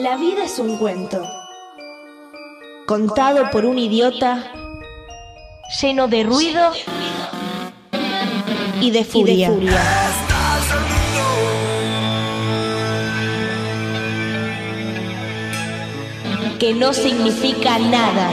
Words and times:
La 0.00 0.16
vida 0.16 0.44
es 0.44 0.58
un 0.58 0.78
cuento, 0.78 1.22
contado 2.86 3.50
por 3.50 3.66
un 3.66 3.78
idiota, 3.78 4.50
lleno 5.82 6.08
de 6.08 6.22
ruido 6.22 6.70
y 8.80 8.92
de 8.92 9.04
furia. 9.04 9.52
Que 16.58 16.72
no 16.72 16.94
significa 16.94 17.78
nada. 17.78 18.30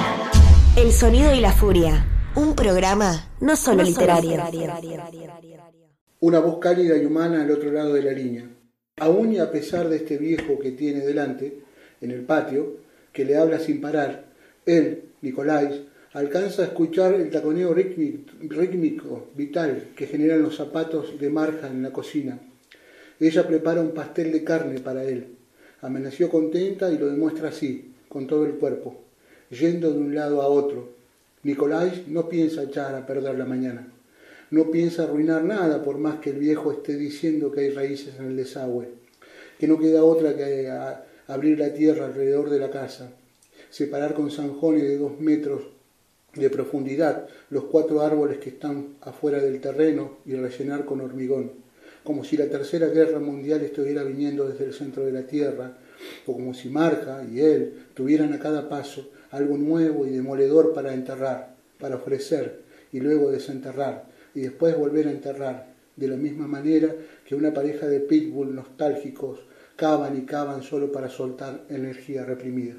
El 0.77 0.93
sonido 0.93 1.34
y 1.36 1.41
la 1.41 1.52
furia. 1.52 2.07
Un 2.36 2.55
programa 2.55 3.27
no 3.41 3.57
solo 3.57 3.84
literario. 3.84 4.41
Una 6.21 6.40
voz 6.40 6.59
cálida 6.59 6.95
y 6.95 7.05
humana 7.05 7.41
al 7.41 7.52
otro 7.52 7.70
lado 7.71 7.91
de 7.91 8.04
la 8.04 8.12
línea. 8.13 8.56
Aún 8.99 9.31
y 9.31 9.37
a 9.37 9.51
pesar 9.51 9.89
de 9.89 9.97
este 9.97 10.17
viejo 10.17 10.57
que 10.57 10.71
tiene 10.71 11.01
delante, 11.01 11.59
en 12.01 12.09
el 12.09 12.21
patio, 12.21 12.77
que 13.13 13.25
le 13.25 13.37
habla 13.37 13.59
sin 13.59 13.79
parar, 13.79 14.25
él, 14.65 15.03
Nicolás, 15.21 15.71
alcanza 16.13 16.63
a 16.63 16.65
escuchar 16.65 17.13
el 17.13 17.29
taconeo 17.29 17.75
rítmico, 17.75 19.27
vital, 19.35 19.89
que 19.95 20.07
generan 20.07 20.41
los 20.41 20.55
zapatos 20.55 21.20
de 21.20 21.29
Marja 21.29 21.67
en 21.67 21.83
la 21.83 21.91
cocina. 21.91 22.39
Ella 23.20 23.47
prepara 23.47 23.81
un 23.81 23.91
pastel 23.91 24.31
de 24.31 24.43
carne 24.43 24.79
para 24.79 25.03
él. 25.03 25.27
Amaneció 25.81 26.29
contenta 26.29 26.91
y 26.91 26.98
lo 26.98 27.07
demuestra 27.07 27.49
así, 27.49 27.93
con 28.09 28.25
todo 28.25 28.45
el 28.48 28.53
cuerpo, 28.53 28.99
yendo 29.51 29.91
de 29.91 29.99
un 29.99 30.15
lado 30.15 30.41
a 30.41 30.48
otro. 30.48 30.89
Nicolás 31.43 32.07
no 32.07 32.27
piensa 32.27 32.63
echar 32.63 32.95
a 32.95 33.05
perder 33.05 33.37
la 33.37 33.45
mañana. 33.45 33.87
No 34.49 34.71
piensa 34.71 35.03
arruinar 35.03 35.43
nada 35.43 35.83
por 35.83 35.97
más 35.97 36.19
que 36.19 36.29
el 36.29 36.37
viejo 36.37 36.71
esté 36.71 36.95
diciendo 36.95 37.51
que 37.51 37.62
hay 37.62 37.70
raíces 37.71 38.15
en 38.17 38.27
el 38.27 38.37
desagüe, 38.37 38.87
que 39.59 39.67
no 39.67 39.77
queda 39.77 40.05
otra 40.05 40.35
que 40.35 40.71
abrir 41.27 41.59
la 41.59 41.73
tierra 41.73 42.05
alrededor 42.05 42.49
de 42.49 42.59
la 42.59 42.71
casa, 42.71 43.12
separar 43.70 44.13
con 44.13 44.31
zanjones 44.31 44.84
de 44.84 44.98
dos 44.98 45.20
metros 45.20 45.63
de 46.34 46.49
profundidad 46.49 47.27
los 47.49 47.65
cuatro 47.65 48.01
árboles 48.01 48.37
que 48.37 48.49
están 48.49 48.95
afuera 49.01 49.39
del 49.39 49.59
terreno 49.59 50.20
y 50.26 50.34
rellenar 50.34 50.85
con 50.85 51.01
hormigón, 51.01 51.51
como 52.04 52.23
si 52.23 52.37
la 52.37 52.48
tercera 52.48 52.87
guerra 52.87 53.20
mundial 53.20 53.61
estuviera 53.63 54.04
viniendo 54.04 54.48
desde 54.48 54.65
el 54.65 54.73
centro 54.73 55.05
de 55.05 55.11
la 55.11 55.23
tierra, 55.23 55.77
o 56.26 56.34
como 56.34 56.54
si 56.54 56.70
Marja 56.70 57.26
y 57.29 57.41
él 57.41 57.73
tuvieran 57.93 58.32
a 58.32 58.39
cada 58.39 58.70
paso 58.70 59.09
algo 59.32 59.57
nuevo 59.57 60.07
y 60.07 60.11
demoledor 60.11 60.73
para 60.73 60.93
enterrar, 60.93 61.55
para 61.79 61.98
ofrecer 61.98 62.61
y 62.93 63.01
luego 63.01 63.29
desenterrar, 63.29 64.06
y 64.38 64.41
después 64.41 64.78
volver 64.78 65.07
a 65.07 65.12
enterrar, 65.12 65.74
de 65.96 66.07
la 66.07 66.16
misma 66.16 66.47
manera 66.47 66.94
que 67.25 67.34
una 67.34 67.52
pareja 67.52 67.88
de 67.88 68.02
pitbull 68.02 68.53
nostálgicos 68.53 69.40
cavan 69.75 70.16
y 70.16 70.25
cavan 70.25 70.62
solo 70.62 70.91
para 70.91 71.09
soltar 71.09 71.66
energía 71.69 72.24
reprimida. 72.24 72.75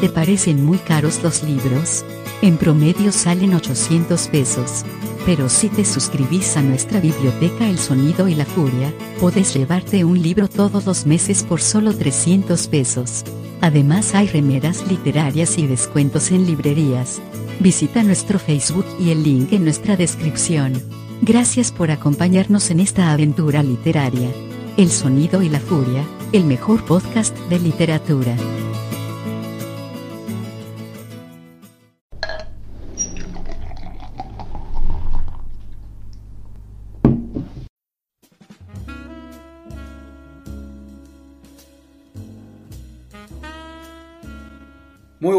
¿Te 0.00 0.08
parecen 0.08 0.64
muy 0.64 0.78
caros 0.78 1.22
los 1.22 1.42
libros? 1.42 2.06
En 2.40 2.56
promedio 2.56 3.12
salen 3.12 3.52
800 3.52 4.28
pesos. 4.28 4.82
Pero 5.26 5.50
si 5.50 5.68
te 5.68 5.84
suscribís 5.84 6.56
a 6.56 6.62
nuestra 6.62 7.00
biblioteca 7.00 7.68
El 7.68 7.78
Sonido 7.78 8.28
y 8.28 8.34
la 8.34 8.46
Furia, 8.46 8.94
podés 9.20 9.54
llevarte 9.54 10.04
un 10.04 10.22
libro 10.22 10.48
todos 10.48 10.86
los 10.86 11.04
meses 11.04 11.42
por 11.42 11.60
solo 11.60 11.94
300 11.94 12.66
pesos. 12.68 13.24
Además 13.64 14.14
hay 14.14 14.28
remeras 14.28 14.86
literarias 14.88 15.56
y 15.56 15.66
descuentos 15.66 16.30
en 16.32 16.46
librerías. 16.46 17.22
Visita 17.60 18.02
nuestro 18.02 18.38
Facebook 18.38 18.84
y 19.00 19.08
el 19.08 19.22
link 19.22 19.54
en 19.54 19.64
nuestra 19.64 19.96
descripción. 19.96 20.74
Gracias 21.22 21.72
por 21.72 21.90
acompañarnos 21.90 22.70
en 22.70 22.80
esta 22.80 23.10
aventura 23.10 23.62
literaria. 23.62 24.28
El 24.76 24.90
sonido 24.90 25.40
y 25.40 25.48
la 25.48 25.60
furia, 25.60 26.04
el 26.34 26.44
mejor 26.44 26.84
podcast 26.84 27.34
de 27.48 27.58
literatura. 27.58 28.36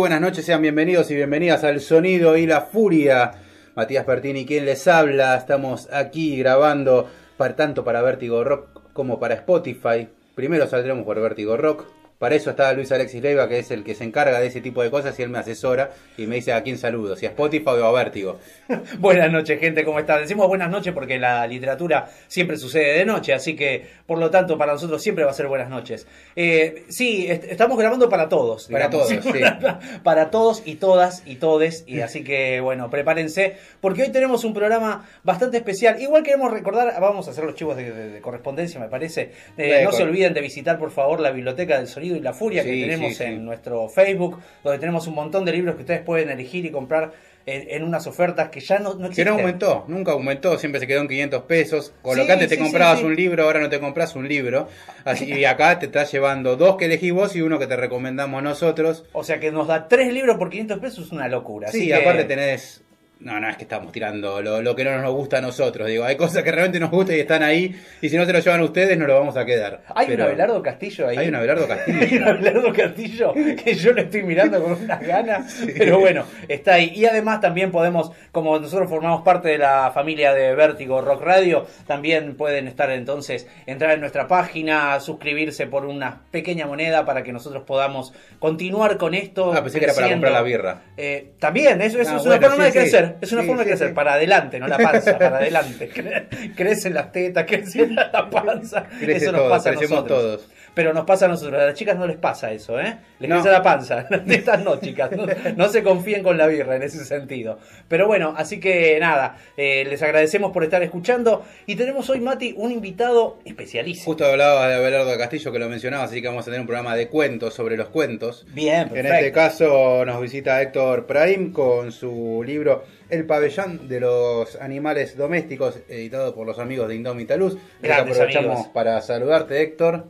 Buenas 0.06 0.22
noches, 0.22 0.46
sean 0.46 0.62
bienvenidos 0.62 1.10
y 1.10 1.16
bienvenidas 1.16 1.64
al 1.64 1.82
Sonido 1.82 2.38
y 2.38 2.46
la 2.46 2.62
Furia. 2.62 3.32
Matías 3.74 4.06
Pertini, 4.06 4.46
quien 4.46 4.64
les 4.64 4.88
habla. 4.88 5.36
Estamos 5.36 5.90
aquí 5.92 6.38
grabando 6.38 7.10
tanto 7.58 7.84
para 7.84 8.04
Vértigo 8.04 8.44
Rock 8.44 8.82
como 8.94 9.20
para 9.20 9.34
Spotify. 9.34 10.08
Primero 10.36 10.68
saldremos 10.68 11.06
por 11.06 11.20
Vértigo 11.20 11.58
Rock, 11.58 11.86
para 12.18 12.36
eso 12.36 12.50
está 12.50 12.72
Luis 12.72 12.92
Alexis 12.94 13.22
Leiva, 13.22 13.50
que 13.50 13.60
es 13.60 13.72
el 13.72 13.84
que 13.84 13.94
se 13.94 14.06
encarga 14.06 14.40
de 14.40 14.48
ese 14.48 14.62
tipo 14.62 14.82
de 14.82 14.90
cosas 14.90 15.20
y 15.20 15.24
él 15.24 15.30
me 15.30 15.40
asesora 15.40 15.92
y 16.18 16.28
me 16.28 16.36
dice 16.36 16.54
a 16.54 16.64
quién 16.64 16.78
saludo, 16.78 17.18
si 17.18 17.26
a 17.26 17.30
Spotify 17.30 17.66
o 17.68 17.86
a 17.86 17.92
Vértigo. 17.92 18.40
buenas 19.00 19.30
noches, 19.32 19.60
gente, 19.60 19.84
¿cómo 19.84 20.00
están? 20.00 20.22
Decimos 20.22 20.48
buenas 20.48 20.70
noches 20.70 20.94
porque 20.94 21.20
la 21.20 21.46
literatura 21.46 22.08
siempre 22.28 22.56
sucede 22.56 23.00
de 23.00 23.06
noche, 23.06 23.34
así 23.34 23.56
que 23.56 23.86
por 24.06 24.18
lo 24.18 24.32
tanto 24.32 24.58
para 24.58 24.74
nosotros 24.74 25.02
siempre 25.02 25.26
va 25.26 25.32
a 25.32 25.34
ser 25.34 25.48
buenas 25.48 25.70
noches. 25.70 26.08
Eh, 26.38 26.86
sí, 26.88 27.28
estamos 27.28 27.78
grabando 27.78 28.08
para 28.08 28.30
todos. 28.30 28.70
Para 28.70 28.90
todos, 28.90 29.10
sí. 29.10 29.20
para 30.04 30.32
todos 30.32 30.64
y 30.66 30.76
todas 30.76 31.22
y 31.26 31.36
todes, 31.36 31.84
y 31.86 32.00
así 32.00 32.24
que 32.24 32.62
bueno, 32.62 32.90
prepárense 32.90 33.58
porque 33.82 34.04
hoy 34.04 34.10
tenemos 34.10 34.46
un 34.46 34.54
programa 34.54 35.06
bastante 35.24 35.58
especial. 35.58 36.02
Igual 36.02 36.24
queremos 36.24 36.50
recordar, 36.50 36.94
vamos 37.02 37.28
a 37.28 37.32
hacer 37.32 37.44
los 37.44 37.56
chivos 37.56 37.76
de, 37.76 38.20
correspondencia, 38.22 38.80
me 38.80 38.88
parece. 38.88 39.32
Eh, 39.58 39.82
no 39.84 39.92
se 39.92 40.04
olviden 40.04 40.34
de 40.34 40.40
visitar 40.40 40.80
por 40.80 40.92
favor 40.92 41.20
la 41.20 41.32
biblioteca 41.32 41.78
del 41.78 41.88
sonido 41.88 42.05
y 42.14 42.20
la 42.20 42.34
Furia 42.34 42.64
que 42.64 42.72
tenemos 42.72 43.20
en 43.22 43.46
nuestro 43.46 43.90
Facebook, 43.90 44.40
donde 44.64 44.80
tenemos 44.80 45.08
un 45.08 45.16
montón 45.16 45.46
de 45.46 45.52
libros 45.52 45.76
que 45.76 45.82
ustedes 45.82 46.02
pueden 46.02 46.30
elegir 46.30 46.66
y 46.66 46.72
comprar 46.72 47.14
en, 47.46 47.84
unas 47.84 48.08
ofertas 48.08 48.50
que 48.50 48.60
ya 48.60 48.80
no, 48.80 48.96
no 48.96 49.08
existen. 49.08 49.26
Que 49.26 49.32
no 49.32 49.38
aumentó, 49.38 49.86
nunca 49.88 50.12
aumentó, 50.14 50.58
siempre 50.58 50.80
se 50.80 50.88
quedó 50.88 51.02
en 51.02 51.08
500 51.08 51.44
pesos. 51.44 51.94
Con 52.02 52.18
lo 52.18 52.26
que 52.26 52.32
antes 52.32 52.50
te 52.50 52.58
comprabas 52.58 53.04
un 53.04 53.16
libro, 53.16 53.44
ahora 53.44 53.60
no 53.60 53.70
te 53.70 53.80
compras 53.80 54.16
un 54.16 54.28
libro. 54.28 54.68
Así 55.04 55.26
y 55.26 55.46
acá 55.46 55.78
te 55.80 55.86
estás 55.88 56.12
llevando 56.12 56.56
dos 56.56 56.78
que 56.78 56.86
elegís 56.86 57.14
vos 57.14 57.36
y 57.36 57.42
uno 57.42 57.60
que 57.60 57.68
te 57.68 57.76
recomendamos 57.76 58.42
nosotros. 58.42 59.06
O 59.14 59.24
sea 59.24 59.40
que 59.40 59.52
nos 59.52 59.68
da 59.68 59.88
tres 59.88 60.12
libros 60.12 60.38
por 60.38 60.50
500 60.50 60.80
pesos, 60.80 61.06
es 61.06 61.12
una 61.12 61.28
locura. 61.28 61.68
Sí, 61.68 61.92
aparte 61.92 62.24
tenés 62.24 62.85
no, 63.20 63.40
no 63.40 63.50
es 63.50 63.58
que 63.58 63.64
estamos 63.64 63.92
tirando 63.92 64.42
lo, 64.42 64.76
que 64.76 64.84
no 64.84 65.02
nos 65.02 65.14
gusta 65.14 65.38
a 65.38 65.42
nosotros. 65.42 65.88
Digo, 65.88 66.04
hay 66.04 66.16
cosas 66.16 66.44
que 66.44 66.52
realmente 66.52 66.80
nos 66.80 66.92
gustan 66.92 67.16
y 67.16 67.20
están 67.20 67.44
ahí. 67.44 67.76
Y 68.02 68.10
si 68.10 68.18
no 68.18 68.26
se 68.26 68.34
lo 68.34 68.40
llevan 68.40 68.62
ustedes, 68.62 68.98
no 68.98 69.08
lo 69.08 69.16
vamos 69.16 69.38
a 69.38 69.46
quedar. 69.46 69.82
Hay 69.96 70.12
un 70.14 70.22
Abelardo 70.22 70.62
Castillo 70.62 71.08
ahí. 71.08 71.18
Hay 71.18 71.30
un 71.30 71.36
Abelardo 71.36 71.68
Castillo. 71.68 72.00
hay 72.02 72.18
un 72.18 72.24
Abelardo 72.24 72.74
Castillo 72.74 73.34
que 73.34 73.74
yo 73.74 73.94
lo 73.94 74.02
estoy 74.02 74.24
mirando 74.24 74.62
con 74.62 74.74
unas 74.74 75.02
ganas. 75.02 75.64
Pero 75.78 76.00
bueno, 76.00 76.26
está 76.48 76.74
ahí. 76.74 76.92
Y 76.94 77.06
además 77.06 77.42
también 77.42 77.72
podemos, 77.72 78.12
como 78.32 78.60
nosotros 78.60 78.90
formamos 78.90 79.24
parte 79.24 79.50
de 79.50 79.58
la 79.58 79.92
familia 79.94 80.34
de 80.34 80.54
Vértigo 80.54 81.02
Rock 81.02 81.24
Radio, 81.24 81.66
también 81.88 82.36
pueden 82.36 82.68
estar 82.68 82.92
entonces, 82.92 83.48
entrar 83.66 83.92
en 83.92 84.02
nuestra 84.02 84.28
página, 84.28 85.00
suscribirse 85.00 85.68
por 85.68 85.86
una 85.86 86.22
pequeña 86.32 86.68
moneda 86.68 87.06
para 87.06 87.24
que 87.24 87.32
nosotros 87.32 87.64
podamos 87.64 88.14
continuar 88.40 88.98
con 88.98 89.14
esto. 89.14 89.54
Ah, 89.54 89.64
pensé 89.64 89.80
que 89.80 89.86
era 89.86 89.94
para 89.94 90.10
comprar 90.10 90.34
la 90.34 90.42
birra. 90.42 90.82
Eh, 90.98 91.32
también, 91.40 91.82
eso, 91.82 92.00
eso 92.00 92.12
ah, 92.14 92.18
es 92.18 92.26
una 92.26 92.40
forma 92.40 92.66
de 92.66 92.72
crecer 92.72 93.15
es 93.22 93.32
una 93.32 93.44
forma 93.44 93.64
de 93.64 93.70
crecer, 93.70 93.94
para 93.94 94.14
adelante, 94.14 94.60
no 94.60 94.68
la 94.68 94.78
panza, 94.78 95.18
para 95.18 95.38
adelante. 95.38 95.90
Crecen 96.56 96.94
las 96.94 97.12
tetas, 97.12 97.46
crece 97.48 97.88
la 97.88 98.30
panza. 98.30 98.88
eso 99.02 99.32
nos 99.32 99.50
pasa 99.50 99.70
a 99.70 99.74
nosotros. 99.74 100.08
todos. 100.08 100.50
Pero 100.76 100.94
nos 100.94 101.06
pasa 101.06 101.26
a 101.26 101.30
nosotros. 101.30 101.60
A 101.60 101.68
las 101.68 101.74
chicas 101.74 101.98
no 101.98 102.06
les 102.06 102.18
pasa 102.18 102.52
eso, 102.52 102.80
¿eh? 102.80 102.98
Les 103.20 103.32
crece 103.32 103.50
la 103.50 103.64
panza. 103.64 104.06
Las 104.10 104.26
tetas 104.26 104.62
no, 104.62 104.80
chicas. 104.80 105.10
No, 105.56 105.70
se 105.70 105.82
confíen 105.82 106.22
con 106.22 106.38
la 106.38 106.48
birra 106.48 106.76
en 106.76 106.84
ese 106.84 107.06
sentido. 107.06 107.60
Pero 107.88 108.08
bueno, 108.08 108.34
así 108.38 108.60
que 108.60 109.00
nada, 109.00 109.38
eh, 109.56 109.86
les 109.90 110.04
agradecemos 110.04 110.52
por 110.52 110.66
estar 110.66 110.84
escuchando. 110.84 111.46
Y 111.66 111.76
tenemos 111.78 112.10
hoy, 112.10 112.20
Mati, 112.20 112.54
un 112.58 112.74
invitado 112.74 113.40
especialísimo. 113.46 114.06
Justo 114.06 114.26
hablaba 114.26 114.68
de 114.68 114.76
Abelardo 114.76 115.18
Castillo 115.18 115.54
que 115.54 115.60
lo 115.60 115.70
mencionaba, 115.70 116.04
así 116.04 116.22
que 116.22 116.28
vamos 116.28 116.44
a 116.44 116.46
tener 116.46 116.60
un 116.60 116.68
programa 116.68 116.94
de 116.96 117.08
cuentos 117.08 117.54
sobre 117.54 117.78
los 117.78 117.88
cuentos. 117.88 118.46
Bien, 118.54 118.90
perfecto. 118.90 119.08
En 119.08 119.16
este 119.16 119.32
caso 119.32 120.04
nos 120.06 120.22
visita 120.22 120.62
Héctor 120.62 121.06
Prime 121.06 121.54
con 121.54 121.94
su 121.94 122.44
libro 122.46 122.84
el 123.10 123.26
pabellón 123.26 123.88
de 123.88 124.00
los 124.00 124.56
animales 124.56 125.18
domésticos, 125.18 125.80
editado 125.90 126.34
por 126.34 126.48
los 126.48 126.60
amigos 126.60 126.88
de 126.88 126.96
Indómita 126.96 127.38
Luz. 127.38 127.58
aprovechamos 127.84 128.68
para 128.68 129.02
saludarte, 129.02 129.62
Héctor. 129.62 130.06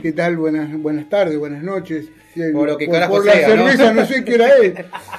¿Qué 0.00 0.12
tal? 0.12 0.36
Buenas, 0.38 0.72
buenas 0.78 1.08
tardes, 1.10 1.38
buenas 1.38 1.62
noches. 1.62 2.06
Por 2.52 2.68
lo 2.68 2.78
que 2.78 2.86
por, 2.86 3.08
por 3.08 3.26
la 3.26 3.32
cerveza 3.32 3.92
¿no? 3.92 4.06
sé 4.06 4.24
qué 4.24 4.34
hora 4.34 4.48
es, 4.62 4.72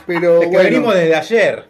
pero 0.07 0.41
es 0.41 0.47
que 0.49 0.57
venimos 0.57 0.95
desde 0.95 1.15
ayer. 1.15 1.63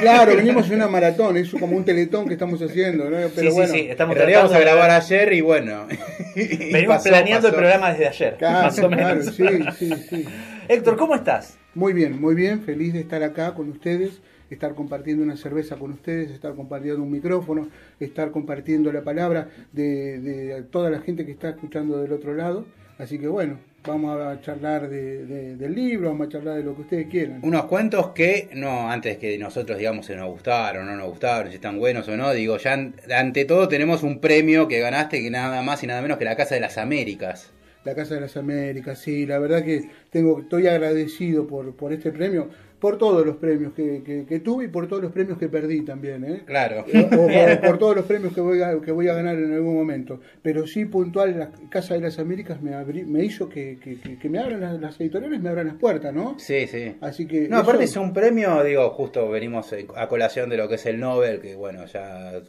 Claro, 0.00 0.36
venimos 0.36 0.68
en 0.68 0.76
una 0.76 0.86
maratón, 0.86 1.36
es 1.36 1.50
como 1.50 1.76
un 1.76 1.84
teletón 1.84 2.26
que 2.26 2.34
estamos 2.34 2.62
haciendo, 2.62 3.10
¿no? 3.10 3.16
Pero 3.34 3.52
bueno, 3.52 3.72
sí, 3.72 3.88
estamos 3.90 4.16
vamos 4.16 4.52
a 4.52 4.60
grabar 4.60 4.90
ayer 4.90 5.32
y 5.32 5.40
bueno. 5.40 5.88
Venimos 6.36 7.02
planeando 7.02 7.48
el 7.48 7.54
programa 7.54 7.90
desde 7.90 8.06
ayer, 8.06 8.36
más 8.40 8.78
o 8.78 8.88
menos. 8.88 9.30
Claro, 9.30 9.72
sí, 9.72 9.88
sí, 9.88 9.94
sí. 10.08 10.24
Héctor, 10.68 10.96
¿cómo 10.96 11.16
estás? 11.16 11.58
Muy 11.74 11.92
bien, 11.92 12.20
muy 12.20 12.34
bien, 12.34 12.62
feliz 12.62 12.92
de 12.92 13.00
estar 13.00 13.22
acá 13.22 13.54
con 13.54 13.68
ustedes, 13.68 14.20
estar 14.50 14.74
compartiendo 14.74 15.22
una 15.22 15.36
cerveza 15.36 15.76
con 15.76 15.92
ustedes, 15.92 16.30
estar 16.30 16.54
compartiendo 16.54 17.02
un 17.02 17.10
micrófono, 17.10 17.68
estar 18.00 18.30
compartiendo 18.30 18.92
la 18.92 19.02
palabra 19.02 19.48
de, 19.72 20.20
de 20.20 20.62
toda 20.62 20.90
la 20.90 21.00
gente 21.00 21.24
que 21.26 21.32
está 21.32 21.50
escuchando 21.50 22.00
del 22.00 22.12
otro 22.12 22.34
lado. 22.34 22.66
Así 22.98 23.18
que 23.18 23.28
bueno, 23.28 23.58
vamos 23.86 24.20
a 24.20 24.40
charlar 24.40 24.88
de, 24.88 25.56
del 25.56 25.74
libro, 25.74 26.08
vamos 26.10 26.26
a 26.26 26.30
charlar 26.30 26.56
de 26.56 26.64
lo 26.64 26.74
que 26.74 26.82
ustedes 26.82 27.06
quieran. 27.08 27.40
Unos 27.42 27.64
cuentos 27.64 28.08
que, 28.08 28.50
no, 28.54 28.90
antes 28.90 29.18
que 29.18 29.38
nosotros 29.38 29.78
digamos 29.78 30.06
si 30.06 30.14
nos 30.14 30.28
gustaron 30.28 30.88
o 30.88 30.90
no 30.90 30.96
nos 30.96 31.08
gustaron, 31.08 31.50
si 31.50 31.56
están 31.56 31.78
buenos 31.78 32.08
o 32.08 32.16
no, 32.16 32.32
digo, 32.32 32.56
ya 32.58 32.74
ante 33.16 33.44
todo 33.44 33.68
tenemos 33.68 34.02
un 34.02 34.20
premio 34.20 34.68
que 34.68 34.80
ganaste 34.80 35.22
que 35.22 35.30
nada 35.30 35.62
más 35.62 35.82
y 35.82 35.86
nada 35.86 36.02
menos 36.02 36.18
que 36.18 36.24
la 36.24 36.36
Casa 36.36 36.54
de 36.54 36.60
las 36.60 36.78
Américas. 36.78 37.52
La 37.84 37.94
Casa 37.94 38.16
de 38.16 38.20
las 38.20 38.36
Américas, 38.36 38.98
sí, 38.98 39.24
la 39.24 39.38
verdad 39.38 39.64
que 39.64 39.88
tengo, 40.10 40.40
estoy 40.40 40.66
agradecido 40.66 41.46
por, 41.46 41.74
por 41.74 41.92
este 41.92 42.10
premio 42.10 42.48
por 42.80 42.96
todos 42.96 43.26
los 43.26 43.36
premios 43.36 43.72
que, 43.72 44.24
que, 44.28 44.40
tuve 44.40 44.66
y 44.66 44.68
por 44.68 44.86
todos 44.86 45.02
los 45.02 45.12
premios 45.12 45.36
que 45.38 45.48
perdí 45.48 45.84
también, 45.84 46.24
¿eh? 46.24 46.42
Claro. 46.46 46.84
O, 46.88 47.60
por, 47.60 47.78
todos 47.78 47.96
los 47.96 48.04
premios 48.04 48.32
que 48.32 48.40
voy, 48.40 48.62
a, 48.62 48.80
que 48.80 48.92
voy 48.92 49.08
a 49.08 49.14
ganar 49.14 49.36
en 49.36 49.52
algún 49.52 49.74
momento. 49.74 50.20
Pero 50.42 50.66
sí, 50.66 50.84
puntual, 50.84 51.38
la 51.38 51.50
Casa 51.70 51.94
de 51.94 52.00
las 52.00 52.18
Américas 52.18 52.62
me, 52.62 52.76
me 53.04 53.24
hizo 53.24 53.48
que, 53.48 53.78
que, 53.80 54.28
me 54.28 54.38
abran 54.38 54.80
las, 54.80 55.00
editoriales, 55.00 55.40
me 55.40 55.48
abran 55.48 55.66
las 55.66 55.76
puertas, 55.76 56.14
¿no? 56.14 56.38
Sí, 56.38 56.66
sí. 56.66 56.94
Así 57.00 57.26
que. 57.26 57.48
No, 57.48 57.58
aparte 57.58 57.84
es 57.84 57.96
un 57.96 58.12
premio, 58.12 58.62
digo, 58.62 58.88
justo 58.90 59.28
venimos 59.28 59.74
a 59.96 60.06
colación 60.06 60.48
de 60.48 60.56
lo 60.56 60.68
que 60.68 60.76
es 60.76 60.86
el 60.86 61.00
Nobel, 61.00 61.40
que 61.40 61.56
bueno, 61.56 61.84
ya. 61.86 62.40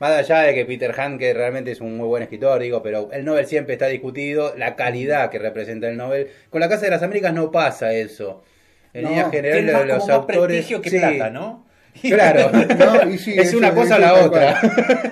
Más 0.00 0.12
allá 0.12 0.42
de 0.42 0.54
que 0.54 0.64
Peter 0.64 0.94
Handke 0.96 1.34
realmente 1.34 1.72
es 1.72 1.80
un 1.80 1.96
muy 1.96 2.06
buen 2.06 2.22
escritor, 2.22 2.60
digo, 2.60 2.82
pero 2.82 3.10
el 3.10 3.24
Nobel 3.24 3.46
siempre 3.46 3.72
está 3.72 3.88
discutido, 3.88 4.54
la 4.56 4.76
calidad 4.76 5.28
que 5.28 5.40
representa 5.40 5.88
el 5.88 5.96
Nobel. 5.96 6.28
Con 6.50 6.60
la 6.60 6.68
Casa 6.68 6.84
de 6.84 6.90
las 6.90 7.02
Américas 7.02 7.34
no 7.34 7.50
pasa 7.50 7.92
eso. 7.92 8.44
En 8.92 9.04
no, 9.04 9.30
general, 9.30 9.88
los 9.88 9.98
como 10.00 10.12
autores. 10.12 10.66
que 10.66 10.90
sí. 10.90 10.98
plata, 10.98 11.30
¿no? 11.30 11.68
Claro, 12.00 12.50
es 13.08 13.54
una 13.54 13.74
cosa 13.74 13.96
o 13.96 13.98
la 13.98 14.14
otra. 14.14 14.60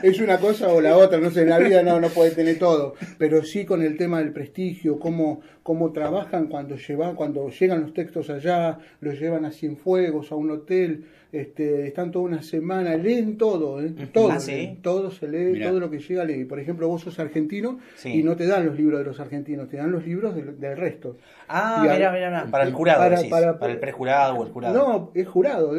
Es 0.03 0.21
una 0.21 0.39
cosa 0.39 0.69
o 0.69 0.81
la 0.81 0.97
otra, 0.97 1.19
no 1.19 1.31
sé, 1.31 1.43
en 1.43 1.51
la 1.51 1.59
vida 1.59 1.83
no, 1.83 2.01
no 2.01 2.09
puede 2.09 2.31
tener 2.31 2.59
todo, 2.59 2.95
pero 3.19 3.45
sí 3.45 3.65
con 3.65 3.83
el 3.83 3.97
tema 3.97 4.19
del 4.19 4.33
prestigio, 4.33 4.99
cómo, 4.99 5.41
cómo 5.63 5.93
trabajan 5.93 6.47
cuando, 6.47 6.77
llevan, 6.77 7.15
cuando 7.17 7.51
llegan 7.51 7.83
los 7.83 7.93
textos 7.93 8.31
allá, 8.31 8.79
los 9.01 9.19
llevan 9.19 9.45
a 9.45 9.51
Cienfuegos, 9.51 10.31
a 10.33 10.37
un 10.37 10.51
hotel, 10.51 11.07
este, 11.33 11.89
están 11.89 12.13
toda 12.13 12.25
una 12.25 12.43
semana, 12.43 12.97
leen 12.97 13.37
todo, 13.37 13.83
¿eh? 13.83 13.93
todo, 14.13 14.31
¿Ah, 14.31 14.39
todo 14.83 15.11
se 15.11 15.29
lee, 15.29 15.61
todo 15.61 15.81
lo 15.81 15.91
que 15.91 15.99
llega 15.99 16.25
lee. 16.25 16.45
Por 16.45 16.61
ejemplo, 16.61 16.89
vos 16.89 17.03
sos 17.03 17.19
argentino 17.19 17.79
y 18.05 18.23
no 18.23 18.37
te 18.37 18.47
dan 18.47 18.67
los 18.67 18.77
libros 18.77 19.01
de 19.01 19.05
los 19.05 19.19
argentinos, 19.19 19.69
te 19.69 19.77
dan 19.77 19.91
los 19.91 20.07
libros 20.07 20.35
del, 20.35 20.77
resto. 20.77 21.17
Ah, 21.49 21.81
mira, 21.83 22.13
mira, 22.13 22.47
para 22.51 22.65
el 22.65 22.73
jurado, 22.73 23.01
para, 23.29 23.59
para, 23.59 23.73
el 23.73 23.79
prejurado 23.79 24.37
o 24.37 24.45
el 24.45 24.53
jurado. 24.53 24.75
No, 24.75 25.11
es 25.15 25.27
jurado, 25.27 25.73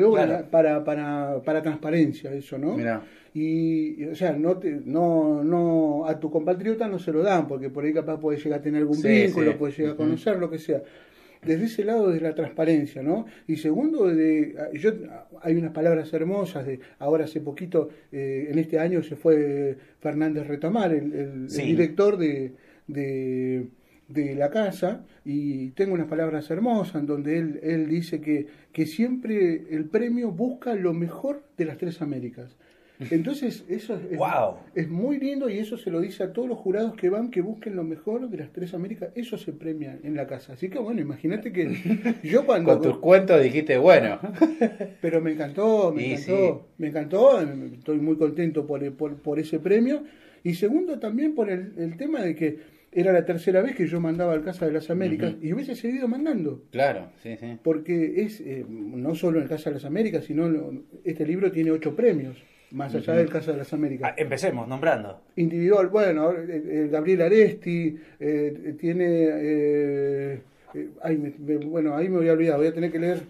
para, 0.51 0.83
para, 0.83 1.41
para 1.41 1.61
transparencia, 1.61 2.31
eso, 2.33 2.57
¿no? 2.57 2.77
Y, 3.33 4.03
o 4.05 4.15
sea, 4.15 4.31
no, 4.33 4.57
te, 4.57 4.81
no, 4.83 5.43
no, 5.43 6.07
a 6.07 6.19
tu 6.19 6.31
compatriota 6.31 6.87
no 6.87 6.97
se 6.97 7.11
lo 7.11 7.21
dan, 7.21 7.47
porque 7.47 7.69
por 7.69 7.85
ahí 7.85 7.93
capaz 7.93 8.19
puede 8.19 8.39
llegar 8.39 8.59
a 8.59 8.61
tener 8.63 8.81
algún 8.81 8.99
vínculo, 8.99 9.57
puede 9.57 9.73
llegar 9.73 9.93
a 9.93 9.95
conocer, 9.95 10.37
lo 10.37 10.49
que 10.49 10.57
sea 10.57 10.81
desde 11.47 11.65
ese 11.65 11.83
lado 11.83 12.09
de 12.11 12.19
la 12.21 12.35
transparencia, 12.35 13.01
¿no? 13.01 13.25
Y 13.47 13.55
segundo, 13.55 14.07
de, 14.07 14.55
yo, 14.73 14.91
hay 15.41 15.55
unas 15.55 15.71
palabras 15.71 16.11
hermosas, 16.13 16.65
de 16.65 16.79
ahora 16.99 17.25
hace 17.25 17.39
poquito, 17.41 17.89
eh, 18.11 18.49
en 18.51 18.59
este 18.59 18.79
año 18.79 19.01
se 19.01 19.15
fue 19.15 19.77
Fernández 19.99 20.45
Retamar, 20.47 20.93
el, 20.93 21.47
director 21.47 22.17
de, 22.17 22.53
de, 22.87 24.35
la 24.35 24.49
casa, 24.49 25.05
y 25.25 25.69
tengo 25.71 25.93
unas 25.93 26.07
palabras 26.07 26.49
hermosas 26.51 27.01
en 27.01 27.07
donde 27.07 27.37
él, 27.39 27.59
él 27.63 27.87
dice 27.87 28.21
que, 28.21 28.47
que 28.71 28.85
siempre 28.85 29.65
el 29.71 29.85
premio 29.85 30.31
busca 30.31 30.75
lo 30.75 30.93
mejor 30.93 31.43
de 31.57 31.65
las 31.65 31.77
tres 31.77 32.01
Américas. 32.01 32.57
Entonces, 32.99 33.63
eso 33.69 33.93
es, 34.09 34.19
es, 34.73 34.89
muy 34.89 35.19
lindo 35.19 35.49
y 35.49 35.59
eso 35.59 35.77
se 35.77 35.91
lo 35.91 36.01
dice 36.01 36.23
a 36.23 36.33
todos 36.33 36.49
los 36.49 36.57
jurados 36.57 36.95
que 36.95 37.09
van, 37.09 37.29
que 37.29 37.41
busquen 37.41 37.75
lo 37.75 37.83
mejor 37.83 38.27
de 38.27 38.37
las 38.37 38.51
tres 38.51 38.73
Américas. 38.73 39.09
Eso 39.13 39.37
se 39.37 39.53
premia 39.53 39.99
en 40.03 40.15
la 40.15 40.25
casa. 40.25 40.53
Así 40.53 40.69
que, 40.69 40.79
bueno, 40.79 40.99
imagínate 40.99 41.51
que 41.51 42.19
yo 42.23 42.45
cuando... 42.45 42.73
Con 42.73 42.81
tus 42.81 42.97
cuentos 42.97 43.41
dijiste, 43.41 43.77
bueno. 43.77 44.19
Pero 45.01 45.21
me 45.21 45.33
encantó, 45.33 45.93
me 45.93 46.13
encantó, 46.13 46.69
me 46.79 46.87
encantó. 46.87 47.41
Estoy 47.41 47.99
muy 47.99 48.17
contento 48.17 48.65
por, 48.65 48.91
por, 48.95 49.39
ese 49.39 49.59
premio. 49.59 50.03
Y 50.43 50.55
segundo, 50.55 50.97
también 50.97 51.35
por 51.35 51.51
el, 51.51 51.97
tema 51.97 52.21
de 52.21 52.33
que 52.35 52.77
era 52.91 53.13
la 53.13 53.25
tercera 53.25 53.61
vez 53.61 53.75
que 53.75 53.85
yo 53.85 53.99
mandaba 53.99 54.33
al 54.33 54.43
Casa 54.43 54.65
de 54.65 54.71
las 54.71 54.89
Américas 54.89 55.35
y 55.39 55.53
hubiese 55.53 55.75
seguido 55.75 56.07
mandando. 56.07 56.63
Claro, 56.71 57.11
sí, 57.21 57.37
sí. 57.37 57.59
Porque 57.61 58.23
es 58.23 58.41
eh, 58.41 58.65
no 58.67 59.13
solo 59.13 59.37
en 59.37 59.43
el 59.43 59.49
Casa 59.49 59.69
de 59.69 59.75
las 59.75 59.85
Américas, 59.85 60.25
sino 60.25 60.49
este 61.03 61.27
libro 61.27 61.51
tiene 61.51 61.69
ocho 61.69 61.95
premios 61.95 62.37
más 62.71 62.93
allá 62.93 63.13
del 63.13 63.29
caso 63.29 63.51
de 63.51 63.57
las 63.57 63.71
Américas. 63.73 64.11
Ah, 64.11 64.15
empecemos 64.17 64.67
nombrando. 64.67 65.21
Individual, 65.35 65.87
bueno, 65.87 66.33
Gabriel 66.91 67.21
Aresti 67.21 67.97
eh, 68.19 68.75
tiene... 68.79 69.05
Eh, 69.07 70.41
eh, 70.73 71.59
bueno, 71.65 71.95
ahí 71.95 72.09
me 72.09 72.17
voy 72.17 72.27
a 72.27 72.33
olvidar, 72.33 72.57
voy 72.57 72.67
a 72.67 72.73
tener 72.73 72.91
que 72.91 72.99
leer. 72.99 73.21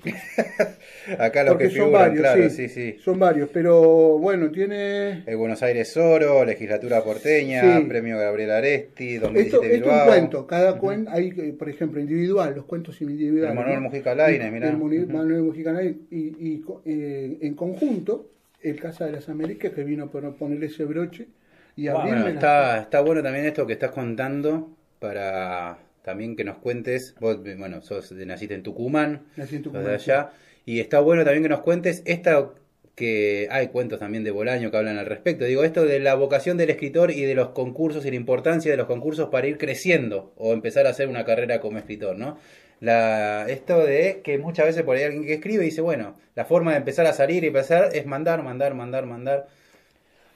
Acá 1.19 1.43
lo 1.43 1.57
que 1.57 1.69
son 1.69 1.91
varios, 1.91 2.51
sí, 2.51 2.67
sí, 2.67 2.97
Son 2.99 3.19
varios, 3.19 3.49
pero 3.53 4.17
bueno, 4.17 4.49
tiene. 4.49 5.23
El 5.25 5.37
Buenos 5.37 5.61
Aires 5.61 5.95
Oro, 5.95 6.43
Legislatura 6.43 7.03
Porteña, 7.03 7.79
Premio 7.87 8.17
Gabriel 8.17 8.51
Aresti, 8.51 9.17
2017 9.17 9.75
esto, 9.75 9.89
es 9.89 9.99
un 9.99 10.07
cuento, 10.07 10.47
cada 10.47 10.77
cuento, 10.79 11.11
hay, 11.11 11.31
por 11.53 11.69
ejemplo, 11.69 12.01
individual, 12.01 12.55
los 12.55 12.65
cuentos 12.65 12.99
individuales. 13.01 13.55
Manuel 13.55 13.81
Mujica 13.81 14.15
Lainez, 14.15 14.51
mirá. 14.51 14.71
Manuel 14.71 15.43
Mujica 15.43 15.71
Lainez, 15.73 15.95
y, 16.09 16.17
y 16.17 16.63
en 16.85 17.53
conjunto 17.53 18.31
el 18.61 18.79
Casa 18.79 19.05
de 19.05 19.11
las 19.11 19.29
Américas 19.29 19.71
que 19.73 19.83
vino 19.83 20.05
a 20.05 20.09
ponerle 20.09 20.65
ese 20.65 20.85
broche 20.85 21.27
y 21.75 21.87
abrirme 21.87 22.31
está, 22.31 22.79
está 22.81 23.01
bueno 23.01 23.21
también 23.21 23.45
esto 23.45 23.67
que 23.67 23.73
estás 23.73 23.91
contando 23.91 24.75
para 24.99 25.77
también 26.01 26.35
que 26.35 26.43
nos 26.43 26.57
cuentes, 26.57 27.15
vos, 27.19 27.37
bueno, 27.57 27.81
sos, 27.81 28.11
naciste 28.13 28.55
en 28.55 28.63
Tucumán, 28.63 29.25
Nací 29.35 29.57
en 29.57 29.63
Tucumán 29.63 29.85
de 29.85 29.93
allá, 29.95 30.31
y 30.65 30.79
está 30.79 31.01
bueno 31.01 31.23
también 31.23 31.43
que 31.43 31.49
nos 31.49 31.61
cuentes 31.61 32.01
esta 32.05 32.49
que 32.95 33.47
hay 33.51 33.67
cuentos 33.67 33.99
también 33.99 34.23
de 34.23 34.31
Bolaño 34.31 34.71
que 34.71 34.77
hablan 34.77 34.97
al 34.97 35.05
respecto. 35.05 35.45
Digo, 35.45 35.63
esto 35.63 35.85
de 35.85 35.99
la 35.99 36.15
vocación 36.15 36.57
del 36.57 36.71
escritor 36.71 37.11
y 37.11 37.21
de 37.21 37.35
los 37.35 37.49
concursos 37.49 38.05
y 38.07 38.09
la 38.09 38.15
importancia 38.15 38.71
de 38.71 38.77
los 38.77 38.87
concursos 38.87 39.29
para 39.29 39.45
ir 39.45 39.59
creciendo 39.59 40.33
o 40.35 40.51
empezar 40.51 40.87
a 40.87 40.89
hacer 40.89 41.07
una 41.07 41.23
carrera 41.23 41.59
como 41.59 41.77
escritor, 41.77 42.17
¿no? 42.17 42.39
La, 42.79 43.45
esto 43.49 43.83
de 43.83 44.21
que 44.23 44.37
muchas 44.37 44.67
veces 44.67 44.83
por 44.83 44.95
ahí 44.95 45.03
alguien 45.03 45.25
que 45.25 45.33
escribe 45.35 45.63
dice, 45.63 45.81
bueno, 45.81 46.15
la 46.35 46.45
forma 46.45 46.71
de 46.71 46.77
empezar 46.77 47.05
a 47.07 47.13
salir 47.13 47.43
y 47.43 47.47
empezar 47.47 47.89
es 47.93 48.05
mandar, 48.05 48.43
mandar, 48.43 48.75
mandar, 48.75 49.05
mandar. 49.05 49.47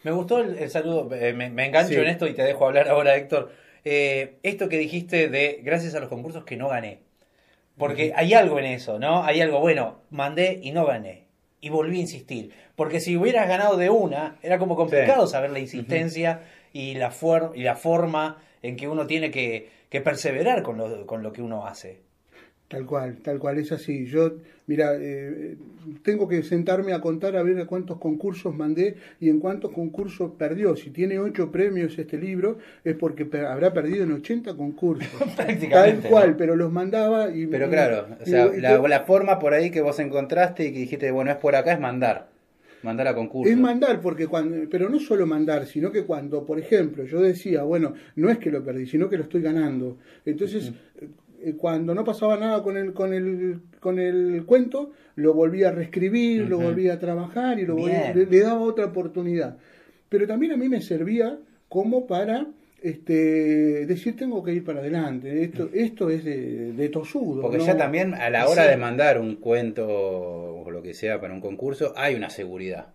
Me 0.03 0.11
gustó 0.11 0.39
el, 0.39 0.69
saludo, 0.69 1.13
eh, 1.13 1.33
me, 1.33 1.45
engancho 1.65 2.01
en 2.01 2.07
esto 2.07 2.27
y 2.27 2.33
te 2.33 2.41
dejo 2.41 2.65
hablar 2.65 2.89
ahora, 2.89 3.15
Héctor. 3.15 3.51
Eh, 3.85 4.37
esto 4.41 4.69
que 4.69 4.77
dijiste 4.77 5.29
de 5.29 5.59
gracias 5.63 5.93
a 5.93 5.99
los 5.99 6.09
concursos 6.09 6.43
que 6.43 6.57
no 6.57 6.69
gané. 6.69 6.99
Porque 7.77 8.13
hay 8.15 8.33
algo 8.33 8.59
en 8.59 8.65
eso, 8.65 8.99
¿no? 8.99 9.23
Hay 9.23 9.41
algo, 9.41 9.59
bueno, 9.59 10.01
mandé 10.09 10.59
y 10.61 10.71
no 10.71 10.85
gané. 10.85 11.25
Y 11.61 11.69
volví 11.69 11.97
a 11.97 12.01
insistir. 12.01 12.51
Porque 12.75 12.99
si 12.99 13.15
hubieras 13.15 13.47
ganado 13.47 13.77
de 13.77 13.91
una, 13.91 14.37
era 14.41 14.57
como 14.57 14.75
complicado 14.75 15.27
saber 15.27 15.51
la 15.51 15.59
insistencia 15.59 16.41
y, 16.73 16.95
la 16.95 17.13
y 17.53 17.61
la 17.61 17.75
forma 17.75 18.41
en 18.63 18.75
que 18.75 18.87
uno 18.87 19.05
tiene 19.05 19.29
que, 19.29 19.69
que 19.89 20.01
perseverar 20.01 20.63
con 20.63 20.77
lo, 20.77 21.05
con 21.05 21.21
lo 21.21 21.31
que 21.31 21.43
uno 21.43 21.67
hace. 21.67 21.99
Tal 22.71 22.85
cual, 22.85 23.17
tal 23.17 23.37
cual, 23.37 23.57
es 23.57 23.73
así. 23.73 24.05
Yo, 24.05 24.37
mira, 24.65 24.93
eh, 24.97 25.57
tengo 26.03 26.25
que 26.25 26.41
sentarme 26.41 26.93
a 26.93 27.01
contar 27.01 27.35
a 27.35 27.43
ver 27.43 27.65
cuántos 27.65 27.97
concursos 27.97 28.55
mandé 28.55 28.95
y 29.19 29.27
en 29.27 29.41
cuántos 29.41 29.71
concursos 29.71 30.31
perdió. 30.37 30.77
Si 30.77 30.89
tiene 30.89 31.19
ocho 31.19 31.51
premios 31.51 31.99
este 31.99 32.17
libro, 32.17 32.59
es 32.85 32.95
porque 32.95 33.27
habrá 33.45 33.73
perdido 33.73 34.05
en 34.05 34.13
80 34.13 34.55
concursos. 34.55 35.09
Tal 35.69 35.99
cual, 35.99 36.37
pero 36.37 36.55
los 36.55 36.71
mandaba 36.71 37.29
y... 37.29 37.45
Pero 37.45 37.69
claro, 37.69 38.07
o 38.21 38.25
sea, 38.25 38.45
la, 38.45 39.01
forma 39.01 39.37
por 39.37 39.53
ahí 39.53 39.69
que 39.69 39.81
vos 39.81 39.99
encontraste 39.99 40.67
y 40.67 40.71
que 40.71 40.79
dijiste, 40.79 41.11
bueno, 41.11 41.31
es 41.31 41.37
por 41.37 41.57
acá, 41.57 41.73
es 41.73 41.79
mandar. 41.81 42.29
Mandar 42.83 43.07
a 43.09 43.13
concurso. 43.13 43.51
Es 43.51 43.57
mandar, 43.57 43.99
porque 43.99 44.27
cuando, 44.27 44.69
pero 44.69 44.89
no 44.89 44.99
solo 44.99 45.27
mandar, 45.27 45.67
sino 45.67 45.91
que 45.91 46.03
cuando, 46.03 46.45
por 46.45 46.57
ejemplo, 46.57 47.03
yo 47.03 47.21
decía, 47.21 47.63
bueno, 47.63 47.93
no 48.15 48.29
es 48.29 48.39
que 48.39 48.49
lo 48.49 48.63
perdí, 48.63 48.87
sino 48.87 49.09
que 49.09 49.17
lo 49.17 49.23
estoy 49.23 49.41
ganando. 49.41 49.97
Entonces, 50.25 50.71
cuando 51.57 51.95
no 51.95 52.03
pasaba 52.03 52.37
nada 52.37 52.63
con 52.63 52.77
el, 52.77 52.93
con 52.93 53.13
el, 53.13 53.61
con 53.79 53.99
el 53.99 54.43
cuento, 54.45 54.91
lo 55.15 55.33
volvía 55.33 55.69
a 55.69 55.71
reescribir, 55.71 56.47
lo 56.47 56.59
volvía 56.59 56.93
a 56.93 56.99
trabajar 56.99 57.59
y 57.59 57.65
lo 57.65 57.75
le, 57.75 58.25
daba 58.39 58.61
otra 58.61 58.85
oportunidad. 58.85 59.57
Pero 60.09 60.27
también 60.27 60.51
a 60.51 60.57
mí 60.57 60.69
me 60.69 60.81
servía 60.81 61.37
como 61.69 62.07
para 62.07 62.47
este, 62.81 63.85
decir 63.85 64.15
tengo 64.15 64.43
que 64.43 64.53
ir 64.53 64.63
para 64.63 64.79
adelante, 64.79 65.43
esto, 65.43 65.69
esto 65.73 66.09
es 66.09 66.23
de, 66.23 66.73
de 66.73 66.89
tosudo. 66.89 67.41
Porque 67.41 67.59
ya 67.59 67.77
también 67.77 68.13
a 68.13 68.29
la 68.29 68.47
hora 68.47 68.67
de 68.67 68.77
mandar 68.77 69.19
un 69.19 69.35
cuento 69.35 69.87
o 69.87 70.69
lo 70.71 70.81
que 70.81 70.93
sea 70.93 71.19
para 71.21 71.33
un 71.33 71.41
concurso 71.41 71.93
hay 71.95 72.15
una 72.15 72.29
seguridad. 72.29 72.87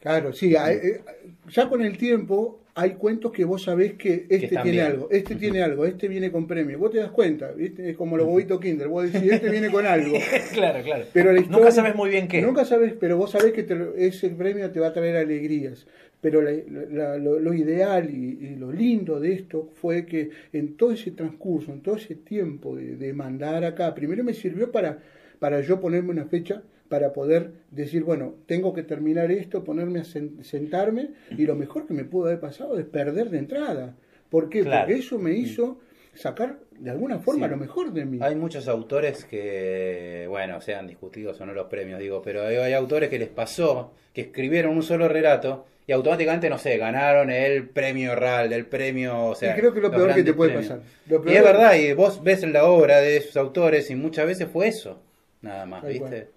Claro, 0.00 0.32
sí, 0.32 0.54
eh, 0.54 1.00
ya 1.48 1.68
con 1.68 1.82
el 1.82 1.96
tiempo 1.96 2.60
hay 2.74 2.90
cuentos 2.90 3.32
que 3.32 3.46
vos 3.46 3.62
sabés 3.62 3.94
que 3.94 4.26
este 4.28 4.54
tiene 4.62 4.82
algo, 4.82 5.08
este 5.10 5.34
tiene 5.34 5.62
algo, 5.62 5.86
este 5.86 6.08
viene 6.08 6.30
con 6.30 6.46
premio. 6.46 6.78
Vos 6.78 6.90
te 6.90 6.98
das 6.98 7.10
cuenta, 7.10 7.50
¿viste? 7.52 7.88
es 7.88 7.96
como 7.96 8.18
los 8.18 8.26
bobitos 8.26 8.60
Kinder, 8.60 8.86
vos 8.88 9.10
decís, 9.10 9.32
este 9.32 9.48
viene 9.48 9.70
con 9.70 9.86
algo. 9.86 10.14
claro, 10.52 10.84
claro. 10.84 11.06
Pero 11.10 11.32
nunca 11.32 11.70
sabes 11.70 11.94
muy 11.94 12.10
bien 12.10 12.28
qué. 12.28 12.42
Nunca 12.42 12.66
sabes, 12.66 12.92
pero 13.00 13.16
vos 13.16 13.30
sabés 13.30 13.54
que 13.54 13.66
ese 13.96 14.28
premio 14.28 14.70
te 14.70 14.78
va 14.78 14.88
a 14.88 14.92
traer 14.92 15.16
alegrías. 15.16 15.86
Pero 16.20 16.42
lo, 16.42 17.54
ideal 17.54 18.10
y, 18.10 18.56
lo 18.56 18.72
lindo 18.72 19.20
de 19.20 19.32
esto 19.32 19.70
fue 19.74 20.04
que 20.04 20.30
en 20.52 20.76
todo 20.76 20.92
ese 20.92 21.12
transcurso, 21.12 21.72
en 21.72 21.80
todo 21.80 21.96
ese 21.96 22.14
tiempo 22.14 22.76
de, 22.76 23.12
mandar 23.14 23.64
acá, 23.64 23.94
primero 23.94 24.22
me 24.22 24.34
sirvió 24.34 24.70
para, 24.70 24.98
para 25.38 25.62
yo 25.62 25.80
ponerme 25.80 26.10
una 26.10 26.26
fecha 26.26 26.62
para 26.88 27.12
poder 27.12 27.52
decir, 27.70 28.04
bueno, 28.04 28.34
tengo 28.46 28.72
que 28.72 28.82
terminar 28.82 29.30
esto, 29.30 29.64
ponerme 29.64 30.00
a 30.00 30.04
sentarme, 30.04 31.10
y 31.36 31.46
lo 31.46 31.54
mejor 31.54 31.86
que 31.86 31.94
me 31.94 32.04
pudo 32.04 32.26
haber 32.26 32.40
pasado 32.40 32.78
es 32.78 32.84
perder 32.84 33.30
de 33.30 33.38
entrada. 33.38 33.96
¿Por 34.30 34.48
qué? 34.48 34.64
Porque 34.64 34.94
eso 34.94 35.18
me 35.18 35.32
hizo 35.32 35.78
sacar 36.14 36.58
de 36.78 36.90
alguna 36.90 37.18
forma 37.18 37.46
lo 37.46 37.56
mejor 37.56 37.92
de 37.92 38.04
mí. 38.04 38.18
Hay 38.20 38.34
muchos 38.34 38.68
autores 38.68 39.24
que, 39.24 40.26
bueno, 40.28 40.60
sean 40.60 40.86
discutidos 40.86 41.40
o 41.40 41.46
no 41.46 41.52
los 41.52 41.66
premios, 41.66 42.00
digo, 42.00 42.22
pero 42.22 42.42
hay, 42.44 42.72
autores 42.72 43.08
que 43.08 43.18
les 43.18 43.28
pasó 43.28 43.92
que 44.12 44.22
escribieron 44.22 44.76
un 44.76 44.82
solo 44.82 45.08
relato 45.08 45.66
y 45.86 45.92
automáticamente, 45.92 46.50
no 46.50 46.58
sé, 46.58 46.78
ganaron 46.78 47.30
el 47.30 47.68
premio 47.68 48.14
RAL, 48.14 48.52
el 48.52 48.66
premio, 48.66 49.26
o 49.26 49.34
sea... 49.34 49.56
Y 49.56 49.60
creo 49.60 49.72
que 49.72 49.80
lo 49.80 49.90
peor 49.90 50.14
que 50.14 50.24
te 50.24 50.34
puede 50.34 50.54
pasar. 50.54 50.80
y 51.08 51.32
es 51.32 51.42
verdad, 51.42 51.74
y 51.74 51.92
vos 51.92 52.22
ves 52.22 52.42
la 52.44 52.64
obra 52.64 53.00
de 53.00 53.18
esos 53.18 53.36
autores 53.36 53.90
y 53.90 53.94
muchas 53.94 54.26
veces 54.26 54.48
fue 54.48 54.68
eso, 54.68 55.00
nada 55.42 55.64
más, 55.66 55.86
¿viste? 55.86 56.35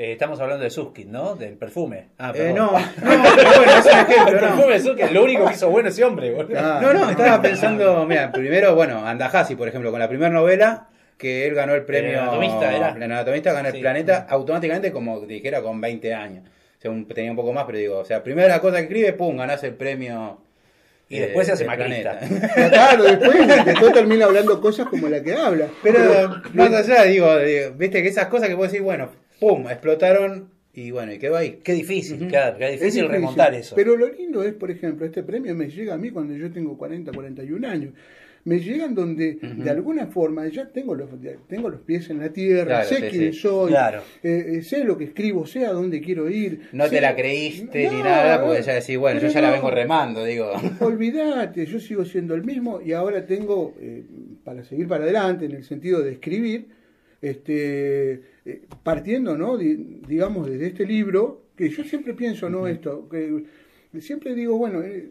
Eh, 0.00 0.12
estamos 0.12 0.40
hablando 0.40 0.64
de 0.64 0.70
Suskin, 0.70 1.12
¿no? 1.12 1.34
Del 1.34 1.58
perfume. 1.58 2.06
Ah, 2.16 2.32
eh, 2.34 2.54
no, 2.56 2.72
no, 2.72 2.78
pero 3.36 3.50
bueno, 3.54 3.72
es 3.72 3.84
un 3.84 3.98
ejemplo. 3.98 4.32
El 4.32 4.38
perfume 4.38 4.72
de 4.72 4.80
Suskin, 4.80 5.12
lo 5.12 5.24
único 5.24 5.44
que 5.44 5.52
hizo 5.52 5.68
bueno 5.68 5.90
ese 5.90 6.04
hombre. 6.04 6.30
No, 6.30 6.94
no, 6.94 7.10
estaba 7.10 7.42
pensando, 7.42 8.06
mira, 8.06 8.32
primero, 8.32 8.74
bueno, 8.74 9.06
Andajasi, 9.06 9.56
por 9.56 9.68
ejemplo, 9.68 9.90
con 9.90 10.00
la 10.00 10.08
primera 10.08 10.30
novela, 10.30 10.88
que 11.18 11.46
él 11.46 11.54
ganó 11.54 11.74
el 11.74 11.82
premio. 11.84 12.12
El 12.12 12.18
anatomista, 12.18 12.74
era. 12.74 12.88
El 12.96 13.02
anatomista 13.02 13.52
ganó 13.52 13.68
el 13.68 13.78
planeta 13.78 14.26
automáticamente, 14.30 14.90
como 14.90 15.20
dijera, 15.20 15.60
con 15.60 15.78
20 15.82 16.14
años. 16.14 16.44
O 16.78 16.80
sea, 16.80 16.90
tenía 17.14 17.32
un 17.32 17.36
poco 17.36 17.52
más, 17.52 17.66
pero 17.66 17.76
digo, 17.76 17.98
o 17.98 18.04
sea, 18.06 18.22
primera 18.22 18.58
cosa 18.58 18.78
que 18.78 18.84
escribe, 18.84 19.12
pum, 19.12 19.36
ganás 19.36 19.62
el 19.64 19.74
premio. 19.74 20.40
Y 21.10 21.18
después 21.18 21.46
se 21.46 21.52
hace 21.52 21.66
maquinista. 21.66 22.18
Claro, 22.70 23.02
después, 23.02 23.66
después 23.66 23.92
termina 23.92 24.24
hablando 24.24 24.62
cosas 24.62 24.86
como 24.86 25.08
la 25.08 25.22
que 25.22 25.34
habla. 25.34 25.66
Pero, 25.82 26.40
más 26.54 26.72
allá, 26.72 27.02
digo, 27.02 27.36
digo, 27.36 27.72
viste 27.72 28.02
que 28.02 28.08
esas 28.08 28.28
cosas 28.28 28.48
que 28.48 28.56
puedes 28.56 28.72
decir, 28.72 28.82
bueno, 28.82 29.10
¡pum! 29.40 29.68
explotaron 29.68 30.50
y 30.72 30.92
bueno, 30.92 31.12
y 31.12 31.18
quedó 31.18 31.36
ahí. 31.36 31.58
Qué 31.64 31.72
difícil, 31.72 32.28
claro, 32.28 32.56
qué 32.58 32.70
difícil, 32.70 33.08
remontar 33.08 33.54
eso. 33.54 33.74
Pero 33.74 33.96
lo 33.96 34.08
lindo 34.08 34.42
es, 34.44 34.54
por 34.54 34.70
ejemplo, 34.70 35.04
este 35.04 35.22
premio 35.22 35.54
me 35.54 35.68
llega 35.68 35.94
a 35.94 35.98
mí 35.98 36.10
cuando 36.10 36.34
yo 36.36 36.50
tengo 36.50 36.78
40, 36.78 37.10
41 37.12 37.68
años. 37.68 37.92
Me 38.42 38.58
llegan 38.58 38.94
donde 38.94 39.38
de 39.42 39.68
alguna 39.68 40.06
forma 40.06 40.48
ya 40.48 40.66
tengo 40.66 40.94
los, 40.94 41.10
tengo 41.46 41.68
los 41.68 41.82
pies 41.82 42.08
en 42.08 42.20
la 42.20 42.30
tierra, 42.30 42.84
sé 42.84 43.10
quién 43.10 43.34
soy, 43.34 43.74
eh, 43.74 44.00
eh, 44.22 44.62
sé 44.62 44.82
lo 44.82 44.96
que 44.96 45.04
escribo, 45.04 45.46
sé 45.46 45.66
a 45.66 45.72
dónde 45.72 46.00
quiero 46.00 46.30
ir. 46.30 46.68
No 46.72 46.88
te 46.88 47.02
la 47.02 47.14
creíste 47.14 47.90
ni 47.90 47.98
nada, 48.02 48.42
porque 48.42 48.62
ya 48.62 48.74
decís, 48.74 48.96
bueno, 48.96 49.20
yo 49.20 49.28
ya 49.28 49.42
la 49.42 49.50
vengo 49.50 49.70
remando, 49.70 50.24
digo. 50.24 50.52
Olvídate, 50.80 51.66
yo 51.66 51.78
sigo 51.80 52.06
siendo 52.06 52.34
el 52.34 52.42
mismo 52.42 52.80
y 52.80 52.92
ahora 52.92 53.26
tengo, 53.26 53.74
eh, 53.78 54.04
para 54.42 54.64
seguir 54.64 54.88
para 54.88 55.04
adelante, 55.04 55.44
en 55.44 55.52
el 55.52 55.64
sentido 55.64 56.00
de 56.00 56.12
escribir, 56.12 56.79
este 57.20 58.22
eh, 58.44 58.62
partiendo, 58.82 59.36
¿no? 59.36 59.56
digamos, 59.58 60.48
desde 60.48 60.68
este 60.68 60.86
libro, 60.86 61.42
que 61.56 61.68
yo 61.68 61.84
siempre 61.84 62.14
pienso, 62.14 62.48
¿no? 62.48 62.66
Esto, 62.66 63.08
que 63.08 63.44
siempre 64.00 64.34
digo, 64.34 64.56
bueno, 64.56 64.82
eh, 64.82 65.10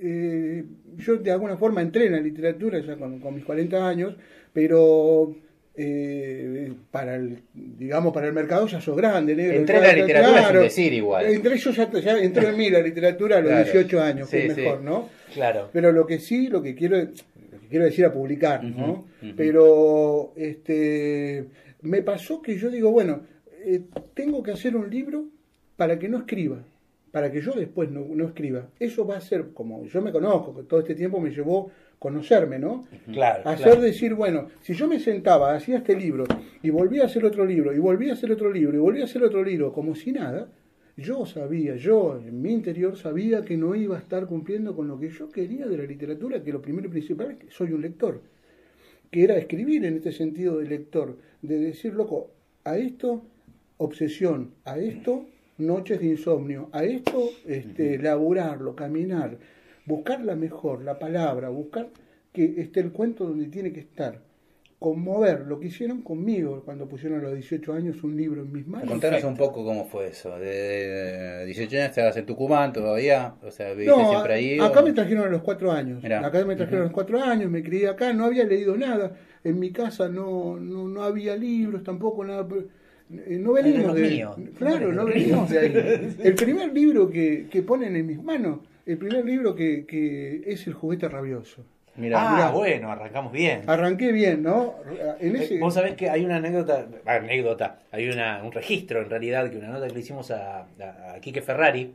eh, 0.00 0.64
yo 0.96 1.16
de 1.16 1.30
alguna 1.30 1.56
forma 1.56 1.80
entré 1.80 2.06
en 2.06 2.12
la 2.12 2.20
literatura 2.20 2.80
ya 2.80 2.96
con, 2.96 3.34
mis 3.34 3.44
40 3.44 3.88
años, 3.88 4.16
pero 4.52 5.34
para 6.90 7.16
el, 7.16 7.38
digamos, 7.54 8.12
para 8.12 8.26
el 8.26 8.34
mercado 8.34 8.66
ya 8.66 8.82
sos 8.82 8.94
grande, 8.94 9.34
negro. 9.34 9.56
Entré 9.56 9.78
en 9.78 9.82
la 9.82 9.92
literatura 9.94 10.48
sin 10.48 10.60
decir 10.60 10.92
igual. 10.92 11.26
Entré 11.26 11.56
yo 11.56 11.70
ya, 11.70 11.90
ya 11.90 12.18
entré 12.18 12.48
en 12.48 12.58
mí 12.58 12.68
la 12.68 12.80
literatura 12.80 13.38
a 13.38 13.40
los 13.40 13.64
18 13.64 14.02
años, 14.02 14.28
que 14.28 14.46
es 14.46 14.56
mejor, 14.56 14.82
¿no? 14.82 15.08
Claro. 15.32 15.70
Pero 15.72 15.92
lo 15.92 16.06
que 16.06 16.18
sí, 16.18 16.48
lo 16.48 16.60
que 16.60 16.74
quiero, 16.74 16.98
quiero 17.72 17.86
decir 17.86 18.04
a 18.04 18.12
publicar, 18.12 18.62
¿no? 18.62 19.06
Pero 19.36 20.32
este 20.36 21.48
me 21.82 22.02
pasó 22.02 22.40
que 22.40 22.56
yo 22.56 22.70
digo, 22.70 22.92
bueno, 22.92 23.22
eh, 23.64 23.82
tengo 24.14 24.42
que 24.42 24.52
hacer 24.52 24.76
un 24.76 24.88
libro 24.88 25.24
para 25.76 25.98
que 25.98 26.08
no 26.08 26.18
escriba, 26.18 26.58
para 27.10 27.32
que 27.32 27.40
yo 27.40 27.52
después 27.52 27.90
no, 27.90 28.04
no, 28.08 28.26
escriba. 28.26 28.68
Eso 28.78 29.04
va 29.04 29.16
a 29.16 29.20
ser, 29.20 29.52
como 29.52 29.84
yo 29.86 30.00
me 30.00 30.12
conozco, 30.12 30.54
que 30.54 30.62
todo 30.62 30.80
este 30.80 30.94
tiempo 30.94 31.20
me 31.20 31.30
llevó 31.30 31.70
conocerme, 31.98 32.58
¿no? 32.58 32.84
Claro. 33.12 33.48
Hacer 33.48 33.80
decir, 33.80 34.14
bueno, 34.14 34.48
si 34.60 34.74
yo 34.74 34.86
me 34.86 34.98
sentaba, 35.00 35.54
hacía 35.54 35.78
este 35.78 35.96
libro, 35.96 36.24
y 36.62 36.70
volvía 36.70 37.02
a 37.02 37.06
hacer 37.06 37.24
otro 37.24 37.44
libro, 37.44 37.72
y 37.72 37.78
volvía 37.78 38.10
a 38.10 38.14
hacer 38.14 38.30
otro 38.30 38.52
libro, 38.52 38.76
y 38.76 38.80
volvía 38.80 39.02
a 39.02 39.06
hacer 39.06 39.22
otro 39.24 39.42
libro, 39.42 39.72
como 39.72 39.94
si 39.94 40.12
nada, 40.12 40.48
yo 40.96 41.24
sabía, 41.26 41.76
yo 41.76 42.18
en 42.18 42.42
mi 42.42 42.52
interior 42.52 42.96
sabía 42.96 43.44
que 43.44 43.56
no 43.56 43.74
iba 43.74 43.96
a 43.96 44.00
estar 44.00 44.26
cumpliendo 44.26 44.76
con 44.76 44.88
lo 44.88 44.98
que 44.98 45.08
yo 45.08 45.30
quería 45.30 45.66
de 45.66 45.78
la 45.78 45.84
literatura, 45.84 46.42
que 46.42 46.52
lo 46.52 46.60
primero 46.60 46.88
y 46.88 46.90
principal 46.90 47.32
es 47.32 47.38
que 47.38 47.50
soy 47.50 47.72
un 47.72 47.82
lector 47.82 48.20
que 49.10 49.24
era 49.24 49.36
escribir 49.36 49.84
en 49.84 49.96
este 49.96 50.10
sentido 50.10 50.58
de 50.58 50.66
lector, 50.66 51.18
de 51.42 51.58
decir, 51.58 51.92
loco, 51.92 52.30
a 52.64 52.78
esto 52.78 53.22
obsesión, 53.76 54.54
a 54.64 54.78
esto 54.78 55.26
noches 55.58 56.00
de 56.00 56.06
insomnio, 56.06 56.70
a 56.72 56.84
esto 56.84 57.28
este, 57.46 57.98
laburarlo, 57.98 58.74
caminar, 58.74 59.38
buscar 59.84 60.24
la 60.24 60.34
mejor, 60.34 60.82
la 60.82 60.98
palabra, 60.98 61.50
buscar 61.50 61.90
que 62.32 62.60
esté 62.60 62.80
el 62.80 62.92
cuento 62.92 63.26
donde 63.26 63.46
tiene 63.46 63.72
que 63.72 63.80
estar 63.80 64.22
conmover 64.82 65.46
lo 65.46 65.58
que 65.58 65.68
hicieron 65.68 66.02
conmigo 66.02 66.62
cuando 66.64 66.86
pusieron 66.86 67.20
a 67.20 67.22
los 67.22 67.34
18 67.34 67.72
años 67.72 68.04
un 68.04 68.16
libro 68.16 68.42
en 68.42 68.52
mis 68.52 68.66
manos. 68.66 68.88
Contanos 68.88 69.24
un 69.24 69.36
poco 69.36 69.64
cómo 69.64 69.86
fue 69.86 70.08
eso. 70.08 70.38
De, 70.38 71.46
18 71.46 71.76
años 71.76 71.88
estabas 71.88 72.16
en 72.18 72.26
Tucumán 72.26 72.72
todavía, 72.72 73.34
o 73.42 73.50
sea, 73.50 73.72
viviste 73.72 74.04
siempre 74.04 74.34
ahí. 74.34 74.58
Acá 74.58 74.82
me 74.82 74.92
trajeron 74.92 75.28
a 75.28 75.30
los 75.30 75.40
4 75.42 75.72
años. 75.72 76.04
Acá 76.04 76.44
me 76.44 76.56
trajeron 76.56 76.82
a 76.82 76.84
los 76.84 76.92
4 76.92 77.22
años, 77.22 77.50
me 77.50 77.62
crié 77.62 77.88
acá, 77.88 78.12
no 78.12 78.26
había 78.26 78.44
leído 78.44 78.76
nada. 78.76 79.16
En 79.44 79.58
mi 79.58 79.70
casa 79.70 80.08
no, 80.08 80.58
no, 80.58 80.86
no 80.88 81.02
había 81.02 81.36
libros, 81.36 81.82
tampoco 81.82 82.24
nada. 82.24 82.46
Eh, 83.26 83.38
no 83.38 83.52
venimos 83.52 83.94
de. 83.94 84.28
Claro, 84.58 84.92
no 84.92 85.06
venimos 85.06 85.48
de 85.50 85.58
ahí. 85.58 86.16
El 86.22 86.34
primer 86.34 86.74
libro 86.74 87.08
que, 87.08 87.46
que 87.50 87.62
ponen 87.62 87.96
en 87.96 88.06
mis 88.06 88.22
manos, 88.22 88.58
el 88.84 88.98
primer 88.98 89.24
libro 89.24 89.54
que, 89.54 89.86
que 89.86 90.42
es 90.46 90.66
El 90.66 90.74
juguete 90.74 91.08
rabioso 91.08 91.64
ah, 92.14 92.50
bueno, 92.52 92.90
arrancamos 92.90 93.32
bien. 93.32 93.62
Arranqué 93.66 94.12
bien, 94.12 94.42
¿no? 94.42 94.76
En 95.20 95.36
eh, 95.36 95.44
ese... 95.44 95.58
Vos 95.58 95.74
sabés 95.74 95.94
que 95.94 96.08
hay 96.08 96.24
una 96.24 96.36
anécdota, 96.36 96.86
anécdota, 97.04 97.80
hay 97.90 98.08
una, 98.08 98.42
un 98.42 98.52
registro 98.52 99.02
en 99.02 99.10
realidad, 99.10 99.50
que 99.50 99.58
una 99.58 99.68
nota 99.68 99.86
que 99.88 99.94
le 99.94 100.00
hicimos 100.00 100.30
a, 100.30 100.60
a 100.60 101.20
Quique 101.20 101.42
Ferrari, 101.42 101.94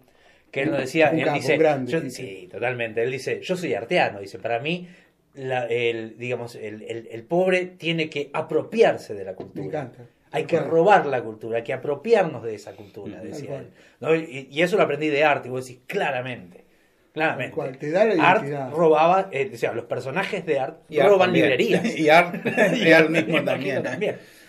que 0.51 0.61
él 0.61 0.71
nos 0.71 0.79
decía, 0.79 1.09
él 1.09 1.27
dice, 1.33 1.57
yo, 1.85 2.09
sí, 2.09 2.47
totalmente, 2.51 3.03
él 3.03 3.11
dice, 3.11 3.41
yo 3.41 3.57
soy 3.57 3.73
arteano, 3.73 4.19
dice, 4.19 4.39
para 4.39 4.59
mí, 4.59 4.87
la, 5.33 5.65
el, 5.65 6.17
digamos, 6.17 6.55
el, 6.55 6.83
el, 6.83 7.07
el, 7.11 7.23
pobre 7.23 7.65
tiene 7.65 8.09
que 8.09 8.29
apropiarse 8.33 9.13
de 9.13 9.25
la 9.25 9.35
cultura. 9.35 9.61
Me 9.61 9.67
encanta. 9.67 10.03
Hay 10.31 10.45
que 10.45 10.59
robar 10.59 11.05
la 11.05 11.21
cultura, 11.21 11.57
hay 11.57 11.63
que 11.63 11.73
apropiarnos 11.73 12.43
de 12.43 12.55
esa 12.55 12.73
cultura, 12.73 13.21
decía 13.21 13.59
él. 13.59 13.67
¿no? 13.99 14.13
Y, 14.15 14.47
y, 14.51 14.61
eso 14.61 14.77
lo 14.77 14.83
aprendí 14.83 15.07
de 15.07 15.23
arte, 15.23 15.47
y 15.47 15.51
vos 15.51 15.65
decís, 15.65 15.81
claramente. 15.87 16.65
Claramente. 17.17 17.77
te 17.79 17.89
da 17.89 18.05
la 18.05 18.29
Art 18.29 18.45
robaba, 18.71 19.29
eh, 19.31 19.49
o 19.51 19.57
sea, 19.57 19.73
los 19.73 19.85
personajes 19.85 20.45
de 20.45 20.59
Art 20.59 20.81
roban 20.89 21.33
librerías. 21.33 21.83
y 21.97 22.09
Art, 22.09 23.09
mismo 23.09 23.43
también. 23.43 23.83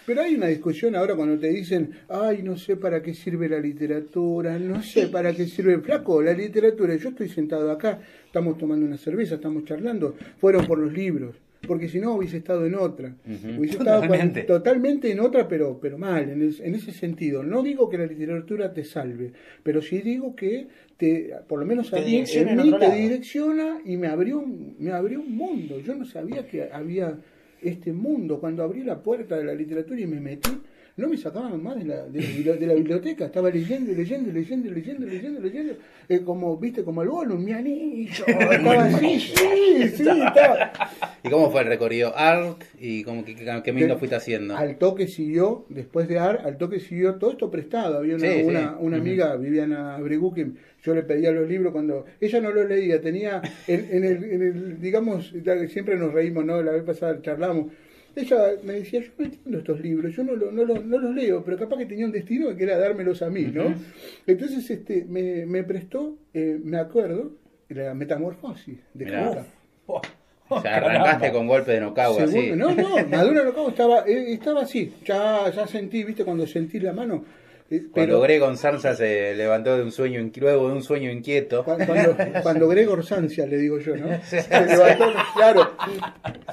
Pero 0.05 0.23
hay 0.23 0.35
una 0.35 0.47
discusión 0.47 0.95
ahora 0.95 1.15
cuando 1.17 1.39
te 1.39 1.49
dicen, 1.49 1.91
ay, 2.09 2.43
no 2.43 2.57
sé 2.57 2.77
para 2.77 3.03
qué 3.03 3.15
sirve 3.15 3.49
la 3.49 3.59
literatura, 3.59 4.59
no 4.59 4.83
sé 4.83 5.09
para 5.09 5.33
qué 5.33 5.47
sirve 5.47 5.75
el 5.75 5.83
flaco, 5.83 6.23
la 6.23 6.33
literatura. 6.33 6.95
Yo 6.97 7.11
estoy 7.11 7.29
sentado 7.29 7.71
acá, 7.71 8.01
estamos 8.27 8.59
tomando 8.59 8.85
una 8.85 8.99
cerveza, 8.99 9.37
estamos 9.37 9.65
charlando, 9.65 10.15
fueron 10.39 10.67
por 10.67 10.79
los 10.79 10.93
libros 10.93 11.37
porque 11.67 11.89
si 11.89 11.99
no 11.99 12.15
hubiese 12.15 12.37
estado 12.37 12.67
en 12.67 12.75
otra. 12.75 13.15
Hubiese 13.27 13.79
totalmente. 13.79 14.41
estado 14.41 14.61
totalmente 14.61 15.11
en 15.11 15.21
otra, 15.21 15.49
pero, 15.49 15.79
pero 15.81 15.99
mal, 15.99 16.31
en, 16.31 16.43
en, 16.43 16.75
ese 16.75 16.93
sentido. 16.93 17.43
No 17.43 17.63
digo 17.63 17.89
que 17.89 17.99
la 17.99 18.07
literatura 18.07 18.73
te 18.73 18.85
salve, 18.85 19.33
pero 19.63 19.83
sí 19.83 19.99
digo 19.99 20.37
que 20.37 20.69
te, 20.99 21.33
por 21.47 21.61
lo 21.61 21.65
menos 21.65 21.93
a 21.95 22.01
mí, 22.01 22.25
en 22.27 22.57
mí 22.57 22.75
te 22.79 22.91
direcciona 22.91 23.81
y 23.85 23.97
me 23.97 24.09
abrió, 24.09 24.45
me 24.45 24.91
abrió 24.91 25.21
un 25.21 25.35
mundo. 25.35 25.79
Yo 25.81 25.95
no 25.95 26.05
sabía 26.05 26.47
que 26.47 26.71
había 26.71 27.19
este 27.63 27.93
mundo. 27.93 28.41
Cuando 28.41 28.65
abrí 28.65 28.83
la 28.83 29.01
puerta 29.01 29.37
de 29.37 29.45
la 29.45 29.55
literatura 29.55 30.01
y 30.01 30.07
me 30.07 30.21
metí, 30.21 30.51
no 30.99 31.09
me 31.09 31.17
sacaban 31.17 31.63
más 31.63 31.77
de 31.77 31.85
la, 31.85 32.03
de, 32.07 32.67
la 32.67 32.75
biblioteca, 32.75 33.27
estaba 33.27 33.51
leyendo, 33.51 33.93
leyendo, 33.93 34.33
leyendo, 34.33 34.69
leyendo, 34.69 35.07
leyendo, 35.07 35.41
leyendo, 35.41 35.75
eh, 36.09 36.23
como, 36.25 36.57
viste, 36.57 36.83
como 36.83 37.03
el 37.03 37.09
bolo, 37.09 37.37
mi 37.37 37.53
anillo, 37.53 38.25
estaba 38.27 38.85
así, 38.85 39.21
sí, 39.21 39.89
sí, 39.95 40.03
estaba. 40.03 40.73
¿Y 41.23 41.31
cómo 41.31 41.53
fue 41.53 41.63
el 41.63 41.69
recorrido? 41.69 42.13
¿Art? 42.17 42.65
¿Y 42.81 43.05
cómo, 43.05 43.25
qué, 43.25 43.37
qué 43.37 43.97
fuiste 43.97 44.17
haciendo? 44.17 44.57
Al 44.57 44.77
toque 44.77 45.07
siguió, 45.07 45.67
después 45.69 46.09
de 46.09 46.19
Art, 46.19 46.45
al 46.45 46.59
toque 46.59 46.81
siguió 46.81 47.15
todo 47.15 47.31
esto 47.31 47.49
prestado. 47.49 47.99
Había 47.99 48.17
una, 48.17 48.35
una, 48.45 48.77
una, 48.79 48.97
amiga, 48.97 49.37
Viviana 49.37 49.99
Bregu, 49.99 50.35
que 50.35 50.49
yo 50.83 50.95
le 50.97 51.05
pedía 51.05 51.31
los 51.31 51.49
libros 51.49 51.73
cuando 51.73 52.07
ella 52.21 52.41
no 52.41 52.51
los 52.51 52.69
leía, 52.69 53.01
tenía 53.01 53.41
en, 53.69 54.05
el, 54.05 54.25
en 54.25 54.43
el, 54.43 54.81
digamos, 54.81 55.33
siempre 55.69 55.97
nos 55.97 56.13
reímos, 56.13 56.45
¿no? 56.45 56.61
La 56.61 56.73
vez 56.73 56.83
pasada 56.83 57.23
charlamos 57.23 57.67
ella 58.17 58.53
me 58.63 58.75
decía, 58.75 59.01
yo 59.01 59.11
no 59.19 59.25
entiendo 59.25 59.59
estos 59.59 59.81
libros, 59.81 60.15
yo 60.15 60.25
no, 60.25 60.35
no, 60.35 60.51
no, 60.65 60.99
los 60.99 61.15
leo, 61.15 61.45
pero 61.45 61.57
capaz 61.57 61.79
que 61.79 61.87
tenía 61.87 62.07
un 62.07 62.13
destino 62.13 62.55
que 62.57 62.65
era 62.65 62.79
dármelos 62.79 63.23
a 63.23 63.31
mí, 63.31 63.43
¿no? 63.45 63.75
Entonces 64.27 64.69
este, 64.71 65.05
me, 65.05 65.47
me 65.47 65.65
prestó, 65.65 66.19
eh, 66.35 66.59
me 66.63 66.79
acuerdo, 66.79 67.33
la 67.69 67.95
metamorfosis 67.95 68.79
de 68.95 69.05
Kafka. 69.07 69.47
o 70.49 70.61
sea, 70.61 70.77
arrancaste 70.77 71.33
con 71.33 71.47
golpe 71.47 71.73
de 71.73 71.81
nocao 71.81 72.19
así. 72.19 72.53
No, 72.53 72.75
no, 72.75 73.07
Maduro 73.11 73.45
nocao 73.45 73.69
estaba, 73.69 74.05
eh, 74.07 74.33
estaba 74.33 74.63
así. 74.63 74.95
Ya, 75.05 75.51
ya 75.51 75.67
sentí, 75.67 76.05
viste, 76.05 76.23
cucuando 76.23 76.47
sentí 76.47 76.81
la 76.81 76.93
mano, 76.93 77.25
cuando 77.93 78.21
Gregor 78.21 78.57
Sansa 78.57 78.95
se 78.95 79.35
levantó 79.35 79.77
de 79.77 79.83
un 79.83 79.93
sueño 79.93 80.21
luego 80.37 80.69
de 80.69 80.75
un 80.75 80.83
sueño 80.83 81.11
inquieto. 81.11 81.65
Cuando, 81.65 82.69
Gregor 82.69 83.05
Sansia, 83.05 83.47
le 83.47 83.59
digo 83.59 83.79
yo, 83.79 83.95
¿no? 83.97 84.09
Se 84.25 84.39
levantó, 84.39 85.13
claro, 85.35 85.73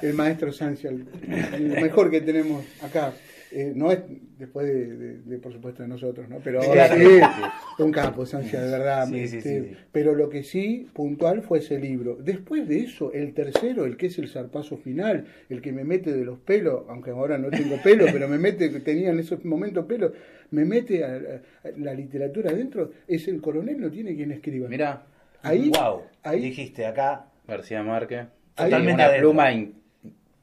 el 0.02 0.14
maestro 0.14 0.52
Sansia, 0.52 0.90
el 0.90 1.70
mejor 1.70 2.12
que 2.12 2.22
tenemos 2.22 2.66
acá. 2.82 3.14
Eh, 3.58 3.72
no 3.74 3.90
es 3.90 4.00
después 4.38 4.68
de, 4.68 5.38
por 5.38 5.54
supuesto, 5.54 5.82
de 5.82 5.88
nosotros, 5.88 6.28
¿no? 6.28 6.40
Pero 6.44 6.62
ahora 6.62 6.94
sí, 6.94 7.06
un 7.80 7.90
campo, 7.90 8.26
Sancia, 8.26 8.62
de 8.62 8.70
verdad. 8.70 9.14
Este, 9.16 9.78
pero 9.94 10.14
lo 10.14 10.28
que 10.28 10.44
sí, 10.44 10.90
puntual, 10.92 11.42
fue 11.42 11.60
ese 11.60 11.80
libro. 11.80 12.18
Después 12.20 12.68
de 12.68 12.80
eso, 12.80 13.14
el 13.14 13.34
tercero, 13.34 13.86
el 13.86 13.96
que 13.96 14.08
es 14.08 14.20
el 14.20 14.28
zarpazo 14.28 14.76
final, 14.76 15.28
el 15.50 15.62
que 15.62 15.72
me 15.72 15.86
mete 15.86 16.12
de 16.12 16.26
los 16.26 16.38
pelos, 16.38 16.84
aunque 16.90 17.12
ahora 17.12 17.38
no 17.38 17.50
tengo 17.50 17.78
pelo, 17.82 18.08
pero 18.12 18.28
me 18.28 18.38
mete, 18.38 18.68
tenía 18.82 19.12
en 19.12 19.20
esos 19.20 19.46
momentos 19.46 19.86
pelo, 19.86 20.12
me 20.52 20.66
mete 20.66 21.06
a, 21.06 21.42
la 21.78 21.94
literatura 21.94 22.52
adentro, 22.52 22.92
es 23.08 23.30
el 23.30 23.40
coronel, 23.40 23.80
no 23.80 23.90
tiene 23.90 24.18
quien 24.18 24.34
escriba. 24.34 24.68
Mira, 24.68 25.06
ahí, 25.44 25.70
wow, 25.70 26.02
ahí 26.24 26.42
dijiste 26.42 26.86
acá. 26.86 27.28
García 27.48 27.82
Márquez. 27.84 28.28
Totalmente 28.54 29.02
una 29.02 29.18
pluma 29.18 29.54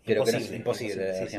pero 0.05 0.25
que 0.25 0.33
no 0.33 0.39
es 0.39 0.53
imposible 0.53 1.27
sí, 1.29 1.37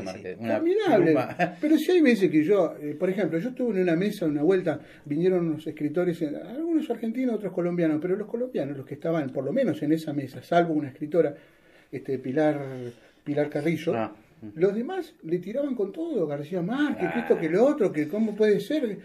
Pero 1.60 1.78
si 1.78 1.92
hay 1.92 2.02
veces 2.02 2.32
que 2.32 2.44
yo, 2.44 2.76
eh, 2.82 2.96
por 2.98 3.10
ejemplo, 3.10 3.38
yo 3.38 3.50
estuve 3.50 3.76
en 3.76 3.84
una 3.84 3.96
mesa, 3.96 4.26
una 4.26 4.42
vuelta, 4.42 4.80
vinieron 5.04 5.48
unos 5.48 5.68
escritores, 5.68 6.22
eh, 6.22 6.32
algunos 6.48 6.90
argentinos, 6.90 7.36
otros 7.36 7.52
colombianos, 7.52 8.00
pero 8.02 8.16
los 8.16 8.28
colombianos, 8.28 8.78
los 8.78 8.86
que 8.86 8.94
estaban 8.94 9.30
por 9.32 9.44
lo 9.44 9.52
menos 9.52 9.82
en 9.84 9.92
esa 9.92 10.14
mesa, 10.14 10.42
salvo 10.42 10.74
una 10.74 10.90
escritora, 10.90 11.36
este 11.92 12.18
Pilar, 12.20 12.66
Pilar 13.24 13.50
Carrillo, 13.50 13.96
ah, 13.96 14.16
los 14.56 14.74
demás 14.74 15.14
le 15.24 15.40
tiraban 15.40 15.76
con 15.76 15.92
todo, 15.92 16.26
García 16.26 16.62
Márquez, 16.62 17.12
que 17.12 17.20
esto, 17.20 17.38
que 17.38 17.50
lo 17.50 17.66
otro, 17.66 17.92
que 17.92 18.08
cómo 18.08 18.36
puede 18.36 18.60
ser. 18.62 18.98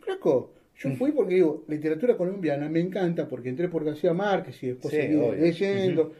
Flaco, 0.00 0.52
yo 0.78 0.88
mm. 0.90 0.96
fui 0.96 1.12
porque 1.12 1.34
digo, 1.34 1.64
literatura 1.68 2.16
colombiana 2.16 2.68
me 2.68 2.80
encanta, 2.80 3.28
porque 3.28 3.48
entré 3.48 3.68
por 3.68 3.84
García 3.84 4.12
Márquez 4.12 4.62
y 4.62 4.68
después 4.68 4.94
seguí 4.94 5.16
leyendo 5.36 6.12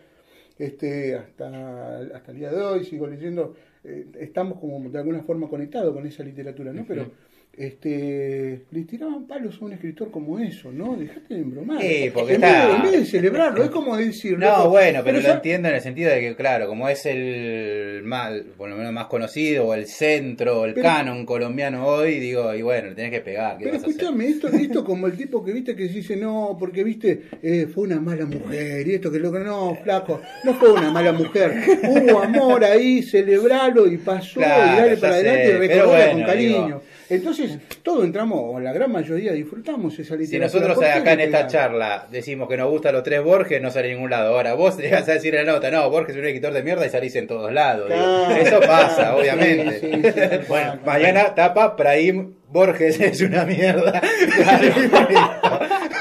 este, 0.64 1.16
hasta, 1.16 1.98
hasta 2.14 2.30
el 2.30 2.38
día 2.38 2.50
de 2.50 2.60
hoy, 2.60 2.84
sigo 2.84 3.06
leyendo, 3.06 3.54
eh, 3.84 4.06
estamos 4.20 4.58
como 4.60 4.88
de 4.88 4.98
alguna 4.98 5.22
forma 5.22 5.48
conectados 5.48 5.92
con 5.92 6.06
esa 6.06 6.22
literatura, 6.22 6.72
¿no? 6.72 6.84
Pero 6.86 7.10
este, 7.54 8.62
le 8.70 8.82
tiraban 8.84 9.26
palos 9.26 9.58
a 9.60 9.64
un 9.66 9.74
escritor 9.74 10.10
como 10.10 10.38
eso, 10.38 10.72
¿no? 10.72 10.96
Dejate 10.96 11.34
de 11.34 11.40
embromar. 11.40 11.82
Sí, 11.82 12.10
porque 12.12 12.34
en, 12.34 12.42
está... 12.42 12.66
vez, 12.66 12.76
en 12.76 12.82
vez 12.82 12.92
de 12.92 13.04
celebrarlo, 13.04 13.62
es 13.62 13.70
como 13.70 13.94
decir. 13.96 14.38
No, 14.38 14.70
bueno, 14.70 15.02
pero, 15.04 15.20
lo 15.20 15.28
entiendo 15.28 15.68
en 15.68 15.74
el 15.74 15.82
sentido 15.82 16.10
de 16.10 16.20
que, 16.20 16.34
claro, 16.34 16.66
como 16.66 16.88
es 16.88 17.04
el 17.04 18.02
más, 18.04 18.32
por 18.56 18.70
lo 18.70 18.76
menos 18.76 18.92
más 18.92 19.06
conocido, 19.06 19.66
o 19.66 19.74
el 19.74 19.86
centro, 19.86 20.64
el 20.64 20.74
canon 20.74 21.26
colombiano 21.26 21.86
hoy, 21.86 22.20
digo, 22.20 22.54
y 22.54 22.62
bueno, 22.62 22.88
le 22.88 22.94
tenés 22.94 23.10
que 23.10 23.20
pegar. 23.20 23.58
pero 23.62 23.76
escúchame, 23.76 24.28
esto, 24.28 24.48
esto 24.48 24.82
como 24.82 25.06
el 25.06 25.12
tipo 25.12 25.44
que 25.44 25.52
viste 25.52 25.76
que 25.76 25.88
dice, 25.88 26.16
no, 26.16 26.56
porque 26.58 26.82
viste, 26.82 27.24
eh, 27.42 27.68
fue 27.72 27.84
una 27.84 28.00
mala 28.00 28.24
mujer, 28.24 28.88
y 28.88 28.94
esto 28.94 29.12
que 29.12 29.18
lo 29.18 29.30
que 29.30 29.40
no, 29.40 29.78
flaco, 29.82 30.22
no 30.44 30.54
fue 30.54 30.72
una 30.72 30.90
mala 30.90 31.12
mujer, 31.12 31.52
hubo 31.86 32.22
amor 32.22 32.64
ahí, 32.64 33.02
celebrarlo 33.02 33.86
y 33.86 33.98
pasó, 33.98 34.40
y 34.40 34.44
dale 34.44 34.96
para 34.96 35.14
adelante 35.16 35.66
y 35.66 36.12
con 36.14 36.22
cariño. 36.22 36.91
Entonces, 37.12 37.58
todos 37.82 38.04
entramos, 38.04 38.40
o 38.42 38.58
la 38.58 38.72
gran 38.72 38.90
mayoría 38.90 39.32
disfrutamos 39.32 39.98
esa 39.98 40.16
literatura. 40.16 40.48
Si 40.48 40.58
nosotros 40.58 40.84
acá 40.84 41.12
en 41.12 41.20
esta 41.20 41.46
charla 41.46 42.06
decimos 42.10 42.48
que 42.48 42.56
nos 42.56 42.70
gustan 42.70 42.94
los 42.94 43.02
tres 43.02 43.22
Borges, 43.22 43.60
no 43.60 43.70
sale 43.70 43.90
a 43.90 43.94
ningún 43.94 44.10
lado. 44.10 44.34
Ahora, 44.34 44.54
vos 44.54 44.78
llegas 44.78 45.08
a 45.08 45.12
decir 45.12 45.34
en 45.34 45.46
la 45.46 45.52
nota, 45.52 45.70
no, 45.70 45.88
Borges 45.90 46.16
es 46.16 46.20
un 46.20 46.26
escritor 46.26 46.52
de 46.54 46.62
mierda 46.62 46.86
y 46.86 46.90
salís 46.90 47.14
en 47.16 47.26
todos 47.26 47.52
lados. 47.52 47.90
Eso 48.38 48.60
pasa, 48.60 49.14
obviamente. 49.14 50.40
bueno, 50.48 50.78
mañana 50.84 51.34
tapa 51.34 51.76
Praim 51.76 52.34
Borges 52.52 53.00
es 53.00 53.20
una 53.20 53.44
mierda. 53.44 54.00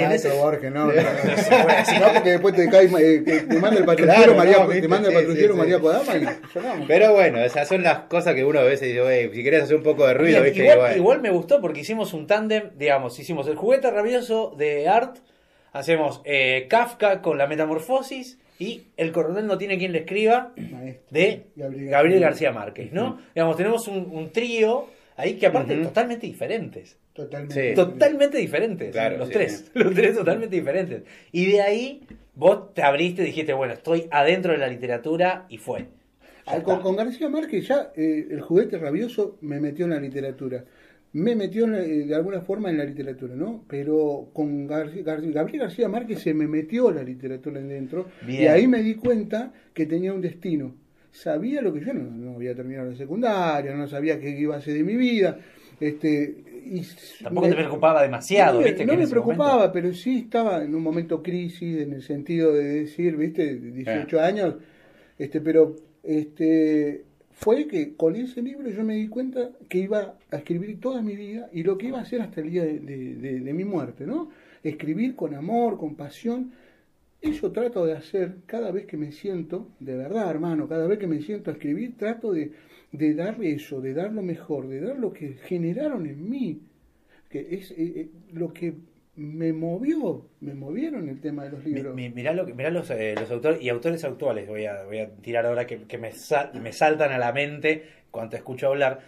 en 0.00 0.12
ese... 0.12 0.30
Borges, 0.30 0.72
no. 0.72 0.86
no, 0.86 2.12
porque 2.14 2.30
después 2.30 2.54
te 2.54 2.68
cae, 2.68 2.86
eh, 2.98 3.20
te 3.20 3.58
manda 3.58 3.78
el 3.78 3.84
patrullero 3.84 4.34
María, 4.34 4.66
te 4.66 4.88
manda 4.88 5.08
el 5.08 5.14
patrullero 5.14 5.56
María 5.56 5.78
Podama 5.78 6.16
y 6.16 6.26
Pero 6.86 7.12
bueno, 7.12 7.38
esas 7.38 7.68
son 7.68 7.82
las 7.82 8.00
cosas 8.00 8.34
que 8.34 8.44
uno 8.44 8.60
a 8.60 8.64
veces 8.64 8.88
dice, 8.88 9.30
si 9.32 9.42
querés 9.42 9.64
hacer 9.64 9.76
un 9.76 9.82
poco 9.82 10.06
de 10.06 10.14
ruido, 10.14 10.42
¿viste? 10.42 10.72
Igual, 10.72 10.96
igual 10.96 11.20
me 11.20 11.30
gustó 11.30 11.60
porque 11.60 11.80
hicimos 11.80 12.12
un 12.12 12.26
tándem, 12.26 12.70
digamos, 12.76 13.18
hicimos 13.18 13.46
el 13.48 13.56
juguete 13.56 13.90
rabioso 13.90 14.54
de 14.56 14.88
Art, 14.88 15.18
hacemos 15.72 16.22
eh, 16.24 16.66
Kafka 16.68 17.22
con 17.22 17.38
la 17.38 17.46
metamorfosis 17.46 18.38
y 18.58 18.88
El 18.96 19.10
coronel 19.12 19.46
no 19.46 19.58
tiene 19.58 19.76
quien 19.76 19.92
le 19.92 20.00
escriba 20.00 20.52
de 21.10 21.46
Gabriel, 21.56 22.20
García 22.20 22.52
Márquez, 22.52 22.92
¿no? 22.92 23.18
Digamos, 23.34 23.56
tenemos 23.56 23.88
un, 23.88 24.08
un 24.12 24.30
trío 24.30 24.86
ahí 25.16 25.34
que 25.34 25.46
aparte 25.46 25.76
totalmente 25.76 26.26
diferentes. 26.26 26.96
Totalmente. 27.12 27.74
Totalmente 27.74 28.38
diferentes. 28.38 28.94
los 29.18 29.28
tres. 29.30 29.70
Los 29.74 29.94
tres 29.94 30.16
totalmente 30.16 30.56
diferentes. 30.56 31.02
Y 31.30 31.46
de 31.52 31.60
ahí 31.60 32.06
vos 32.34 32.72
te 32.74 32.82
abriste 32.82 33.22
y 33.22 33.26
dijiste, 33.26 33.52
bueno, 33.52 33.74
estoy 33.74 34.06
adentro 34.10 34.52
de 34.52 34.58
la 34.58 34.68
literatura 34.68 35.46
y 35.48 35.58
fue. 35.58 35.88
Con, 36.64 36.96
García 36.96 37.28
Márquez 37.28 37.68
ya 37.68 37.92
eh, 37.94 38.26
el 38.30 38.40
juguete 38.40 38.78
rabioso 38.78 39.38
me 39.42 39.60
metió 39.60 39.84
en 39.84 39.92
la 39.92 40.00
literatura. 40.00 40.64
Me 41.12 41.36
metió 41.36 41.66
eh, 41.66 42.06
de 42.06 42.14
alguna 42.14 42.40
forma 42.40 42.70
en 42.70 42.78
la 42.78 42.84
literatura, 42.84 43.34
¿no? 43.36 43.64
Pero 43.68 44.30
con 44.32 44.66
Gabriel 44.66 45.32
García 45.32 45.88
Márquez 45.88 46.20
se 46.20 46.32
me 46.32 46.48
metió 46.48 46.90
la 46.90 47.02
literatura 47.02 47.60
dentro. 47.60 48.06
Y 48.26 48.46
ahí 48.46 48.66
me 48.66 48.82
di 48.82 48.94
cuenta 48.94 49.52
que 49.74 49.84
tenía 49.84 50.14
un 50.14 50.22
destino. 50.22 50.74
Sabía 51.10 51.60
lo 51.60 51.74
que 51.74 51.84
yo 51.84 51.92
no, 51.92 52.10
no 52.10 52.36
había 52.36 52.54
terminado 52.54 52.90
la 52.90 52.96
secundaria, 52.96 53.74
no 53.74 53.86
sabía 53.86 54.18
qué 54.18 54.30
iba 54.30 54.56
a 54.56 54.62
ser 54.62 54.74
de 54.74 54.82
mi 54.82 54.96
vida. 54.96 55.38
Este, 55.78 56.51
Tampoco 57.22 57.48
te 57.48 57.54
preocupaba 57.54 58.02
demasiado, 58.02 58.60
no, 58.60 58.66
¿viste? 58.66 58.84
No 58.84 58.96
me 58.96 59.06
preocupaba, 59.06 59.72
pero 59.72 59.92
sí 59.92 60.18
estaba 60.18 60.62
en 60.62 60.74
un 60.74 60.82
momento 60.82 61.22
crisis, 61.22 61.80
en 61.80 61.92
el 61.92 62.02
sentido 62.02 62.52
de 62.52 62.64
decir, 62.64 63.16
¿viste? 63.16 63.56
18 63.56 64.20
ah. 64.20 64.26
años, 64.26 64.54
este, 65.18 65.40
pero 65.40 65.76
este, 66.02 67.04
fue 67.32 67.66
que 67.66 67.94
con 67.96 68.16
ese 68.16 68.42
libro 68.42 68.70
yo 68.70 68.84
me 68.84 68.94
di 68.94 69.08
cuenta 69.08 69.50
que 69.68 69.78
iba 69.78 70.14
a 70.30 70.36
escribir 70.36 70.80
toda 70.80 71.02
mi 71.02 71.16
vida 71.16 71.48
y 71.52 71.62
lo 71.62 71.78
que 71.78 71.88
iba 71.88 71.98
a 71.98 72.02
hacer 72.02 72.20
hasta 72.20 72.40
el 72.40 72.50
día 72.50 72.64
de, 72.64 72.78
de 72.78 73.52
mi 73.52 73.64
muerte, 73.64 74.06
¿no? 74.06 74.30
Escribir 74.62 75.16
con 75.16 75.34
amor, 75.34 75.78
con 75.78 75.96
pasión. 75.96 76.52
Eso 77.20 77.52
trato 77.52 77.86
de 77.86 77.92
hacer 77.92 78.38
cada 78.46 78.72
vez 78.72 78.86
que 78.86 78.96
me 78.96 79.12
siento, 79.12 79.68
de 79.78 79.96
verdad, 79.96 80.28
hermano, 80.28 80.68
cada 80.68 80.88
vez 80.88 80.98
que 80.98 81.06
me 81.06 81.22
siento 81.22 81.50
a 81.50 81.52
escribir, 81.54 81.96
trato 81.96 82.32
de 82.32 82.52
de 82.92 83.14
dar 83.14 83.42
eso, 83.42 83.80
de 83.80 83.94
dar 83.94 84.12
lo 84.12 84.22
mejor, 84.22 84.68
de 84.68 84.80
dar 84.80 84.98
lo 84.98 85.12
que 85.12 85.34
generaron 85.44 86.06
en 86.06 86.28
mí, 86.28 86.60
que 87.30 87.54
es 87.54 87.70
eh, 87.72 87.74
eh, 87.78 88.08
lo 88.32 88.52
que 88.52 88.74
me 89.16 89.52
movió, 89.52 90.26
me 90.40 90.54
movieron 90.54 91.08
el 91.08 91.20
tema 91.20 91.44
de 91.44 91.50
los 91.50 91.64
libros. 91.64 91.94
mirá, 91.94 92.32
lo, 92.32 92.46
mirá 92.46 92.70
los, 92.70 92.90
eh, 92.90 93.14
los 93.18 93.30
autores 93.30 93.62
y 93.62 93.70
autores 93.70 94.04
actuales, 94.04 94.46
voy 94.46 94.66
a, 94.66 94.84
voy 94.84 94.98
a 94.98 95.10
tirar 95.10 95.46
ahora 95.46 95.66
que, 95.66 95.82
que 95.84 95.98
me, 95.98 96.10
me 96.62 96.72
saltan 96.72 97.12
a 97.12 97.18
la 97.18 97.32
mente 97.32 97.84
cuando 98.10 98.30
te 98.30 98.36
escucho 98.36 98.68
hablar. 98.68 99.00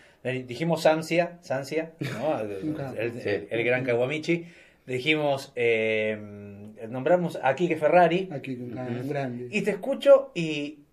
Dijimos 0.47 0.83
Sancia, 0.83 1.39
Sancia 1.43 1.93
¿no? 2.01 2.41
el, 2.97 3.65
gran 3.65 3.85
Kawamichi. 3.85 4.47
Dijimos, 4.87 5.53
nombramos 6.89 7.39
a 7.43 7.55
Kike 7.55 7.77
Ferrari. 7.77 8.31
Aquí, 8.33 8.57
grande. 8.57 9.49
Y 9.51 9.61
te 9.61 9.73
escucho 9.73 10.33
y, 10.35 10.84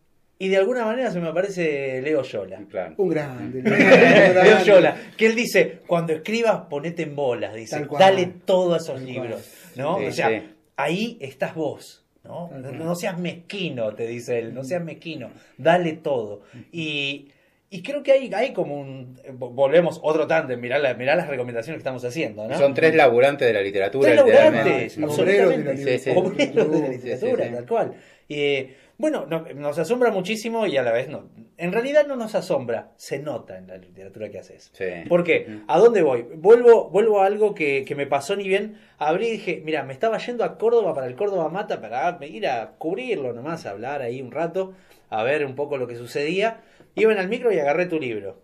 y 0.42 0.48
de 0.48 0.58
alguna 0.58 0.86
manera 0.86 1.12
se 1.12 1.20
me 1.20 1.28
aparece 1.28 2.02
Leo 2.04 2.24
Yola. 2.24 2.60
Un 2.98 3.10
grande. 3.10 3.62
Leo 3.62 4.64
Yola. 4.64 4.98
Que 5.16 5.28
él 5.28 5.36
dice, 5.36 5.82
cuando 5.86 6.14
escribas, 6.14 6.64
ponete 6.68 7.04
en 7.04 7.16
bolas. 7.16 7.54
Dice, 7.54 7.86
dale 8.00 8.26
todo 8.44 8.74
a 8.74 8.78
esos 8.78 9.00
libros. 9.04 9.48
¿no? 9.76 9.98
o 9.98 10.12
sea, 10.12 10.44
ahí 10.78 11.20
estás 11.22 11.54
vos. 11.54 12.04
¿no? 12.24 12.50
No, 12.50 12.96
seas 12.96 13.20
mezquino, 13.20 13.94
te 13.94 14.08
dice 14.08 14.40
él. 14.40 14.56
No 14.56 14.64
seas 14.64 14.84
mezquino. 14.84 15.30
Dale 15.60 15.94
todo. 15.94 16.42
Y, 16.72 17.30
y 17.70 17.84
creo 17.84 18.02
que 18.02 18.14
hay, 18.14 18.34
hay 18.34 18.52
como 18.52 18.82
un. 18.82 19.20
Volvemos 19.34 20.00
otro 20.02 20.26
tanto, 20.26 20.58
mirá, 20.58 20.80
la, 20.80 20.96
mirá 20.96 21.16
las 21.16 21.28
recomendaciones 21.28 21.78
que 21.78 21.82
estamos 21.82 22.04
haciendo, 22.04 22.48
¿no? 22.48 22.58
Son 22.58 22.74
tres 22.74 22.96
laburantes 22.96 23.48
de 23.48 23.54
la 23.54 23.62
literatura. 23.62 24.10
Tres 24.10 24.26
laburantes, 24.26 24.98
Obreros 24.98 25.50
de 25.52 25.64
la 25.64 25.74
literatura. 25.74 26.20
Obreros 26.20 26.72
de 26.72 26.80
la 26.80 26.88
literatura, 26.88 27.46
sí, 27.46 27.52
sí. 27.52 27.54
tal 27.54 27.68
cual. 27.68 27.94
Eh, 28.28 28.76
bueno, 29.02 29.26
no- 29.28 29.46
nos 29.56 29.78
asombra 29.80 30.12
muchísimo 30.12 30.66
y 30.68 30.78
a 30.78 30.84
la 30.84 30.92
vez 30.92 31.10
no. 31.10 31.30
En 31.58 31.72
realidad 31.72 32.08
no 32.08 32.16
nos 32.16 32.34
asombra, 32.36 32.92
se 32.96 33.20
nota 33.20 33.58
en 33.58 33.68
la 33.68 33.78
literatura 33.78 34.30
que 34.30 34.40
haces. 34.40 34.72
Sí. 34.74 34.86
¿Por 35.10 35.24
qué? 35.24 35.60
¿A 35.68 35.78
dónde 35.80 36.02
voy? 36.04 36.22
Vuelvo, 36.36 36.90
vuelvo 36.90 37.22
a 37.22 37.26
algo 37.26 37.54
que, 37.54 37.84
que 37.86 37.96
me 37.96 38.08
pasó 38.08 38.36
ni 38.36 38.48
bien. 38.48 38.78
Abrí 38.98 39.28
y 39.28 39.32
dije, 39.32 39.62
mira, 39.66 39.84
me 39.84 39.94
estaba 39.94 40.18
yendo 40.20 40.44
a 40.44 40.58
Córdoba 40.58 40.94
para 40.94 41.08
el 41.08 41.16
Córdoba 41.16 41.50
Mata 41.50 41.82
para 41.82 42.18
ir 42.26 42.48
a 42.48 42.72
cubrirlo 42.78 43.34
nomás, 43.34 43.66
a 43.66 43.72
hablar 43.72 44.02
ahí 44.02 44.22
un 44.22 44.32
rato, 44.32 44.74
a 45.10 45.24
ver 45.24 45.46
un 45.46 45.56
poco 45.56 45.78
lo 45.78 45.88
que 45.88 45.96
sucedía. 45.96 46.62
Iba 46.96 47.12
en 47.12 47.20
el 47.20 47.28
micro 47.28 47.52
y 47.52 47.60
agarré 47.60 47.88
tu 47.88 48.00
libro. 48.00 48.42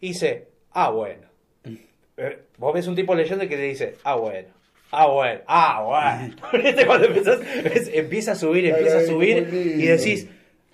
Hice, 0.00 0.48
ah, 0.72 0.90
bueno. 0.90 1.26
Eh, 2.18 2.38
Vos 2.58 2.72
ves 2.72 2.86
un 2.86 2.94
tipo 2.94 3.14
leyendo 3.14 3.44
y 3.44 3.48
que 3.48 3.56
te 3.56 3.62
dice, 3.62 3.94
ah, 4.04 4.14
bueno. 4.16 4.48
Ah, 4.98 5.06
bueno, 5.08 5.40
ah, 5.46 5.82
bueno. 5.84 6.34
¿Viste? 6.64 6.86
Cuando 6.86 7.06
empezás, 7.08 7.38
ves, 7.62 7.90
empieza 7.92 8.32
a 8.32 8.34
subir, 8.34 8.66
empieza 8.66 8.98
a 8.98 9.02
subir 9.02 9.48
y 9.52 9.86
decís. 9.86 10.26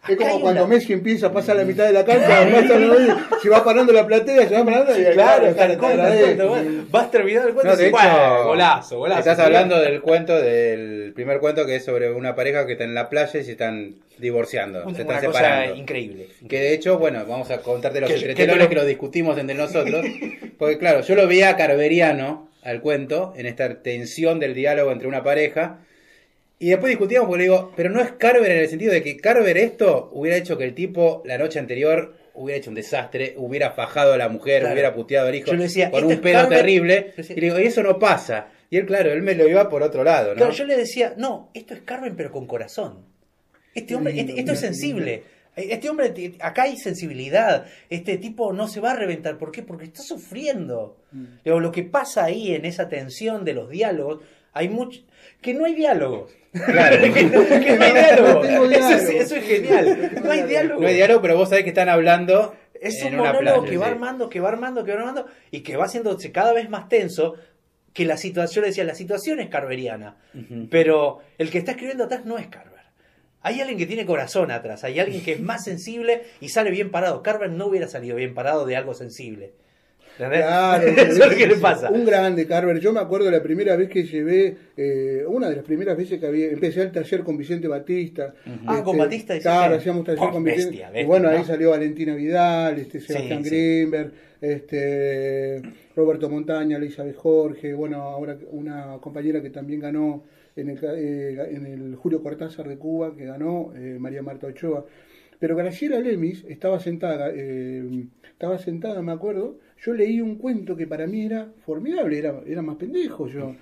Es 0.05 0.15
"Acá 0.15 0.17
como 0.17 0.41
cuando 0.41 0.65
una- 0.65 0.75
Messi 0.75 0.93
empieza, 0.95 1.33
pasa 1.33 1.53
a 1.53 1.55
la 1.55 1.65
mitad 1.65 1.85
de 1.87 1.93
la 1.93 2.05
cancha, 2.05 2.27
pasa 2.51 3.39
se 3.41 3.49
va 3.49 3.63
parando 3.65 3.93
la 3.93 4.05
platea, 4.05 4.49
se 4.49 4.55
va 4.57 4.65
parando 4.65 4.99
y 4.99 5.05
Claro, 5.13 5.55
claro. 5.55 6.55
Vas 6.91 7.11
terminando 7.11 7.49
el 7.49 7.55
cuento 7.55 7.71
No, 7.73 7.77
de 7.77 7.87
hecho, 7.89 7.97
"Bueno, 7.97 8.45
golazo, 8.47 8.99
golazo. 8.99 9.21
estás 9.21 9.39
hablando 9.39 9.81
del 9.81 10.01
cuento, 10.01 10.41
del 10.41 11.13
primer 11.15 11.39
cuento 11.39 11.67
que 11.67 11.77
es 11.77 11.85
sobre 11.85 12.11
una 12.13 12.35
pareja 12.35 12.67
que 12.67 12.73
está 12.73 12.85
en 12.85 12.95
la 12.95 13.09
playa 13.09 13.39
y 13.41 13.45
se 13.45 13.53
están 13.53 13.95
divorciando, 14.19 14.83
Una 14.85 14.95
se 14.97 15.03
están 15.03 15.25
cosa 15.25 15.39
separando. 15.39 15.77
increíble. 15.77 16.27
Que 16.49 16.59
de 16.61 16.75
hecho, 16.75 16.99
bueno, 16.99 17.25
vamos 17.27 17.51
a 17.51 17.59
contarte 17.59 18.01
los 18.01 18.11
secreteros 18.11 18.67
que 18.69 18.75
lo- 18.75 18.85
discutimos 18.85 19.39
entre 19.39 19.55
nosotros. 19.57 20.05
Porque 20.59 20.79
claro, 20.79 21.01
yo 21.03 21.15
lo 21.15 21.27
veía 21.29 21.57
carveriano 21.57 22.49
al 22.63 22.81
cuento, 22.81 23.33
en 23.37 23.47
esta 23.47 23.83
tensión 23.83 24.39
del 24.41 24.55
diálogo 24.55 24.93
entre 24.93 25.09
una 25.09 25.23
pareja. 25.23 25.81
Y 26.59 26.69
después 26.71 26.91
discutíamos 26.91 27.29
porque 27.29 27.39
le 27.45 27.51
digo, 27.51 27.73
pero 27.77 27.91
no 27.91 28.01
es 28.01 28.13
Carver 28.13 28.51
en 28.51 28.59
el 28.59 28.69
sentido 28.69 28.93
de 28.93 29.03
que 29.03 29.17
Carver 29.17 29.59
esto 29.59 30.11
hubiera 30.13 30.37
hecho 30.37 30.57
que 30.57 30.65
el 30.65 30.75
tipo 30.75 31.23
la 31.27 31.37
noche 31.39 31.59
anterior 31.59 32.15
hubiera 32.35 32.59
hecho 32.59 32.71
un 32.71 32.77
desastre, 32.77 33.35
hubiera 33.37 33.73
fajado 33.73 34.13
a 34.13 34.17
la 34.17 34.29
mujer, 34.29 34.61
Claro. 34.61 34.75
hubiera 34.75 34.95
puteado 34.95 35.29
al 35.29 35.35
hijo 35.35 35.49
Yo 35.49 35.55
le 35.55 35.65
decía, 35.65 35.91
con 35.91 36.05
"Esto 36.05 36.15
un 36.15 36.21
pedo 36.23 36.35
Carver". 36.43 36.59
terrible. 36.59 37.13
Decía- 37.17 37.37
Y 37.37 37.41
le 37.41 37.47
digo, 37.49 37.59
y 37.61 37.65
eso 37.65 37.83
no 37.83 37.99
pasa. 37.99 38.49
Y 38.71 38.79
él, 38.79 38.87
claro, 38.87 39.13
él 39.13 39.23
me 39.23 39.35
lo 39.35 39.47
iba 39.49 39.69
por 39.69 39.83
otro 39.83 40.03
lado, 40.05 40.31
¿no? 40.31 40.37
Claro, 40.37 40.53
yo 40.53 40.65
le 40.65 40.77
decía, 40.77 41.15
no, 41.19 41.51
esto 41.53 41.75
es 41.75 41.81
Carmen 41.81 42.15
pero 42.17 42.31
con 42.31 42.47
corazón. 42.47 43.05
Este 43.75 43.95
hombre, 43.97 44.19
este- 44.19 44.39
esto 44.39 44.53
es 44.53 44.61
sensible. 44.61 45.25
Este 45.55 45.91
hombre, 45.91 46.35
acá 46.41 46.63
hay 46.63 46.77
sensibilidad. 46.77 47.67
Este 47.91 48.17
tipo 48.19 48.53
no 48.53 48.69
se 48.69 48.81
va 48.81 48.93
a 48.93 48.97
reventar. 48.97 49.37
¿Por 49.39 49.53
qué? 49.53 49.63
Porque 49.63 49.85
está 49.85 50.03
sufriendo. 50.03 50.97
Digo, 51.45 51.61
lo 51.61 51.71
que 51.73 51.83
pasa 51.83 52.25
ahí 52.25 52.55
en 52.55 52.65
esa 52.65 52.89
tensión 52.89 53.45
de 53.45 53.53
los 53.55 53.69
diálogos, 53.69 54.21
hay 54.55 54.69
mucho. 54.69 55.01
que 55.43 55.53
no 55.55 55.65
hay 55.67 55.75
diálogos. 55.75 56.33
Claro. 56.53 56.97
que, 57.15 57.23
no, 57.25 57.47
que 57.47 57.77
no 57.77 57.85
hay 57.85 57.93
diálogos. 57.93 58.35
No 58.35 58.41
tengo 58.41 58.65
Eso, 58.65 58.91
es, 58.91 59.01
diálogo. 59.09 59.21
eso 59.23 59.37
es 59.37 59.45
genial. 59.45 60.13
No 60.25 60.31
hay 60.31 60.43
diálogo. 60.45 60.81
No 60.81 60.87
hay 60.89 60.95
diálogo, 60.95 61.23
pero 61.23 61.37
vos 61.37 61.49
sabés 61.49 61.65
que 61.65 61.71
están 61.71 61.89
hablando 61.89 62.55
Es 62.81 63.03
en 63.03 63.15
un 63.15 63.21
una 63.21 63.33
monólogo 63.33 63.61
playa, 63.63 63.71
que 63.71 63.77
va 63.79 63.87
sí. 63.87 63.93
armando, 63.93 64.29
que 64.31 64.41
va 64.41 64.49
armando, 64.49 64.85
que 64.85 64.93
va 64.93 64.99
armando 65.01 65.27
y 65.51 65.61
que 65.61 65.77
va 65.77 65.85
haciéndose 65.85 66.33
cada 66.33 66.53
vez 66.55 66.71
más 66.71 66.89
tenso. 66.89 67.35
Que 67.93 68.07
la 68.07 68.17
situación, 68.17 68.55
yo 68.55 68.61
le 68.63 68.67
decía, 68.69 68.85
la 68.85 68.95
situación 68.95 69.39
es 69.41 69.49
carveriana, 69.51 70.17
pero 70.71 71.19
el 71.37 71.51
que 71.51 71.59
está 71.59 71.73
escribiendo 71.73 72.05
atrás 72.05 72.25
no 72.25 72.39
es 72.39 72.47
Carver. 72.47 72.72
Hay 73.43 73.61
alguien 73.61 73.79
que 73.79 73.87
tiene 73.87 74.07
corazón 74.07 74.51
atrás, 74.51 74.85
hay 74.85 74.99
alguien 75.01 75.23
que 75.23 75.33
es 75.33 75.41
más 75.41 75.65
sensible 75.71 76.23
y 76.41 76.49
sale 76.49 76.71
bien 76.71 76.91
parado. 76.91 77.23
Carver 77.23 77.51
no 77.51 77.67
hubiera 77.67 77.89
salido 77.89 78.17
bien 78.17 78.35
parado 78.35 78.67
de 78.67 78.77
algo 78.77 78.95
sensible. 78.95 79.53
¿Entendés? 80.19 80.43
Claro, 80.43 80.87
Eso 80.89 81.25
es 81.25 81.31
lo 81.31 81.37
que 81.37 81.47
le 81.47 81.57
pasa. 81.57 81.91
Un 81.91 82.05
grande, 82.05 82.47
Carver. 82.47 82.79
Yo 82.81 82.93
me 82.93 83.01
acuerdo 83.01 83.31
la 83.31 83.43
primera 83.43 83.77
vez 83.77 83.89
que 83.89 84.05
llevé, 84.05 84.57
eh, 84.77 85.25
una 85.27 85.49
de 85.49 85.57
las 85.57 85.65
primeras 85.65 85.97
veces 85.97 86.21
que 86.21 86.27
había, 86.27 86.49
empecé 86.51 86.83
el 86.83 86.93
taller 86.93 87.23
con 87.25 87.39
Vicente 87.39 87.67
Batista. 87.67 88.35
Ah, 88.67 88.83
con 88.85 88.99
Batista. 88.99 89.39
Claro, 89.39 89.77
hacíamos 89.77 90.05
taller 90.05 90.23
Oh, 90.23 90.31
con 90.31 90.45
bestia, 90.45 90.67
Vicente. 90.67 90.85
bestia, 90.85 91.03
y 91.03 91.07
bueno, 91.07 91.29
ahí 91.31 91.43
salió 91.45 91.71
Valentina 91.71 92.15
Vidal, 92.15 92.79
este, 92.79 93.01
Sebastián 93.01 93.43
sí. 93.43 93.49
Greenberg, 93.51 94.13
este, 94.43 95.63
Roberto 95.97 96.29
Montaña, 96.29 96.77
Elizabeth 96.77 97.17
Jorge, 97.17 97.73
bueno, 97.73 98.03
ahora 98.03 98.37
una 98.51 98.99
compañera 99.01 99.41
que 99.41 99.49
también 99.51 99.81
ganó 99.81 100.25
en 100.57 100.71
el, 100.71 100.81
ca- 100.81 100.95
eh, 100.97 101.55
en 101.55 101.67
el 101.67 101.97
Julio 101.97 102.23
Cortázar 102.23 102.69
de 102.69 102.79
Cuba, 102.79 103.15
que 103.17 103.25
ganó 103.27 103.73
eh, 103.75 103.97
María 103.99 104.23
Marta 104.23 104.47
Ochoa. 104.47 104.87
Pero 105.39 105.57
Graciela 105.57 105.99
Lemis 105.99 106.45
estaba 106.49 106.79
sentada, 106.81 107.31
eh, 107.35 108.05
estaba 108.25 108.59
sentada, 108.59 109.03
me 109.03 109.13
acuerdo, 109.13 109.59
yo 109.85 109.93
leí 109.95 110.21
un 110.21 110.37
cuento 110.37 110.77
que 110.77 110.87
para 110.87 111.07
mí 111.07 111.25
era 111.27 111.49
formidable, 111.65 112.19
era, 112.19 112.41
era 112.47 112.63
más 112.63 112.77
pendejo 112.77 113.27
yo. 113.29 113.55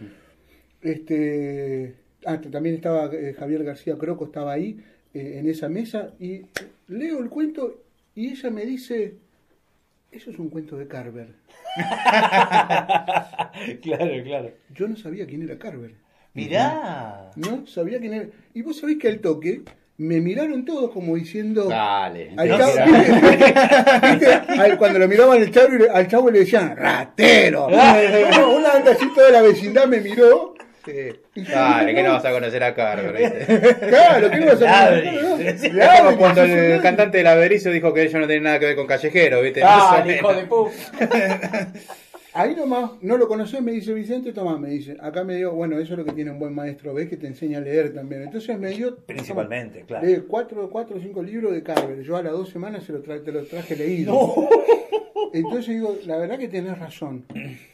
Este, 0.82 1.94
ah, 2.26 2.40
también 2.40 2.74
estaba 2.74 3.10
Javier 3.38 3.64
García 3.64 3.96
Croco, 3.96 4.26
estaba 4.26 4.52
ahí 4.52 4.78
en 5.14 5.48
esa 5.48 5.68
mesa 5.68 6.12
y 6.20 6.42
leo 6.88 7.18
el 7.20 7.30
cuento 7.30 7.82
y 8.14 8.28
ella 8.28 8.50
me 8.50 8.66
dice, 8.66 9.14
eso 10.12 10.30
es 10.30 10.38
un 10.38 10.50
cuento 10.50 10.76
de 10.76 10.86
Carver. 10.86 11.28
claro, 13.82 14.22
claro. 14.24 14.50
Yo 14.74 14.88
no 14.88 14.96
sabía 14.96 15.26
quién 15.26 15.42
era 15.42 15.58
Carver. 15.58 15.92
Mirá. 16.34 17.30
No 17.36 17.66
sabía 17.66 17.98
quién 17.98 18.14
era. 18.14 18.26
Y 18.54 18.62
vos 18.62 18.78
sabés 18.78 18.98
que 18.98 19.08
al 19.08 19.18
toque 19.18 19.62
me 20.00 20.20
miraron 20.20 20.64
todos 20.64 20.90
como 20.92 21.16
diciendo... 21.16 21.64
Dale. 21.64 22.30
Al 22.36 22.48
cuando 24.78 24.98
lo 24.98 25.06
miraban 25.08 25.42
al 25.42 25.50
chavo, 25.50 25.68
al 25.92 26.08
chavo 26.08 26.30
le 26.30 26.38
decían, 26.40 26.76
ratero. 26.76 27.66
Una 27.66 28.72
anda 28.72 28.92
así, 28.92 29.06
toda 29.14 29.30
la 29.30 29.42
vecindad 29.42 29.86
me 29.86 30.00
miró. 30.00 30.54
Sí. 30.84 31.10
Dale, 31.34 31.94
que 31.94 32.02
no 32.02 32.12
vas 32.12 32.24
a 32.24 32.30
conocer 32.30 32.64
a 32.64 32.74
Carver, 32.74 33.12
¿viste? 33.18 33.46
Claro, 33.88 34.30
¿qué 34.30 34.40
no 34.40 34.46
vas 34.46 34.62
a? 34.62 34.98
Es 34.98 35.62
como 36.02 36.16
cuando 36.16 36.44
el 36.44 36.80
cantante 36.80 37.18
de 37.18 37.24
la 37.24 37.34
Berizo 37.34 37.68
dijo 37.70 37.92
que 37.92 38.00
ellos 38.02 38.14
no 38.14 38.26
tienen 38.26 38.44
nada 38.44 38.58
que 38.58 38.64
ver 38.66 38.76
con 38.76 38.86
callejero, 38.86 39.42
¿viste? 39.42 39.60
Ah, 39.62 40.02
hijo 40.06 40.32
de 40.32 40.46
puta. 40.46 40.72
Ahí 42.32 42.54
nomás, 42.54 42.92
no 43.02 43.16
lo 43.16 43.26
conocés, 43.26 43.60
me 43.60 43.72
dice 43.72 43.92
Vicente, 43.92 44.32
toma, 44.32 44.56
me 44.58 44.70
dice. 44.70 44.96
Acá 45.00 45.24
me 45.24 45.36
dio, 45.36 45.52
bueno, 45.52 45.78
eso 45.78 45.94
es 45.94 45.98
lo 45.98 46.04
que 46.04 46.12
tiene 46.12 46.30
un 46.30 46.38
buen 46.38 46.54
maestro, 46.54 46.94
ves 46.94 47.08
que 47.08 47.16
te 47.16 47.26
enseña 47.26 47.58
a 47.58 47.60
leer 47.60 47.92
también. 47.92 48.22
Entonces 48.22 48.56
me 48.58 48.70
dio. 48.70 48.96
Principalmente, 49.06 49.82
claro. 49.86 50.06
Cuatro, 50.28 50.70
cuatro 50.70 50.96
o 50.96 51.00
cinco 51.00 51.22
libros 51.22 51.52
de 51.52 51.62
Carver. 51.62 52.02
Yo 52.02 52.16
a 52.16 52.22
las 52.22 52.32
dos 52.32 52.48
semanas 52.50 52.84
se 52.84 52.92
lo 52.92 53.02
tra- 53.02 53.22
te 53.24 53.32
lo 53.32 53.44
traje 53.44 53.74
leído. 53.76 54.14
Entonces 55.32 55.74
digo, 55.74 55.96
la 56.06 56.18
verdad 56.18 56.38
que 56.38 56.48
tenés 56.48 56.78
razón. 56.78 57.24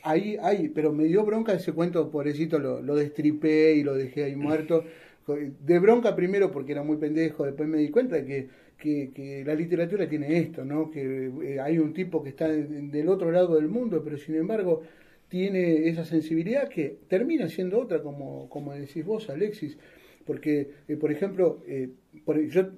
Ahí, 0.03 0.37
ahí, 0.42 0.69
pero 0.69 0.92
me 0.92 1.05
dio 1.05 1.25
bronca 1.25 1.53
ese 1.53 1.73
cuento, 1.73 2.11
pobrecito, 2.11 2.59
lo, 2.59 2.81
lo 2.83 2.95
destripé 2.95 3.75
y 3.75 3.83
lo 3.83 3.95
dejé 3.95 4.25
ahí 4.25 4.37
muerto. 4.37 4.85
De 5.27 5.79
bronca 5.81 6.14
primero 6.14 6.53
porque 6.53 6.71
era 6.73 6.85
muy 6.85 6.99
pendejo, 6.99 7.45
después 7.45 7.69
me 7.69 7.79
di 7.79 7.88
cuenta 7.88 8.14
de 8.14 8.25
que, 8.25 8.49
que, 8.79 9.11
que 9.15 9.43
la 9.45 9.55
literatura 9.55 10.09
tiene 10.09 10.39
esto, 10.39 10.65
¿no? 10.65 10.91
Que 10.91 11.31
eh, 11.43 11.61
hay 11.61 11.79
un 11.79 11.93
tipo 11.95 12.23
que 12.23 12.31
está 12.31 12.49
de- 12.49 12.65
del 12.65 13.09
otro 13.09 13.31
lado 13.31 13.57
del 13.57 13.69
mundo, 13.69 14.03
pero 14.05 14.17
sin 14.19 14.35
embargo 14.37 14.83
tiene 15.29 15.89
esa 15.89 16.05
sensibilidad 16.05 16.69
que 16.69 16.99
termina 17.09 17.49
siendo 17.49 17.81
otra, 17.81 18.03
como, 18.03 18.49
como 18.49 18.73
decís 18.75 19.05
vos, 19.05 19.29
Alexis. 19.31 19.77
Porque, 20.25 20.71
eh, 20.89 20.97
por 20.97 21.11
ejemplo, 21.12 21.62
eh, 21.67 21.89
por, 22.25 22.41
yo 22.49 22.69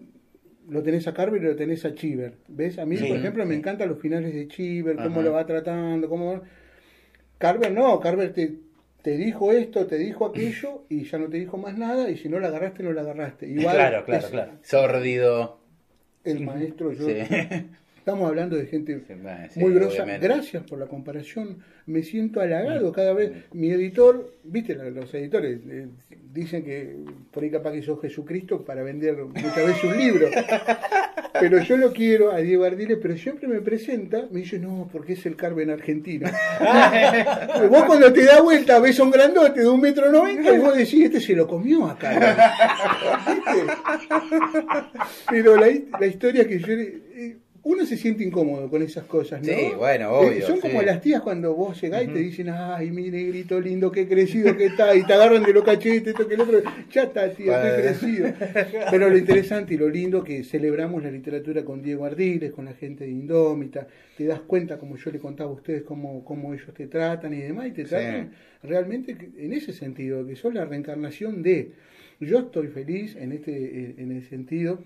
lo 0.69 0.83
tenés 0.83 1.07
a 1.09 1.15
Carver 1.15 1.43
y 1.43 1.47
lo 1.47 1.57
tenés 1.57 1.85
a 1.85 1.95
Chiver. 1.95 2.35
¿Ves? 2.49 2.79
A 2.79 2.87
mí, 2.87 2.97
Sí, 2.97 3.07
por 3.07 3.17
ejemplo, 3.17 3.45
me 3.47 3.55
encantan 3.55 3.89
los 3.89 3.99
finales 4.01 4.35
de 4.35 4.49
Chiver, 4.49 4.97
cómo 4.97 5.21
Ajá. 5.21 5.23
lo 5.23 5.33
va 5.33 5.47
tratando, 5.47 6.09
cómo... 6.09 6.43
Carver 7.39 7.73
no, 7.73 8.01
Carver 8.01 8.33
te, 8.33 8.55
te 9.03 9.17
dijo 9.17 9.53
esto, 9.53 9.87
te 9.87 9.97
dijo 9.97 10.27
aquello 10.27 10.85
y 10.89 11.05
ya 11.05 11.19
no 11.19 11.29
te 11.29 11.39
dijo 11.39 11.57
más 11.57 11.77
nada 11.79 12.11
y 12.11 12.17
si 12.17 12.29
no 12.29 12.39
la 12.41 12.49
agarraste, 12.49 12.83
no 12.83 12.93
la 12.93 13.03
agarraste. 13.03 13.49
Igual 13.49 13.77
Claro, 13.77 14.05
claro, 14.05 14.25
es 14.27 14.31
claro. 14.31 14.53
Sórdido. 14.63 15.59
El 16.25 16.41
maestro, 16.45 16.93
yo... 16.93 17.07
Estamos 18.09 18.27
hablando 18.31 18.57
de 18.57 18.65
gente 18.65 19.03
Sí, 19.51 19.61
muy 19.61 19.75
grosa. 19.75 20.03
obviamente. 20.03 20.27
Gracias 20.27 20.63
por 20.63 20.79
la 20.79 20.87
comparación. 20.87 21.59
Me 21.85 22.03
siento 22.03 22.41
halagado 22.41 22.91
cada 22.91 23.13
vez. 23.13 23.33
Mi 23.53 23.69
editor, 23.71 24.33
viste, 24.45 24.75
los 24.77 25.13
editores 25.13 25.61
eh, 25.69 25.89
dicen 26.33 26.65
que 26.65 26.97
por 27.31 27.43
ahí 27.43 27.51
capaz 27.51 27.73
que 27.73 27.83
sos 27.83 28.01
Jesucristo 28.01 28.65
para 28.65 28.83
vender 28.83 29.17
muchas 29.17 29.57
veces 29.57 29.85
un 29.85 29.99
libro. 29.99 30.29
Pero 31.41 31.61
yo 31.63 31.77
lo 31.77 31.93
quiero 31.93 32.33
a 32.33 32.39
Diego 32.39 32.65
Ardiles, 32.65 32.99
pero 33.01 33.17
siempre 33.17 33.49
me 33.49 33.61
presenta, 33.61 34.27
me 34.31 34.41
dice, 34.41 34.59
no, 34.59 34.89
porque 34.93 35.15
es 35.15 35.25
el 35.27 35.37
Carmen 35.37 35.71
argentino. 35.71 36.29
vos 37.71 37.85
cuando 37.85 38.13
te 38.13 38.25
da 38.25 38.41
vuelta 38.41 38.79
ves 38.81 38.99
a 39.01 39.05
un 39.05 39.11
grandote 39.11 39.61
de 39.61 39.69
un 39.69 39.81
metro 39.81 40.11
noventa 40.11 40.53
y 40.53 40.59
vos 40.59 40.77
decís, 40.77 41.05
este 41.05 41.21
se 41.21 41.35
lo 41.35 41.47
comió 41.47 41.87
acá. 41.87 42.11
¿Viste? 43.27 43.73
Pero 45.31 45.57
la, 45.57 45.69
la 46.01 46.07
historia 46.07 46.47
que 46.47 46.59
yo... 46.59 46.73
eh, 46.73 47.37
uno 47.63 47.85
se 47.85 47.97
siente 47.97 48.25
incómodo 48.25 48.69
con 48.71 48.83
esas 48.83 49.05
cosas, 49.05 49.41
¿no? 49.41 49.53
Sí, 49.53 49.73
bueno, 49.77 50.11
obvio. 50.11 50.47
son 50.47 50.61
como 50.61 50.81
las 50.83 51.01
tías 51.01 51.21
cuando 51.23 51.55
vos 51.55 51.81
llegás 51.81 52.05
y 52.05 52.09
te 52.09 52.19
dicen, 52.19 52.49
ay, 52.51 52.91
mi 52.91 53.11
negrito 53.11 53.61
lindo, 53.61 53.91
qué 53.91 54.07
crecido 54.07 54.57
que 54.57 54.67
está, 54.67 54.95
y 54.95 55.05
te 55.05 55.13
agarran 55.13 55.43
de 55.43 55.53
los 55.53 55.65
cachetes, 55.65 56.09
esto 56.09 56.29
que 56.29 56.35
el 56.35 56.41
otro, 56.41 56.63
ya 56.91 57.05
está, 57.05 57.31
tío, 57.31 57.53
qué 57.53 57.83
crecido. 57.83 58.33
Pero 58.91 59.11
lo 59.11 59.19
interesante 59.19 59.75
y 59.75 59.77
lo 59.77 59.89
lindo 59.89 60.23
que 60.23 60.45
celebramos 60.45 61.03
la 61.03 61.11
literatura 61.11 61.65
con 61.65 61.83
Diego 61.83 62.05
Ardiles, 62.05 62.53
con 62.53 62.65
la 62.65 62.75
gente 62.75 63.05
de 63.05 63.11
Indómita, 63.11 63.87
te 64.17 64.25
das 64.25 64.41
cuenta, 64.41 64.79
como 64.79 64.97
yo 64.97 65.11
le 65.11 65.19
contaba 65.19 65.51
a 65.51 65.55
ustedes, 65.55 65.83
cómo, 65.83 66.25
cómo 66.25 66.55
ellos 66.55 66.73
te 66.75 66.87
tratan 66.87 67.35
y 67.35 67.41
demás, 67.41 67.67
y 67.69 67.73
te 67.73 67.85
tratan 67.85 68.33
realmente 68.63 69.17
en 69.37 69.53
ese 69.53 69.73
sentido, 69.73 70.27
que 70.27 70.37
son 70.37 70.55
la 70.55 70.65
reencarnación 70.65 71.43
de... 71.43 71.73
Yo 72.21 72.41
estoy 72.41 72.67
feliz 72.67 73.15
en 73.15 73.31
este 73.31 73.95
en 73.97 74.11
el 74.11 74.25
sentido 74.25 74.81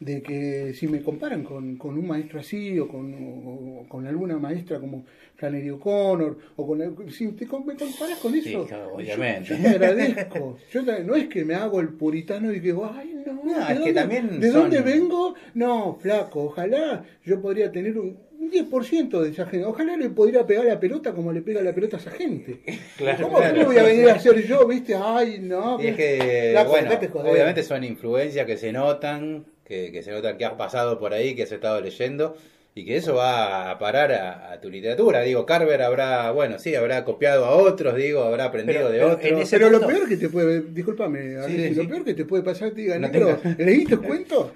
de 0.00 0.22
que 0.22 0.74
si 0.74 0.86
me 0.86 1.02
comparan 1.02 1.42
con, 1.42 1.76
con 1.76 1.98
un 1.98 2.06
maestro 2.06 2.38
así 2.38 2.78
o 2.78 2.86
con, 2.86 3.84
con 3.88 4.06
alguna 4.06 4.38
maestra 4.38 4.78
como 4.78 5.04
Flannery 5.34 5.70
O'Connor 5.70 6.38
o 6.54 6.66
con 6.66 7.10
si 7.10 7.28
te, 7.32 7.46
me 7.46 7.74
comparas 7.74 8.18
con 8.22 8.34
eso 8.34 8.66
obviamente. 8.94 9.56
Yo, 9.56 9.62
te 9.62 9.68
agradezco 9.68 10.58
yo, 10.70 10.82
no 10.82 11.16
es 11.16 11.28
que 11.28 11.44
me 11.44 11.54
hago 11.54 11.80
el 11.80 11.88
puritano 11.88 12.52
y 12.52 12.60
digo 12.60 12.88
ay 12.92 13.12
no, 13.26 13.66
¿de, 13.66 13.74
dónde, 13.74 13.92
también 13.92 14.40
¿de 14.40 14.50
dónde 14.50 14.80
vengo? 14.82 15.34
no 15.54 15.98
flaco 16.00 16.44
ojalá 16.44 17.04
yo 17.24 17.40
podría 17.40 17.72
tener 17.72 17.98
un, 17.98 18.28
10% 18.48 19.20
de 19.20 19.30
esa 19.30 19.46
gente. 19.46 19.66
Ojalá 19.66 19.96
le 19.96 20.08
pudiera 20.10 20.46
pegar 20.46 20.64
la 20.64 20.80
pelota 20.80 21.12
como 21.12 21.32
le 21.32 21.42
pega 21.42 21.60
la 21.60 21.74
pelota 21.74 21.96
a 21.96 22.00
esa 22.00 22.10
gente. 22.10 22.60
Claro, 22.96 23.28
¿Cómo, 23.28 23.38
claro. 23.38 23.66
voy 23.66 23.76
a 23.76 23.82
venir 23.84 24.08
a 24.08 24.14
hacer 24.14 24.44
yo, 24.44 24.66
viste? 24.66 24.94
Ay, 24.94 25.38
no. 25.40 25.80
Y 25.80 25.88
es 25.88 25.96
que, 25.96 26.64
bueno, 26.66 26.90
obviamente 27.30 27.62
son 27.62 27.84
influencias 27.84 28.44
que 28.44 28.56
se 28.56 28.72
notan, 28.72 29.44
que, 29.68 29.92
que 29.92 30.02
se 30.02 30.10
nota 30.10 30.36
que 30.36 30.44
has 30.44 30.54
pasado 30.54 30.98
por 30.98 31.12
ahí, 31.12 31.34
que 31.34 31.42
has 31.44 31.52
estado 31.52 31.80
leyendo 31.80 32.36
y 32.78 32.84
que 32.84 32.96
eso 32.96 33.16
va 33.16 33.72
a 33.72 33.78
parar 33.78 34.12
a, 34.12 34.60
tu 34.60 34.70
literatura. 34.70 35.22
Digo, 35.22 35.44
Carver 35.44 35.82
habrá, 35.82 36.30
bueno, 36.30 36.58
sí, 36.58 36.74
habrá 36.76 37.04
copiado 37.04 37.44
a 37.44 37.50
otros, 37.56 37.96
digo, 37.96 38.22
habrá 38.22 38.44
aprendido 38.44 38.90
de 38.90 39.02
otros. 39.02 39.48
pero 39.50 39.70
lo 39.70 39.84
peor 39.84 40.08
que 40.08 40.16
te 40.16 40.28
puede, 40.28 40.62
discúlpame, 40.62 41.34
lo 41.74 41.88
peor 41.88 42.04
que 42.04 42.14
te 42.14 42.24
puede 42.24 42.44
pasar, 42.44 42.70
te 42.70 42.82
diga, 42.82 42.98
no 42.98 43.08
negro, 43.08 43.40
¿leíste 43.58 43.94
el 43.94 44.00
cuento? 44.00 44.52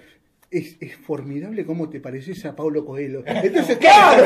Es, 0.52 0.76
es, 0.80 0.94
formidable 0.96 1.64
cómo 1.64 1.88
te 1.88 1.98
pareces 1.98 2.44
a 2.44 2.54
Paulo 2.54 2.84
Coelho. 2.84 3.22
Entonces, 3.26 3.78
claro, 3.78 4.24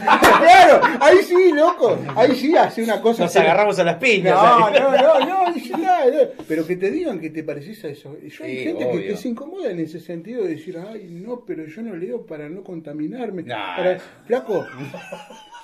claro, 0.00 0.80
ahí 1.00 1.18
sí, 1.22 1.52
loco, 1.52 1.98
ahí 2.16 2.34
sí 2.34 2.56
hace 2.56 2.82
una 2.82 3.00
cosa. 3.02 3.24
Nos 3.24 3.36
agarramos 3.36 3.78
a 3.78 3.84
las 3.84 3.96
piñas. 3.96 4.34
No, 4.34 4.70
no, 4.70 4.90
no, 4.96 5.20
no, 5.20 5.26
no, 5.26 5.58
pero 6.48 6.66
que 6.66 6.76
te 6.76 6.90
digan 6.90 7.20
que 7.20 7.30
te 7.30 7.44
pareces 7.44 7.84
a 7.84 7.88
eso. 7.88 8.16
Yo 8.20 8.44
hay 8.44 8.64
gente 8.64 8.88
que, 8.90 9.06
que, 9.08 9.16
se 9.16 9.28
incomoda 9.28 9.70
en 9.70 9.80
ese 9.80 10.00
sentido 10.00 10.44
de 10.44 10.50
decir, 10.50 10.78
ay, 10.78 11.06
no, 11.10 11.44
pero 11.44 11.66
yo 11.66 11.82
no 11.82 11.94
leo 11.94 12.24
para 12.24 12.48
no 12.48 12.62
contaminarme. 12.62 13.42
Nah. 13.42 13.76
Para, 13.76 13.98
flaco, 13.98 14.66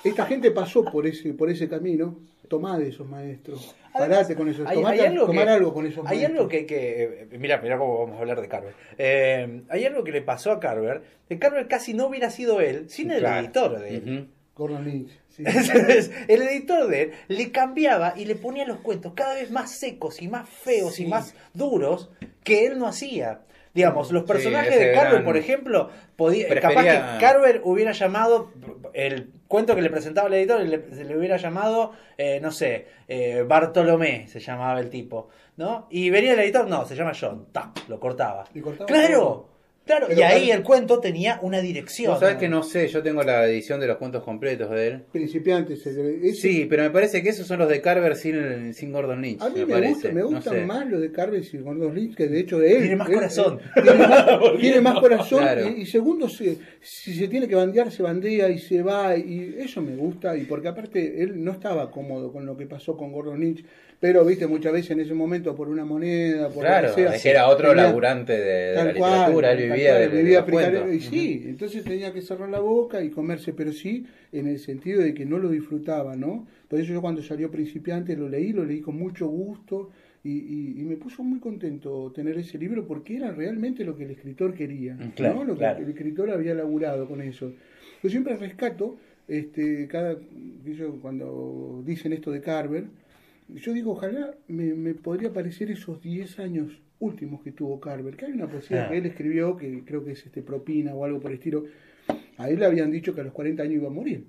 esta 0.03 0.25
gente 0.25 0.51
pasó 0.51 0.85
por 0.85 1.07
ese, 1.07 1.33
por 1.33 1.49
ese 1.49 1.67
camino. 1.67 2.19
Tomá 2.47 2.77
de 2.77 2.89
esos 2.89 3.07
maestros. 3.07 3.75
Parate 3.93 4.35
con 4.35 4.49
esos. 4.49 4.67
Hay, 4.67 4.75
tomate, 4.75 5.01
hay 5.01 5.07
algo 5.07 5.25
tomar 5.25 5.45
que, 5.45 5.51
algo 5.51 5.73
con 5.73 5.85
esos 5.85 6.05
Hay 6.05 6.17
maestros. 6.17 6.37
algo 6.37 6.49
que, 6.49 6.65
que. 6.65 7.27
Mira, 7.39 7.59
mira 7.61 7.77
cómo 7.77 7.99
vamos 7.99 8.17
a 8.17 8.19
hablar 8.19 8.41
de 8.41 8.47
Carver. 8.47 8.73
Eh, 8.97 9.61
hay 9.69 9.85
algo 9.85 10.03
que 10.03 10.11
le 10.11 10.21
pasó 10.21 10.51
a 10.51 10.59
Carver. 10.59 11.01
Que 11.29 11.39
Carver 11.39 11.67
casi 11.67 11.93
no 11.93 12.07
hubiera 12.07 12.29
sido 12.29 12.61
él 12.61 12.89
sin 12.89 13.11
el 13.11 13.19
Claro. 13.19 13.39
editor 13.45 13.79
de 13.79 13.89
él. 13.95 14.03
Ujú. 14.19 14.27
Gordon 14.55 14.85
Lynch. 14.85 15.11
sí. 15.29 15.43
El 16.29 16.41
editor 16.43 16.87
de 16.87 17.01
él 17.01 17.11
le 17.27 17.51
cambiaba 17.51 18.13
y 18.15 18.23
le 18.25 18.35
ponía 18.35 18.65
los 18.65 18.77
cuentos 18.79 19.11
cada 19.13 19.33
vez 19.35 19.51
más 19.51 19.71
secos 19.71 20.21
y 20.21 20.29
más 20.29 20.47
feos 20.47 20.99
y 21.01 21.05
más 21.07 21.35
duros 21.53 22.09
que 22.43 22.65
él 22.65 22.79
no 22.79 22.87
hacía. 22.87 23.41
Digamos, 23.75 24.11
los 24.11 24.23
personajes 24.23 24.79
de 24.79 24.93
Carver, 24.93 25.23
por 25.25 25.35
ejemplo, 25.37 25.89
podía, 26.15 26.47
Prefería- 26.47 26.61
capaz 26.61 26.83
que 27.17 27.19
Carver 27.19 27.61
hubiera 27.65 27.91
llamado 27.91 28.49
el 28.93 29.31
cuento 29.49 29.75
que 29.75 29.81
le 29.81 29.89
presentaba 29.89 30.27
el 30.29 30.33
editor, 30.35 30.61
le, 30.61 30.95
se 30.95 31.03
le 31.03 31.17
hubiera 31.17 31.35
llamado, 31.37 31.91
eh, 32.17 32.39
no 32.41 32.51
sé, 32.51 32.87
eh, 33.09 33.43
Bartolomé 33.45 34.27
se 34.29 34.39
llamaba 34.39 34.79
el 34.79 34.89
tipo, 34.89 35.27
¿no? 35.57 35.87
Y 35.89 36.09
venía 36.09 36.33
el 36.33 36.39
editor, 36.39 36.67
no, 36.67 36.85
se 36.85 36.95
llama 36.95 37.11
John, 37.19 37.47
¡tac! 37.51 37.87
lo 37.89 37.99
cortaba. 37.99 38.45
Y 38.53 38.61
cortaba 38.61 38.85
claro, 38.87 39.19
todo. 39.19 39.49
Claro, 39.85 40.05
Pero 40.09 40.19
y 40.19 40.23
ahí 40.23 40.51
el 40.51 40.63
cuento 40.63 40.99
tenía 40.99 41.39
una 41.41 41.61
dirección. 41.61 42.11
Vos 42.11 42.19
sabés 42.19 42.35
que 42.37 42.49
no 42.49 42.63
sé, 42.63 42.87
yo 42.87 43.01
tengo 43.03 43.23
la 43.23 43.45
edición 43.47 43.79
de 43.79 43.87
los 43.87 43.97
cuentos 43.97 44.23
completos 44.23 44.69
de 44.71 44.87
él. 44.87 45.01
Principiantes. 45.11 45.85
ese- 45.85 46.33
Sí, 46.33 46.65
pero 46.69 46.83
me 46.83 46.89
parece 46.89 47.21
que 47.23 47.29
esos 47.29 47.47
son 47.47 47.59
los 47.59 47.69
de 47.69 47.81
Carver 47.81 48.15
sin, 48.15 48.73
sin 48.73 48.91
Gordon 48.91 49.21
Lynch. 49.21 49.41
A 49.41 49.49
mí 49.49 49.59
me, 49.61 49.67
parece. 49.67 49.93
gusta, 49.93 50.11
me 50.11 50.21
No 50.21 50.27
gustan 50.29 50.53
sé. 50.53 50.65
más 50.65 50.87
los 50.89 51.01
de 51.01 51.11
Carver 51.11 51.43
y 51.51 51.57
Gordon 51.57 51.95
Lynch 51.95 52.15
que 52.15 52.27
de 52.27 52.39
hecho 52.39 52.59
de 52.59 52.71
él. 52.73 52.79
Tiene 52.81 52.95
más 52.95 53.09
Él- 53.09 53.15
corazón. 53.15 53.59
él- 53.75 53.83
tiene, 53.83 53.97
más, 54.07 54.25
tiene 54.59 54.81
más 54.81 54.99
corazón 54.99 55.39
Claro. 55.39 55.69
y, 55.69 55.81
y 55.81 55.85
segundo, 55.85 56.27
se- 56.29 56.57
si 56.81 57.13
se 57.13 57.27
tiene 57.27 57.47
que 57.47 57.55
bandear, 57.55 57.91
se 57.91 58.03
bandea 58.03 58.49
y 58.49 58.59
se 58.59 58.81
va. 58.81 59.15
Y 59.17 59.55
eso 59.59 59.81
me 59.81 59.95
gusta. 59.95 60.35
Y 60.37 60.45
porque 60.45 60.67
aparte 60.67 61.21
él 61.21 61.43
no 61.43 61.51
estaba 61.51 61.91
cómodo 61.91 62.31
con 62.31 62.45
lo 62.45 62.57
que 62.57 62.65
pasó 62.65 62.95
con 62.97 63.11
Gordon 63.11 63.39
Lynch. 63.39 63.63
Pero, 63.99 64.25
viste, 64.25 64.45
muchas 64.45 64.73
veces 64.73 64.91
en 64.91 64.99
ese 64.99 65.13
momento 65.13 65.55
por 65.55 65.67
una 65.69 65.85
moneda, 65.85 66.49
por 66.49 66.63
Claro, 66.63 66.89
lo 66.89 66.95
que 66.95 67.01
sea. 67.03 67.15
es 67.15 67.23
que 67.23 67.29
era 67.29 67.47
otro 67.47 67.69
tenía- 67.69 67.83
laburante 67.85 68.33
de, 68.33 68.43
de 68.43 68.75
la 68.75 68.93
cual, 68.93 68.93
literatura, 68.93 69.51
él 69.53 69.57
vivía 69.57 69.89
cual, 69.91 70.01
de, 70.01 70.07
de 70.09 70.23
vivía 70.23 70.45
cuentos. 70.45 70.71
precario, 70.71 70.93
y 70.93 70.99
sí, 71.01 71.43
entonces 71.47 71.83
tenía 71.83 72.13
que 72.13 72.21
cerrar 72.21 72.49
la 72.49 72.59
boca 72.59 73.01
y 73.03 73.09
comerse, 73.09 73.53
pero 73.53 73.71
sí 73.71 74.05
en 74.31 74.47
el 74.47 74.59
sentido 74.59 75.01
de 75.01 75.13
que 75.13 75.25
no 75.25 75.39
lo 75.39 75.49
disfrutaba, 75.49 76.15
¿no? 76.15 76.45
Por 76.67 76.79
eso 76.79 76.91
yo 76.93 77.01
cuando 77.01 77.23
salió 77.23 77.49
Principiante 77.49 78.15
lo 78.17 78.27
leí, 78.27 78.51
lo 78.53 78.65
leí 78.65 78.81
con 78.81 78.97
mucho 78.97 79.27
gusto 79.27 79.91
y, 80.23 80.29
y- 80.31 80.75
y 80.81 80.83
me 80.83 80.97
puso 80.97 81.23
muy 81.23 81.39
contento 81.39 82.11
tener 82.13 82.37
ese 82.37 82.57
libro 82.57 82.85
porque 82.85 83.15
era 83.15 83.31
realmente 83.31 83.83
lo 83.85 83.95
que 83.95 84.03
el 84.03 84.11
escritor 84.11 84.53
quería, 84.53 84.95
Mm, 84.95 85.11
claro, 85.15 85.35
¿no? 85.35 85.43
Lo 85.45 85.55
claro. 85.55 85.77
que 85.77 85.83
el 85.83 85.89
escritor 85.89 86.29
había 86.31 86.53
laburado 86.53 87.07
con 87.07 87.21
eso. 87.21 87.53
Yo 88.03 88.09
siempre 88.09 88.35
rescato, 88.35 88.97
este, 89.27 89.87
cada, 89.87 90.17
cuando 91.01 91.81
dicen 91.85 92.13
esto 92.13 92.31
de 92.31 92.41
Carver, 92.41 92.83
yo 93.49 93.73
digo, 93.73 93.91
ojalá 93.91 94.33
me, 94.47 94.73
me 94.73 94.93
podría 94.93 95.31
parecer 95.31 95.71
esos 95.71 96.01
10 96.01 96.39
años 96.39 96.81
últimos 96.99 97.41
que 97.43 97.51
tuvo 97.51 97.79
Carver, 97.79 98.15
que 98.15 98.25
hay 98.25 98.31
una 98.31 98.47
poesía 98.47 98.85
Ah. 98.85 98.89
que 98.89 98.97
él 98.97 99.05
escribió, 99.05 99.55
que 99.57 99.83
creo 99.85 100.03
que 100.03 100.11
es 100.13 100.25
este 100.25 100.41
propina 100.41 100.93
o 100.95 101.03
algo 101.05 101.19
por 101.19 101.31
el 101.31 101.37
estilo, 101.37 101.65
a 102.37 102.49
él 102.49 102.59
le 102.59 102.65
habían 102.65 102.91
dicho 102.91 103.13
que 103.13 103.21
a 103.21 103.23
los 103.23 103.33
40 103.33 103.63
años 103.63 103.75
iba 103.75 103.87
a 103.87 103.91
morir, 103.91 104.25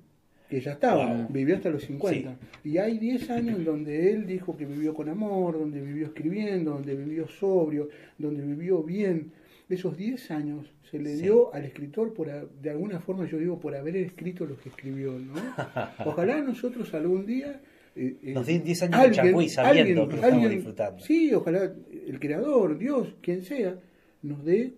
que 0.50 0.61
ya 0.61 0.72
estaba, 0.72 1.07
Wow. 1.07 1.26
vivió 1.31 1.57
hasta 1.57 1.70
los 1.70 1.83
50. 1.85 2.37
Y 2.64 2.79
hay 2.79 2.98
10 2.98 3.31
años 3.31 3.59
en 3.59 3.64
donde 3.64 4.12
él 4.12 4.26
dijo 4.26 4.57
que 4.57 4.66
vivió 4.66 4.94
con 4.94 5.09
amor, 5.09 5.59
donde 5.59 5.81
vivió 5.81 6.07
escribiendo, 6.07 6.72
donde 6.72 6.94
vivió 6.94 7.26
sobrio, 7.29 7.88
donde 8.18 8.42
vivió 8.44 8.83
bien. 8.83 9.33
Esos 9.68 9.96
10 9.96 10.31
años 10.31 10.72
se 10.90 10.98
le 11.00 11.16
Sí. 11.16 11.22
dio 11.22 11.52
al 11.55 11.64
escritor, 11.64 12.12
por, 12.14 12.29
de 12.61 12.70
alguna 12.70 13.00
forma 13.00 13.26
yo 13.26 13.38
digo, 13.38 13.59
por 13.59 13.74
haber 13.74 13.96
escrito 13.96 14.44
lo 14.46 14.57
que 14.59 14.68
escribió. 14.68 15.18
¿no? 15.18 15.35
Ojalá 16.05 16.40
nosotros 16.42 16.92
algún 16.94 17.26
día... 17.26 17.61
eh, 17.96 18.16
eh, 18.22 18.32
Nos 18.32 18.46
den 18.46 18.62
10 18.62 18.82
años 18.82 19.02
de 19.02 19.11
changüí 19.11 19.48
sabiendo 19.48 20.09
que 20.09 20.16
lo 20.16 20.22
estamos 20.22 20.50
disfrutando. 20.50 21.02
Sí, 21.02 21.32
ojalá 21.32 21.72
el 22.06 22.20
creador, 22.20 22.78
Dios, 22.78 23.14
quien 23.20 23.42
sea, 23.42 23.78
nos 24.22 24.44
dé, 24.44 24.74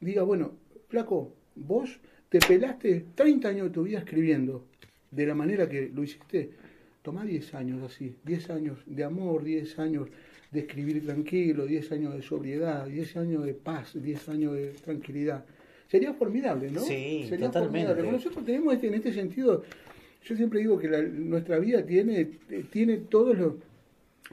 diga, 0.00 0.22
bueno, 0.22 0.52
flaco, 0.88 1.34
vos 1.56 2.00
te 2.28 2.38
pelaste 2.38 3.06
30 3.14 3.48
años 3.48 3.66
de 3.68 3.70
tu 3.70 3.82
vida 3.82 3.98
escribiendo 3.98 4.66
de 5.10 5.26
la 5.26 5.34
manera 5.34 5.68
que 5.68 5.90
lo 5.92 6.02
hiciste. 6.02 6.50
Tomá 7.02 7.24
10 7.24 7.54
años 7.54 7.82
así, 7.82 8.14
10 8.24 8.50
años 8.50 8.78
de 8.86 9.02
amor, 9.02 9.42
10 9.42 9.78
años 9.80 10.08
de 10.52 10.60
escribir 10.60 11.04
tranquilo, 11.04 11.66
10 11.66 11.92
años 11.92 12.14
de 12.14 12.22
sobriedad, 12.22 12.86
10 12.86 13.16
años 13.16 13.44
de 13.44 13.54
paz, 13.54 14.00
10 14.00 14.28
años 14.28 14.54
de 14.54 14.68
tranquilidad. 14.68 15.44
Sería 15.88 16.14
formidable, 16.14 16.70
¿no? 16.70 16.80
Sí, 16.80 17.26
Sería 17.28 17.46
totalmente. 17.46 17.88
formidable. 17.88 18.12
Nosotros 18.12 18.44
tenemos 18.44 18.72
este, 18.74 18.86
en 18.86 18.94
este 18.94 19.12
sentido, 19.12 19.62
yo 20.24 20.36
siempre 20.36 20.60
digo 20.60 20.78
que 20.78 20.88
la- 20.88 21.02
nuestra 21.02 21.58
vida 21.58 21.84
tiene, 21.84 22.24
tiene 22.70 22.96
todos 22.98 23.36
los, 23.38 23.54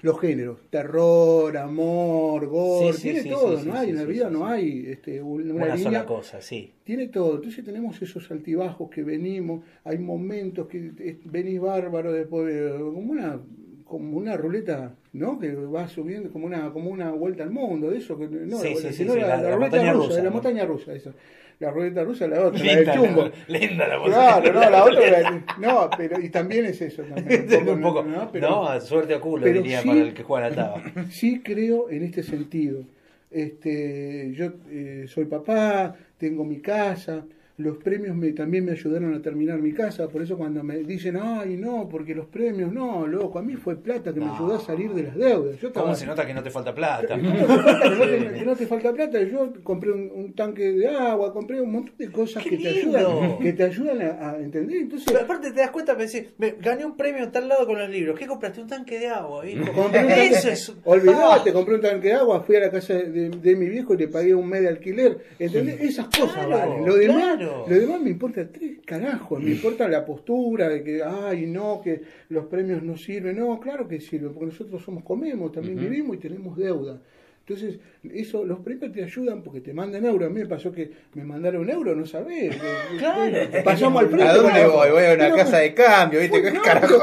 los 0.02 0.20
géneros, 0.22 0.60
terror, 0.70 1.58
amor, 1.58 2.48
gore, 2.48 2.94
Sí, 2.94 2.98
sí, 3.00 3.04
tiene 3.04 3.22
sí, 3.24 3.30
todo, 3.30 3.62
no 3.64 3.74
hay, 3.74 3.90
en 3.90 3.96
la 3.98 4.04
vida 4.06 4.30
no 4.30 4.46
hay 4.48 4.86
este, 4.88 5.22
una, 5.22 5.54
Una 5.54 5.76
línea, 5.76 5.84
sola 5.92 6.06
cosa, 6.06 6.42
sí. 6.42 6.72
tiene 6.84 7.08
todo. 7.08 7.36
Entonces 7.36 7.66
tenemos 7.66 8.02
esos 8.02 8.30
altibajos 8.32 8.90
que 8.90 9.04
venimos, 9.04 9.64
hay 9.84 9.98
momentos 9.98 10.68
que 10.68 10.92
eh, 11.00 11.18
venís 11.26 11.60
bárbaro, 11.60 12.12
después 12.14 12.72
como 12.80 13.12
una 13.12 13.40
como 13.84 14.18
una 14.20 14.38
ruleta, 14.38 14.94
¿no? 15.14 15.40
Que 15.40 15.52
va 15.56 15.88
subiendo 15.88 16.30
como 16.32 16.46
una 16.46 16.72
como 16.72 16.92
una 16.92 17.10
vuelta 17.12 17.44
al 17.44 17.50
mundo, 17.50 17.90
de 17.90 17.98
eso 17.98 18.18
que 18.20 18.28
no, 18.28 18.62
la 18.64 19.56
ruleta 19.56 19.92
rusa, 19.94 20.08
rusa, 20.08 20.24
la 20.24 20.30
montaña 20.30 20.66
rusa, 20.66 20.94
esa. 20.94 21.12
La 21.60 21.72
ruleta 21.72 22.04
rusa 22.06 22.26
la 22.28 22.46
otra, 22.48 22.64
la 22.64 22.74
Linda, 22.74 22.92
del 22.94 23.02
chumbo. 23.02 23.24
la, 23.48 23.60
linda 23.60 23.88
la 23.88 24.04
Claro, 24.06 24.54
no, 24.54 24.70
la 24.70 24.84
otra, 24.86 25.22
la- 25.22 25.46
no, 25.60 25.90
pero 25.98 26.20
y 26.22 26.30
también 26.30 26.66
es 26.66 26.82
eso 26.82 27.04
también. 27.04 27.48
un 27.70 27.82
poco, 27.82 28.02
¿no? 28.04 28.32
Pero- 28.32 28.50
no, 28.50 28.80
suerte 28.82 29.14
a 29.14 29.20
culo, 29.20 29.46
diría 29.46 29.82
sí- 29.82 29.88
para 29.90 30.00
el 30.02 30.14
que 30.14 30.24
juega 30.24 30.50
la 30.50 30.56
taba. 30.56 30.84
sí 31.12 31.42
creo 31.44 31.90
en 31.90 32.04
este 32.04 32.24
sentido. 32.24 32.84
Este, 33.30 34.32
yo 34.34 34.54
eh, 34.70 35.06
soy 35.08 35.26
papá, 35.26 35.96
tengo 36.18 36.44
mi 36.44 36.60
casa, 36.62 37.26
los 37.60 37.78
premios 37.78 38.16
me, 38.16 38.32
también 38.32 38.64
me 38.64 38.72
ayudaron 38.72 39.14
a 39.14 39.22
terminar 39.22 39.60
mi 39.60 39.74
casa, 39.74 40.08
por 40.08 40.22
eso 40.22 40.38
cuando 40.38 40.64
me 40.64 40.78
dicen, 40.78 41.20
ay, 41.22 41.58
no, 41.58 41.90
porque 41.90 42.16
los 42.16 42.28
premios, 42.28 42.72
no, 42.72 43.06
loco, 43.06 43.38
a 43.38 43.42
mí 43.42 43.56
fue 43.56 43.76
plata 43.76 44.14
que 44.14 44.22
me 44.22 44.28
ayudó 44.32 44.56
a 44.56 44.60
salir 44.62 44.94
de 44.94 45.04
las 45.04 45.16
deudas. 45.16 45.60
Yo 45.60 45.74
¿Cómo 45.74 45.94
se 45.94 46.06
nota 46.06 46.26
que 46.26 46.34
no 46.34 46.42
te 46.42 46.52
falta 46.52 46.74
plata? 46.74 47.18
¿Cómo 47.20 47.32
que, 47.36 48.44
no 48.46 48.56
te, 48.56 48.66
falta 48.66 48.94
plata? 48.94 49.22
Yo 49.24 49.52
compré 49.62 49.92
un, 49.92 50.34
tanque 50.34 50.72
de 50.72 50.88
agua, 50.88 51.34
compré 51.34 51.60
un 51.60 51.72
montón 51.72 51.96
de 51.98 52.10
cosas 52.10 52.44
que 52.44 52.58
te 52.58 52.70
ayudan, 52.70 53.38
que 53.40 53.52
te 53.52 53.64
ayudan 53.64 54.02
a, 54.02 54.38
entender. 54.38 54.78
Entonces, 54.78 55.06
Pero 55.12 55.26
aparte 55.26 55.52
te 55.52 55.60
das 55.60 55.72
cuenta, 55.72 55.96
me 55.96 56.06
decís, 56.06 56.30
me, 56.38 56.52
gané 56.52 56.86
un 56.86 56.96
premio 56.96 57.26
en 57.26 57.32
tal 57.32 57.50
lado 57.50 57.68
con 57.68 57.78
los 57.78 57.90
libros, 57.90 58.18
¿qué 58.18 58.26
compraste? 58.26 58.62
Un 58.62 58.68
tanque 58.68 59.00
de 59.00 59.08
agua, 59.10 59.46
Eso 59.46 60.50
es... 60.50 60.74
Olvidate, 60.86 61.52
compré 61.52 61.76
un 61.76 61.82
tanque 61.82 62.08
de 62.08 62.14
agua, 62.14 62.42
fui 62.42 62.56
a 62.56 62.62
la 62.62 62.72
casa 62.72 62.94
de, 62.94 63.56
mi 63.60 63.68
viejo 63.68 63.96
y 63.96 63.98
le 63.98 64.08
pagué 64.08 64.34
un 64.34 64.48
mes 64.48 64.62
de 64.62 64.70
alquiler, 64.70 65.18
¿entendés? 65.38 65.82
Esas 65.82 66.06
cosas 66.08 66.48
valen. 66.48 66.86
Lo 66.86 66.96
demás... 66.96 67.49
Lo 67.68 67.80
demás 67.80 68.02
me 68.02 68.10
importa 68.10 68.52
tres 68.52 68.80
carajos, 68.86 69.42
me 69.42 69.52
importa 69.52 69.88
la 69.88 70.06
postura 70.06 70.70
de 70.70 70.84
que, 70.84 71.04
ay, 71.04 71.46
no, 71.46 71.82
que 71.82 72.02
los 72.30 72.46
premios 72.46 72.84
no 72.84 72.98
sirven. 72.98 73.38
No, 73.38 73.60
claro 73.60 73.88
que 73.88 74.00
sirven, 74.00 74.34
porque 74.34 74.48
nosotros 74.48 74.82
somos 74.84 75.04
comemos, 75.04 75.52
también 75.52 75.78
vivimos 75.78 76.16
y 76.18 76.20
tenemos 76.20 76.58
deuda. 76.58 77.02
Entonces, 77.40 77.80
eso, 78.14 78.46
los 78.46 78.60
premios 78.60 78.94
te 78.94 79.04
ayudan 79.04 79.44
porque 79.44 79.60
te 79.60 79.74
mandan 79.74 80.06
euros. 80.06 80.30
A 80.30 80.34
mí 80.34 80.40
me 80.40 80.46
pasó 80.46 80.72
que 80.72 80.90
me 81.16 81.26
mandaron 81.26 81.70
euro, 81.70 81.96
no 81.96 82.06
sabés. 82.06 82.56
Claro. 82.98 83.38
Pasamos 83.64 84.02
al 84.02 84.10
frente. 84.10 84.28
¿A 84.28 84.34
dónde 84.34 84.66
voy? 84.66 84.90
Voy 84.92 85.04
a 85.04 85.14
una 85.14 85.32
casa 85.36 85.58
de 85.60 85.74
cambio, 85.74 86.20
¿viste? 86.20 86.42
¿Qué 86.42 86.54
carajo? 86.54 86.96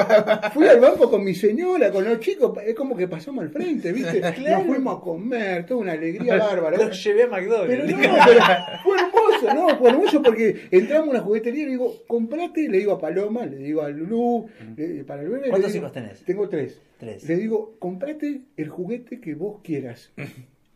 Fui 0.53 0.67
al 0.67 0.81
banco 0.81 1.11
con 1.11 1.25
mi 1.25 1.35
señora, 1.35 1.91
con 1.91 2.05
los 2.05 2.19
chicos. 2.21 2.57
Es 2.65 2.75
como 2.75 2.97
que 2.97 3.09
pasamos 3.09 3.45
al 3.45 3.51
frente, 3.51 3.93
¿viste? 3.93 4.21
Nos 4.51 4.65
fuimos 4.65 4.99
a 4.99 5.01
comer, 5.01 5.67
toda 5.67 5.81
una 5.81 5.93
alegría 5.93 6.37
bárbara. 6.39 6.77
Los 6.77 7.03
llevé 7.03 7.25
a 7.25 7.29
McDonald's. 7.29 7.69
Pero 7.69 7.85
no, 7.87 7.97
pero 8.27 8.41
fue 8.83 8.97
hermoso, 8.99 9.55
¿no? 9.55 9.79
Fue 9.79 9.91
hermoso 9.91 10.23
porque 10.23 10.69
entramos 10.71 11.09
a 11.09 11.11
una 11.13 11.21
juguetería 11.21 11.63
y 11.63 11.67
le 11.67 11.71
digo, 11.73 11.95
comprate, 12.07 12.69
le 12.69 12.79
digo 12.79 12.93
a 12.93 13.01
Paloma, 13.01 13.47
le 13.47 13.57
digo 13.57 13.83
a 13.83 13.89
Lulú, 13.89 14.49
para 15.07 15.23
el 15.23 15.29
bebé. 15.29 15.51
¿Cuántos 15.51 15.75
hijos 15.75 15.93
tenés? 15.93 16.23
Tengo 16.25 16.49
tres. 16.49 16.81
Le 17.01 17.37
digo, 17.37 17.77
comprate 17.79 18.43
el 18.57 18.69
juguete 18.69 19.21
que 19.21 19.35
vos 19.35 19.61
quieras. 19.63 20.13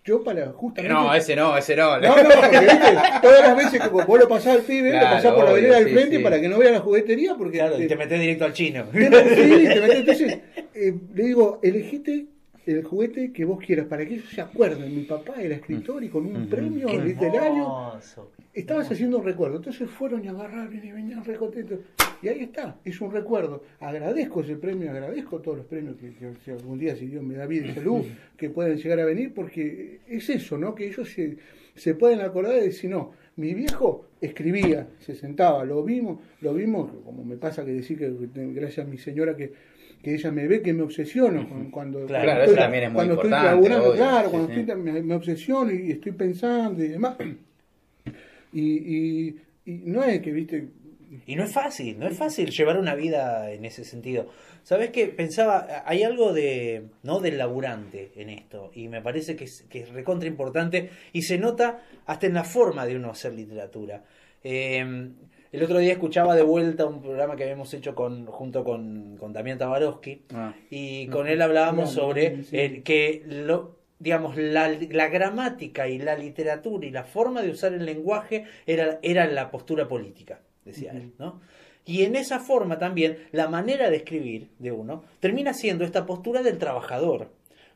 Yo 0.04 0.24
para 0.24 0.46
justamente... 0.52 0.94
No, 0.94 1.14
ese 1.14 1.36
no, 1.36 1.56
ese 1.56 1.76
no. 1.76 2.00
No, 2.00 2.22
no, 2.22 2.30
porque 2.40 2.58
¿viste? 2.58 2.98
todas 3.22 3.40
las 3.40 3.56
veces 3.56 3.80
que 3.82 3.88
vos 3.88 4.18
lo 4.18 4.28
pasás 4.28 4.56
al 4.56 4.62
pibe, 4.62 4.92
lo 4.92 5.00
pasás 5.00 5.34
por 5.34 5.44
la 5.44 5.52
vereda 5.52 5.78
del 5.78 5.92
frente 5.92 6.20
para 6.20 6.40
que 6.40 6.48
no 6.48 6.58
vea 6.58 6.72
la 6.72 6.80
juguetería. 6.80 7.34
Porque 7.36 7.58
claro, 7.58 7.76
te, 7.76 7.84
y 7.84 7.86
te 7.86 7.96
metés 7.96 8.20
directo 8.20 8.44
al 8.46 8.52
chino. 8.52 8.86
sí, 8.92 8.98
te 8.98 9.80
metés. 9.80 9.96
Entonces, 9.96 10.38
eh, 10.74 10.94
le 11.14 11.22
digo, 11.22 11.60
elegiste 11.62 12.26
el 12.66 12.84
juguete 12.84 13.32
que 13.32 13.44
vos 13.44 13.58
quieras, 13.64 13.86
para 13.86 14.06
que 14.06 14.14
ellos 14.14 14.28
se 14.28 14.40
acuerden. 14.40 14.94
Mi 14.94 15.02
papá 15.02 15.40
era 15.40 15.56
escritor 15.56 16.02
y 16.04 16.08
con 16.08 16.26
un 16.26 16.48
premio 16.48 16.88
literario 17.00 17.94
estabas 18.52 18.90
haciendo 18.90 19.18
un 19.18 19.24
recuerdo. 19.24 19.56
Entonces 19.56 19.88
fueron 19.88 20.24
y 20.24 20.28
agarraron 20.28 20.74
y 20.74 20.92
venían 20.92 21.24
re 21.24 21.36
contentos. 21.36 21.80
Y 22.22 22.28
ahí 22.28 22.40
está, 22.40 22.76
es 22.84 23.00
un 23.00 23.12
recuerdo. 23.12 23.62
Agradezco 23.80 24.42
ese 24.42 24.56
premio, 24.56 24.90
agradezco 24.90 25.40
todos 25.40 25.58
los 25.58 25.66
premios 25.66 25.96
que, 25.96 26.52
algún 26.52 26.78
día, 26.78 26.94
si 26.94 27.06
Dios 27.06 27.22
me 27.22 27.34
da 27.34 27.46
vida 27.46 27.66
y 27.66 27.74
salud, 27.74 28.04
que 28.36 28.50
puedan 28.50 28.76
llegar 28.76 29.00
a 29.00 29.04
venir, 29.04 29.32
porque 29.32 30.00
es 30.06 30.28
eso, 30.28 30.58
¿no? 30.58 30.74
Que 30.74 30.88
ellos 30.88 31.08
se, 31.08 31.38
se 31.74 31.94
pueden 31.94 32.20
acordar 32.20 32.54
de 32.54 32.62
decir, 32.62 32.90
no, 32.90 33.12
mi 33.36 33.54
viejo 33.54 34.06
escribía, 34.20 34.88
se 34.98 35.14
sentaba, 35.14 35.64
lo 35.64 35.82
vimos, 35.82 36.18
lo 36.42 36.52
vimos, 36.52 36.90
como 37.04 37.24
me 37.24 37.36
pasa 37.36 37.64
que 37.64 37.72
decir 37.72 37.98
que 37.98 38.12
gracias 38.52 38.86
a 38.86 38.90
mi 38.90 38.98
señora 38.98 39.34
que 39.34 39.52
que 40.02 40.14
ella 40.14 40.30
me 40.30 40.46
ve 40.46 40.62
que 40.62 40.72
me 40.72 40.82
obsesiono 40.82 41.46
cuando, 41.70 42.06
claro, 42.06 42.42
estoy, 42.42 42.56
también 42.56 42.84
es 42.84 42.90
muy 42.90 42.96
cuando 42.96 43.14
estoy 43.14 43.30
laburando, 43.30 43.92
claro, 43.92 44.30
cuando 44.30 44.52
estoy, 44.52 44.76
me, 44.76 45.14
obsesiono 45.14 45.72
y 45.72 45.92
estoy 45.92 46.12
pensando 46.12 46.82
y 46.82 46.88
demás. 46.88 47.16
Y, 48.52 48.62
y, 48.62 49.36
no 49.66 50.02
es 50.02 50.20
que, 50.20 50.32
viste... 50.32 50.68
Y 51.26 51.34
no 51.34 51.44
es 51.44 51.52
fácil, 51.52 51.98
no 51.98 52.06
es 52.06 52.16
fácil 52.16 52.50
llevar 52.50 52.78
una 52.78 52.94
vida 52.94 53.50
en 53.50 53.64
ese 53.64 53.84
sentido. 53.84 54.28
¿Sabes 54.62 54.90
qué? 54.90 55.06
Pensaba, 55.08 55.82
hay 55.84 56.02
algo 56.04 56.32
de, 56.32 56.84
¿no? 57.02 57.20
del 57.20 57.36
laburante 57.36 58.12
en 58.16 58.30
esto, 58.30 58.70
y 58.74 58.88
me 58.88 59.02
parece 59.02 59.34
que 59.34 59.44
es, 59.44 59.62
que 59.68 59.80
es 59.80 59.90
recontra 59.90 60.28
importante, 60.28 60.90
y 61.12 61.22
se 61.22 61.36
nota 61.36 61.82
hasta 62.06 62.26
en 62.26 62.34
la 62.34 62.44
forma 62.44 62.86
de 62.86 62.96
uno 62.96 63.10
hacer 63.10 63.32
literatura. 63.34 64.04
Eh, 64.42 65.10
el 65.52 65.62
otro 65.64 65.78
día 65.78 65.92
escuchaba 65.92 66.36
de 66.36 66.42
vuelta 66.42 66.86
un 66.86 67.00
programa 67.00 67.34
que 67.34 67.42
habíamos 67.42 67.72
hecho 67.74 67.94
con, 67.94 68.26
junto 68.26 68.62
con, 68.62 69.16
con 69.16 69.32
Damián 69.32 69.58
Tabarovsky 69.58 70.22
ah. 70.32 70.54
y 70.70 71.08
con 71.08 71.26
él 71.26 71.42
hablábamos 71.42 71.92
sobre 71.92 72.44
que 72.84 73.24
lo, 73.26 73.76
digamos, 73.98 74.36
la, 74.36 74.68
la, 74.68 75.08
gramática 75.08 75.88
y 75.88 75.98
la 75.98 76.16
literatura 76.16 76.86
y 76.86 76.90
la 76.90 77.02
forma 77.02 77.42
de 77.42 77.50
usar 77.50 77.72
el 77.72 77.84
lenguaje 77.84 78.44
era, 78.66 79.00
era 79.02 79.26
la 79.26 79.50
postura 79.50 79.88
política, 79.88 80.40
decía 80.64 80.92
él, 80.92 81.12
¿no? 81.18 81.40
Y 81.84 82.04
en 82.04 82.14
esa 82.14 82.38
forma 82.38 82.78
también 82.78 83.18
la 83.32 83.48
manera 83.48 83.90
de 83.90 83.96
escribir 83.96 84.50
de 84.58 84.70
uno 84.70 85.02
termina 85.18 85.52
siendo 85.54 85.84
esta 85.84 86.06
postura 86.06 86.42
del 86.42 86.58
trabajador. 86.58 87.32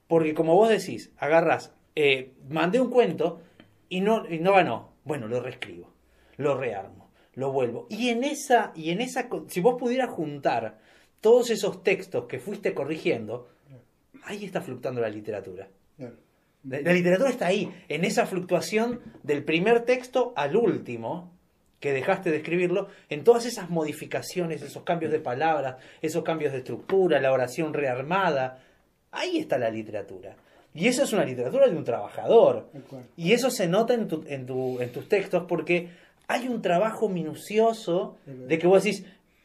Porque 0.06 0.34
como 0.34 0.54
vos 0.54 0.68
decís, 0.68 1.10
agarras, 1.16 1.72
eh, 1.96 2.32
mandé 2.48 2.80
un 2.80 2.90
cuento 2.90 3.40
y 3.88 4.02
no, 4.02 4.30
y 4.30 4.38
no 4.38 4.52
ganó. 4.52 4.92
Bueno, 5.04 5.26
lo 5.26 5.40
reescribo, 5.40 5.90
lo 6.37 6.56
rearmo 6.56 7.03
lo 7.35 7.53
vuelvo. 7.53 7.87
Y 7.90 8.09
en 8.09 8.25
esa, 8.25 8.73
y 8.75 8.90
en 8.90 9.01
esa, 9.01 9.29
si 9.49 9.61
vos 9.61 9.77
pudieras 9.79 10.11
juntar 10.11 10.79
todos 11.20 11.51
esos 11.51 11.83
textos 11.83 12.27
que 12.27 12.38
fuiste 12.38 12.75
corrigiendo, 12.75 13.49
ahí 14.25 14.44
está 14.44 14.61
fluctuando 14.61 15.01
la 15.01 15.09
literatura. 15.09 15.68
La, 16.64 16.92
literatura 16.92 17.29
está 17.29 17.47
ahí, 17.47 17.70
en 17.88 18.05
esa 18.05 18.25
fluctuación 18.25 19.01
del 19.23 19.44
primer 19.44 19.85
texto 19.85 20.33
al 20.35 20.57
último, 20.57 21.31
que 21.79 21.92
dejaste 21.92 22.31
de 22.31 22.38
escribirlo, 22.38 22.88
en 23.11 23.23
todas 23.23 23.44
esas 23.44 23.68
modificaciones, 23.68 24.62
esos 24.62 24.83
cambios 24.83 25.12
de 25.12 25.20
palabras, 25.20 25.77
esos 26.01 26.25
cambios 26.25 26.53
de 26.53 26.59
estructura, 26.59 27.20
la 27.20 27.33
oración 27.33 27.75
rearmada, 27.75 28.62
ahí 29.11 29.38
está 29.38 29.59
la 29.59 29.68
literatura. 29.68 30.37
Y 30.73 30.88
eso 30.88 31.05
es 31.05 31.12
una 31.12 31.25
literatura 31.25 31.68
de 31.68 31.77
un 31.77 31.85
trabajador. 31.85 32.70
Y 33.16 33.33
eso 33.33 33.51
se 33.51 33.68
nota 33.68 33.94
en, 33.94 34.09
tu, 34.09 34.25
en, 34.27 34.47
tu, 34.47 34.81
en 34.81 34.90
tus 34.90 35.09
textos 35.09 35.44
porque 35.47 35.88
hay 36.26 36.48
un 36.48 36.62
trabajo 36.62 37.08
minucioso 37.08 38.18
de 38.26 38.58
que 38.58 38.66
vos 38.66 38.82
decís, 38.82 39.04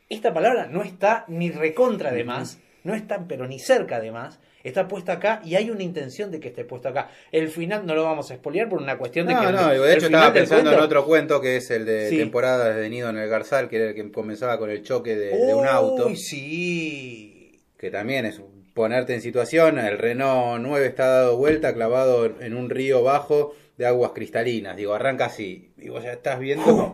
esta 0.10 0.34
palabra 0.34 0.68
no 0.68 0.84
está 0.84 1.26
ni 1.28 1.52
recontra 1.52 2.12
de 2.12 2.24
más, 2.24 2.60
no 2.84 2.96
está 2.96 3.26
pero 3.28 3.48
ni 3.48 3.60
cerca 3.60 4.00
de 4.00 4.12
más, 4.12 4.40
está 4.64 4.88
puesta 4.88 5.14
acá 5.14 5.42
y 5.44 5.56
hay 5.56 5.70
una 5.70 5.84
intención 5.84 6.32
de 6.32 6.40
que 6.40 6.50
esté 6.50 6.66
puesta 6.66 6.90
acá. 6.90 7.10
El 7.32 7.50
final 7.50 7.86
no 7.86 7.96
lo 7.96 8.04
vamos 8.04 8.32
a 8.32 8.36
expoliar 8.36 8.70
por 8.70 8.82
una 8.82 8.98
cuestión 8.98 9.28
de 9.28 9.36
que... 9.36 9.42
No, 9.42 9.52
no, 9.52 9.70
de 9.70 9.94
hecho 9.94 10.08
estaba 10.08 10.34
pensando 10.34 10.72
en 10.72 10.80
otro 10.80 11.06
cuento 11.06 11.42
que 11.42 11.58
es 11.58 11.70
el 11.72 11.86
de 11.86 12.10
temporada 12.10 12.74
de 12.74 12.90
Nido 12.90 13.10
en 13.10 13.18
el 13.18 13.30
Garzal, 13.30 13.70
que 13.70 13.78
era 13.78 13.90
el 13.90 13.96
que 13.96 14.12
comenzaba 14.12 14.58
con 14.58 14.70
el 14.70 14.84
choque 14.84 15.16
de, 15.16 15.54
un 15.54 15.68
auto. 15.68 16.10
Sí. 16.16 17.62
Que 17.78 17.92
también 17.92 18.26
es 18.26 18.42
ponerte 18.74 19.14
en 19.14 19.22
situación, 19.22 19.78
el 19.78 19.98
Renault 19.98 20.62
9 20.62 20.86
está 20.86 21.08
dado 21.08 21.38
vuelta, 21.38 21.74
clavado 21.74 22.26
en 22.26 22.56
un 22.56 22.70
río 22.70 23.04
bajo 23.04 23.54
de 23.80 23.86
aguas 23.86 24.12
cristalinas. 24.12 24.76
Digo, 24.76 24.94
arranca 24.94 25.26
así. 25.28 25.72
Vos 25.88 26.04
ya 26.04 26.12
estás 26.12 26.38
viendo 26.38 26.94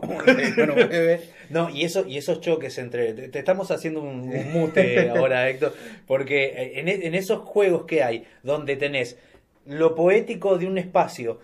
no, 1.50 1.68
y, 1.68 1.82
eso, 1.82 2.06
y 2.06 2.16
esos 2.16 2.40
choques 2.40 2.78
entre. 2.78 3.12
Te 3.12 3.38
estamos 3.40 3.72
haciendo 3.72 4.00
un, 4.00 4.30
mute 4.52 5.10
ahora, 5.10 5.50
Héctor. 5.50 5.74
Porque 6.06 6.44
eh, 6.44 6.80
e, 6.80 7.06
en, 7.08 7.14
esos 7.16 7.40
juegos 7.40 7.86
que 7.86 8.04
hay, 8.04 8.24
donde 8.44 8.76
tenés 8.76 9.18
lo 9.66 9.96
poético 9.96 10.58
de 10.58 10.68
un 10.68 10.78
espacio 10.78 11.40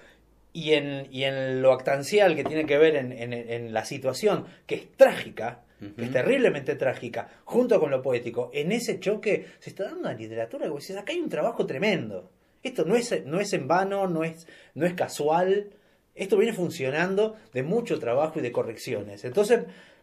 y 0.53 0.75
en, 0.75 1.09
y 1.11 1.25
en 1.25 1.61
lo 1.61 1.73
actancial 1.73 2.37
que 2.37 2.45
tiene 2.45 2.65
que 2.65 2.79
ver 2.79 2.95
en, 2.95 3.13
en, 3.33 3.73
la 3.73 3.85
situación, 3.85 4.47
que 4.67 4.77
es 4.77 4.93
trágica, 4.93 5.63
que 5.97 6.05
es 6.05 6.13
terriblemente 6.13 6.77
trágica, 6.77 7.29
junto 7.45 7.81
con 7.81 7.91
lo 7.91 8.01
poético, 8.01 8.53
en 8.55 8.71
ese 8.71 9.01
choque 9.01 9.47
se 9.59 9.71
está 9.71 9.85
dando 9.85 10.01
una 10.01 10.13
literatura 10.13 10.67
que 10.67 10.71
vos 10.71 10.87
decís, 10.87 10.97
acá 10.97 11.13
hay 11.13 11.19
un 11.19 11.29
trabajo 11.29 11.67
tremendo. 11.67 12.31
Esto 12.63 12.85
no 12.85 12.97
es, 12.97 13.25
no 13.27 13.41
es 13.41 13.53
en 13.53 13.69
vano, 13.69 14.07
no 14.07 14.25
es, 14.25 14.47
no 14.75 14.87
es 14.87 14.95
casual. 14.95 15.71
Esto 16.15 16.37
viene 16.37 16.53
funcionando 16.53 17.37
de 17.53 17.63
mucho 17.63 17.99
trabajo 17.99 18.39
y 18.39 18.43
de 18.43 18.53
correcciones. 18.53 19.25
Entonces, 19.25 19.61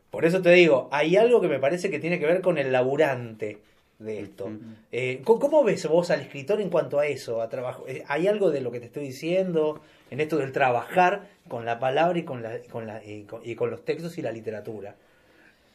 por 0.10 0.26
eso 0.26 0.42
te 0.42 0.52
digo, 0.52 0.90
hay 0.92 1.18
algo 1.18 1.40
que 1.40 1.48
me 1.48 1.60
parece 1.60 1.90
que 1.90 2.00
tiene 2.00 2.20
que 2.20 2.26
ver 2.26 2.42
con 2.42 2.58
el 2.58 2.72
laburante 2.72 3.60
de 4.00 4.22
esto. 4.22 4.50
Eh, 4.92 5.22
¿Cómo 5.24 5.64
ves 5.64 5.86
vos 5.88 6.10
al 6.10 6.22
escritor 6.22 6.62
en 6.62 6.70
cuanto 6.70 7.00
a 7.00 7.06
eso? 7.06 7.42
A 7.42 7.50
trabajo? 7.50 7.86
Eh, 7.88 8.04
¿Hay 8.08 8.28
algo 8.28 8.50
de 8.50 8.62
lo 8.62 8.72
que 8.72 8.80
te 8.80 8.88
estoy 8.88 9.04
diciendo 9.04 9.82
en 10.10 10.20
esto 10.20 10.38
del 10.38 10.52
trabajar 10.52 11.28
con 11.48 11.66
la 11.66 11.80
palabra 11.80 12.18
y 12.18 12.24
con, 12.24 12.42
la, 12.42 12.60
con, 12.72 12.88
la, 12.88 13.02
y 13.04 13.56
con 13.56 13.70
los 13.70 13.86
textos 13.86 14.18
y 14.18 14.22
la 14.22 14.32
literatura? 14.32 14.96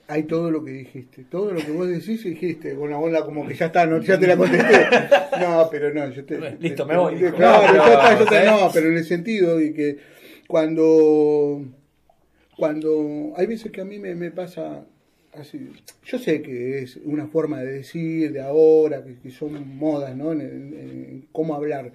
Hay 0.07 0.25
todo 0.25 0.51
lo 0.51 0.64
que 0.64 0.71
dijiste, 0.71 1.25
todo 1.25 1.53
lo 1.53 1.61
que 1.61 1.71
vos 1.71 1.88
decís 1.88 2.25
dijiste, 2.25 2.75
con 2.75 2.88
una 2.88 2.99
bola 2.99 3.25
como 3.25 3.47
que 3.47 3.55
ya 3.55 3.67
está, 3.67 3.87
no, 3.87 4.01
ya 4.01 4.19
te 4.19 4.27
la 4.27 4.37
contesté. 4.37 4.87
No, 5.40 5.69
pero 5.71 5.93
no, 5.93 6.09
yo 6.11 6.25
te... 6.25 6.38
Listo, 6.61 6.87
me 6.87 6.97
voy. 6.97 7.17
claro, 7.17 7.75
ya 7.75 8.14
está, 8.14 8.31
te, 8.31 8.47
no, 8.47 8.71
pero 8.73 8.88
en 8.88 8.99
el 8.99 9.05
sentido 9.05 9.57
de 9.57 9.73
que 9.73 9.99
cuando, 10.47 11.64
cuando, 12.57 13.33
hay 13.37 13.47
veces 13.47 13.73
que 13.73 13.81
a 13.81 13.85
mí 13.85 13.99
me, 13.99 14.14
me 14.14 14.31
pasa 14.31 14.85
así, 15.33 15.71
yo 16.05 16.19
sé 16.19 16.43
que 16.43 16.79
es 16.83 16.99
una 17.05 17.27
forma 17.27 17.61
de 17.61 17.73
decir 17.73 18.33
de 18.33 18.43
ahora, 18.43 19.03
que, 19.23 19.31
son 19.31 19.77
modas, 19.77 20.14
¿no? 20.14 20.33
En, 20.33 20.40
en 20.40 21.29
cómo 21.33 21.55
hablar, 21.55 21.93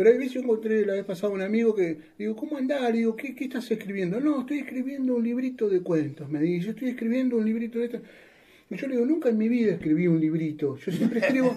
Pero 0.00 0.14
a 0.14 0.16
veces 0.16 0.32
yo 0.32 0.40
encontré 0.40 0.86
la 0.86 0.94
vez 0.94 1.04
pasada 1.04 1.30
un 1.30 1.42
amigo 1.42 1.74
que, 1.74 1.98
digo, 2.18 2.34
¿cómo 2.34 2.56
andás? 2.56 2.90
digo, 2.90 3.14
¿qué, 3.14 3.34
¿qué 3.34 3.44
estás 3.44 3.70
escribiendo? 3.70 4.18
No, 4.18 4.40
estoy 4.40 4.60
escribiendo 4.60 5.14
un 5.14 5.22
librito 5.22 5.68
de 5.68 5.82
cuentos. 5.82 6.26
Me 6.30 6.40
dice, 6.40 6.64
yo 6.64 6.70
estoy 6.70 6.88
escribiendo 6.88 7.36
un 7.36 7.44
librito 7.44 7.78
de 7.78 7.84
esto. 7.84 8.00
Y 8.70 8.76
yo 8.76 8.86
le 8.86 8.94
digo, 8.94 9.04
nunca 9.04 9.28
en 9.28 9.36
mi 9.36 9.50
vida 9.50 9.74
escribí 9.74 10.06
un 10.06 10.18
librito. 10.18 10.78
Yo 10.78 10.90
siempre 10.90 11.20
escribo... 11.22 11.54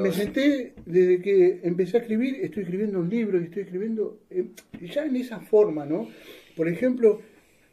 me 0.00 0.12
senté 0.12 0.74
desde 0.86 1.20
que 1.20 1.58
empecé 1.64 1.96
a 1.96 2.00
escribir, 2.02 2.36
estoy 2.40 2.62
escribiendo 2.62 3.00
un 3.00 3.10
libro 3.10 3.40
y 3.40 3.46
estoy 3.46 3.62
escribiendo 3.62 4.20
eh, 4.30 4.44
ya 4.82 5.04
en 5.04 5.16
esa 5.16 5.40
forma, 5.40 5.84
¿no? 5.84 6.08
Por 6.54 6.68
ejemplo, 6.68 7.20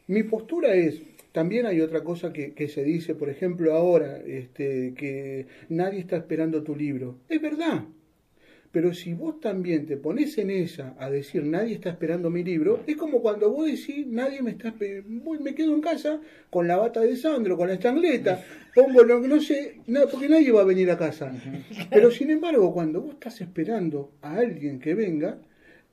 mi 0.08 0.24
postura 0.24 0.74
es, 0.74 1.02
también 1.30 1.66
hay 1.66 1.80
otra 1.80 2.02
cosa 2.02 2.32
que, 2.32 2.52
que, 2.52 2.66
se 2.66 2.82
dice, 2.82 3.14
por 3.14 3.30
ejemplo, 3.30 3.74
ahora, 3.74 4.20
este, 4.26 4.94
que 4.96 5.46
nadie 5.68 6.00
está 6.00 6.16
esperando 6.16 6.64
tu 6.64 6.74
libro. 6.74 7.18
Es 7.28 7.40
verdad, 7.40 7.84
pero 8.72 8.94
si 8.94 9.12
vos 9.12 9.38
también 9.38 9.86
te 9.86 9.98
pones 9.98 10.36
en 10.38 10.50
esa 10.50 10.94
a 10.98 11.10
decir 11.10 11.44
nadie 11.44 11.74
está 11.74 11.90
esperando 11.90 12.30
mi 12.30 12.42
libro, 12.42 12.80
es 12.86 12.96
como 12.96 13.20
cuando 13.20 13.50
vos 13.50 13.66
decís 13.66 14.06
nadie 14.06 14.42
me 14.42 14.52
está 14.52 14.68
esperando, 14.68 15.30
me 15.40 15.54
quedo 15.54 15.74
en 15.74 15.82
casa 15.82 16.20
con 16.48 16.66
la 16.66 16.78
bata 16.78 17.00
de 17.00 17.14
Sandro, 17.16 17.56
con 17.58 17.68
la 17.68 17.74
estangleta, 17.74 18.42
pongo 18.74 19.04
lo 19.04 19.20
que 19.20 19.28
no 19.28 19.40
sé, 19.40 19.80
nada, 19.86 20.06
porque 20.10 20.28
nadie 20.28 20.50
va 20.50 20.62
a 20.62 20.64
venir 20.64 20.90
a 20.90 20.96
casa. 20.96 21.32
Pero 21.90 22.10
sin 22.10 22.30
embargo, 22.30 22.72
cuando 22.72 23.02
vos 23.02 23.14
estás 23.14 23.40
esperando 23.42 24.12
a 24.22 24.36
alguien 24.36 24.80
que 24.80 24.94
venga, 24.94 25.38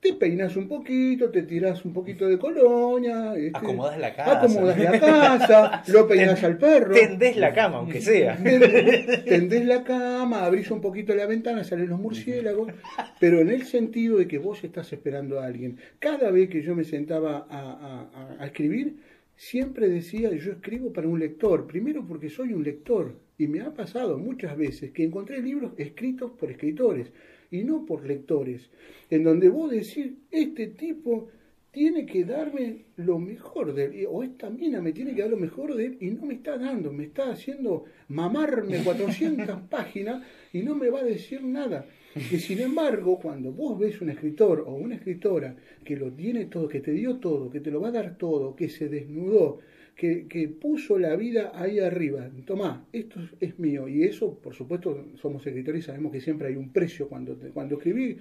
te 0.00 0.14
peinas 0.14 0.56
un 0.56 0.66
poquito, 0.66 1.30
te 1.30 1.42
tiras 1.42 1.84
un 1.84 1.92
poquito 1.92 2.26
de 2.26 2.38
colonia, 2.38 3.34
este, 3.36 3.58
acomodas 3.58 3.98
la 3.98 4.14
casa, 4.14 4.40
acomodas 4.40 4.78
la 4.78 5.00
casa, 5.00 5.82
lo 5.92 6.08
peinas 6.08 6.42
al 6.42 6.56
perro, 6.56 6.94
tendés 6.94 7.36
la 7.36 7.52
cama, 7.52 7.78
aunque 7.78 8.00
sea, 8.00 8.36
tendés 9.24 9.66
la 9.66 9.84
cama, 9.84 10.44
abrís 10.44 10.70
un 10.70 10.80
poquito 10.80 11.14
la 11.14 11.26
ventana, 11.26 11.64
salen 11.64 11.88
los 11.90 12.00
murciélagos, 12.00 12.72
pero 13.18 13.40
en 13.40 13.50
el 13.50 13.64
sentido 13.66 14.16
de 14.16 14.26
que 14.26 14.38
vos 14.38 14.64
estás 14.64 14.90
esperando 14.92 15.38
a 15.38 15.46
alguien. 15.46 15.76
Cada 15.98 16.30
vez 16.30 16.48
que 16.48 16.62
yo 16.62 16.74
me 16.74 16.84
sentaba 16.84 17.46
a, 17.50 18.36
a 18.38 18.46
escribir, 18.46 18.96
siempre 19.36 19.88
decía, 19.88 20.30
yo 20.32 20.52
escribo 20.52 20.92
para 20.94 21.08
un 21.08 21.18
lector, 21.18 21.66
primero 21.66 22.06
porque 22.06 22.30
soy 22.30 22.54
un 22.54 22.64
lector, 22.64 23.16
y 23.36 23.48
me 23.48 23.60
ha 23.60 23.74
pasado 23.74 24.18
muchas 24.18 24.56
veces 24.56 24.92
que 24.92 25.04
encontré 25.04 25.42
libros 25.42 25.72
escritos 25.76 26.30
por 26.32 26.50
escritores 26.50 27.10
y 27.50 27.64
no 27.64 27.84
por 27.86 28.06
lectores, 28.06 28.70
en 29.10 29.24
donde 29.24 29.48
vos 29.48 29.70
decís, 29.70 30.12
este 30.30 30.68
tipo 30.68 31.28
tiene 31.70 32.04
que 32.04 32.24
darme 32.24 32.86
lo 32.96 33.18
mejor 33.18 33.74
de 33.74 33.84
él, 33.84 34.06
o 34.10 34.24
esta 34.24 34.50
mina 34.50 34.80
me 34.80 34.92
tiene 34.92 35.14
que 35.14 35.22
dar 35.22 35.30
lo 35.30 35.36
mejor 35.36 35.74
de 35.74 35.86
él, 35.86 35.98
y 36.00 36.10
no 36.10 36.26
me 36.26 36.34
está 36.34 36.58
dando, 36.58 36.92
me 36.92 37.04
está 37.04 37.30
haciendo 37.30 37.84
mamarme 38.08 38.82
400 38.82 39.60
páginas 39.70 40.24
y 40.52 40.62
no 40.62 40.74
me 40.74 40.90
va 40.90 41.00
a 41.00 41.04
decir 41.04 41.44
nada. 41.44 41.86
Y 42.14 42.38
sin 42.38 42.58
embargo, 42.60 43.20
cuando 43.20 43.52
vos 43.52 43.78
ves 43.78 44.00
un 44.00 44.10
escritor 44.10 44.64
o 44.66 44.74
una 44.74 44.96
escritora 44.96 45.54
que 45.84 45.96
lo 45.96 46.10
tiene 46.10 46.46
todo, 46.46 46.68
que 46.68 46.80
te 46.80 46.90
dio 46.90 47.18
todo, 47.18 47.50
que 47.50 47.60
te 47.60 47.70
lo 47.70 47.80
va 47.80 47.88
a 47.88 47.92
dar 47.92 48.18
todo, 48.18 48.56
que 48.56 48.68
se 48.68 48.88
desnudó, 48.88 49.60
que, 50.00 50.48
puso 50.48 50.98
la 50.98 51.14
vida 51.14 51.52
ahí 51.54 51.78
arriba. 51.78 52.30
Tomá, 52.46 52.86
esto 52.90 53.20
es 53.38 53.58
mío. 53.58 53.86
Y 53.86 54.04
eso, 54.04 54.38
por 54.38 54.54
supuesto, 54.54 55.04
somos 55.16 55.46
escritores 55.46 55.82
y 55.82 55.86
sabemos 55.86 56.10
que 56.10 56.22
siempre 56.22 56.48
hay 56.48 56.56
un 56.56 56.72
precio 56.72 57.06
cuando, 57.06 57.36
cuando 57.52 57.76
escribís. 57.76 58.16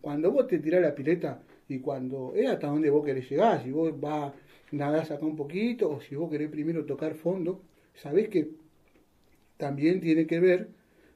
Cuando 0.00 0.32
vos 0.32 0.48
te 0.48 0.58
tirás 0.58 0.82
la 0.82 0.94
pileta 0.94 1.42
y 1.68 1.78
cuando 1.78 2.32
es 2.34 2.48
hasta 2.48 2.66
donde 2.66 2.90
vos 2.90 3.04
querés 3.04 3.30
llegar, 3.30 3.62
si 3.62 3.70
vos 3.70 3.98
vas, 4.00 4.32
nadás 4.72 5.12
acá 5.12 5.24
un 5.24 5.36
poquito 5.36 5.88
o 5.90 6.00
si 6.00 6.16
vos 6.16 6.28
querés 6.30 6.50
primero 6.50 6.84
tocar 6.84 7.14
fondo, 7.14 7.62
sabés 7.94 8.28
que 8.28 8.48
también 9.56 10.00
tiene 10.00 10.26
que 10.26 10.40
ver 10.40 10.68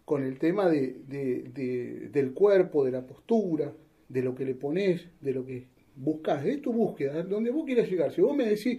con 0.05 0.23
el 0.23 0.39
tema 0.39 0.69
de, 0.69 0.97
de, 1.09 2.09
del 2.13 2.33
cuerpo, 2.35 2.85
de 2.85 2.93
la 2.93 3.05
postura, 3.05 3.73
de 4.09 4.23
lo 4.23 4.35
que 4.35 4.45
le 4.45 4.55
pones, 4.55 5.09
de 5.21 5.33
lo 5.33 5.45
que 5.45 5.65
buscas, 5.97 6.45
de 6.45 6.59
tu 6.59 6.73
búsqueda, 6.73 7.23
donde 7.25 7.51
vos 7.51 7.65
quieras 7.65 7.91
llegar. 7.91 8.13
Si 8.13 8.21
vos 8.21 8.37
me 8.37 8.45
decís, 8.45 8.79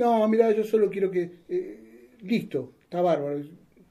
no, 0.00 0.26
mira, 0.28 0.50
yo 0.52 0.64
solo 0.64 0.88
quiero 0.88 1.10
que... 1.10 1.30
Eh, 1.48 1.90
listo, 2.22 2.72
está 2.82 3.02
bárbaro. 3.02 3.42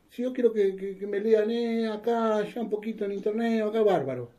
Si 0.10 0.24
yo 0.24 0.34
quiero 0.34 0.52
que, 0.52 0.98
me 1.08 1.20
lean 1.20 1.52
eh, 1.52 1.88
acá, 1.88 2.44
ya 2.52 2.62
un 2.62 2.70
poquito 2.70 3.06
en 3.06 3.12
internet, 3.12 3.62
acá, 3.62 3.84
bárbaro. 3.84 4.32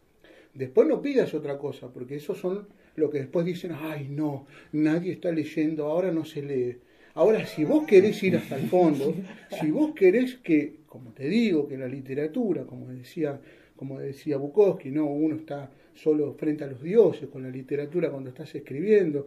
Después 0.52 0.88
no 0.88 1.00
pidas 1.00 1.32
otra 1.32 1.58
cosa, 1.58 1.92
porque 1.92 2.16
esos 2.16 2.38
son 2.38 2.66
lo 2.96 3.08
que 3.08 3.20
después 3.20 3.46
dicen, 3.46 3.70
ay 3.72 4.08
no, 4.10 4.48
nadie 4.72 5.12
está 5.12 5.30
leyendo, 5.30 5.86
ahora 5.86 6.10
no 6.10 6.24
se 6.24 6.42
lee. 6.42 6.78
Ahora, 7.14 7.46
si 7.46 7.64
vos 7.64 7.86
querés 7.86 8.20
ir 8.24 8.36
hasta 8.36 8.56
el 8.56 8.66
fondo, 8.66 9.14
si 9.60 9.70
vos 9.70 9.92
querés 9.94 10.38
que, 10.38 10.80
como 10.86 11.12
te 11.12 11.28
digo, 11.28 11.68
que 11.68 11.78
la 11.78 11.86
literatura, 11.86 12.64
como 12.64 12.88
decía, 12.88 13.40
como 13.76 14.00
decía 14.00 14.38
Bukowski, 14.38 14.90
no, 14.90 15.06
uno 15.06 15.36
está 15.36 15.70
solo 15.94 16.34
frente 16.34 16.64
a 16.64 16.66
los 16.66 16.82
dioses 16.82 17.28
con 17.28 17.42
la 17.42 17.50
literatura 17.50 18.10
cuando 18.10 18.30
estás 18.30 18.54
escribiendo, 18.54 19.26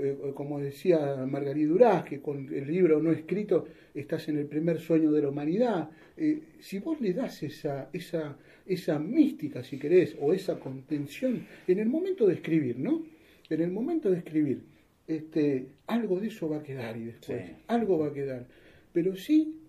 eh, 0.00 0.32
como 0.34 0.60
decía 0.60 1.26
Margarita 1.26 1.68
Duraz, 1.68 2.04
que 2.04 2.20
con 2.20 2.52
el 2.52 2.66
libro 2.66 3.00
no 3.02 3.12
escrito 3.12 3.66
estás 3.94 4.28
en 4.28 4.38
el 4.38 4.46
primer 4.46 4.78
sueño 4.78 5.10
de 5.12 5.22
la 5.22 5.28
humanidad. 5.28 5.90
Eh, 6.16 6.40
si 6.60 6.78
vos 6.78 7.00
le 7.00 7.12
das 7.12 7.42
esa, 7.42 7.90
esa, 7.92 8.36
esa 8.66 8.98
mística, 8.98 9.62
si 9.62 9.78
querés, 9.78 10.16
o 10.20 10.32
esa 10.32 10.58
contención, 10.58 11.46
en 11.66 11.78
el 11.78 11.88
momento 11.88 12.26
de 12.26 12.34
escribir, 12.34 12.78
¿no? 12.78 13.04
En 13.50 13.60
el 13.60 13.70
momento 13.70 14.10
de 14.10 14.18
escribir, 14.18 14.62
este, 15.06 15.68
algo 15.86 16.20
de 16.20 16.28
eso 16.28 16.48
va 16.48 16.58
a 16.58 16.62
quedar 16.62 16.96
y 16.96 17.04
después, 17.04 17.42
algo 17.66 17.98
va 17.98 18.08
a 18.08 18.12
quedar. 18.12 18.46
Pero 18.92 19.16
sí 19.16 19.60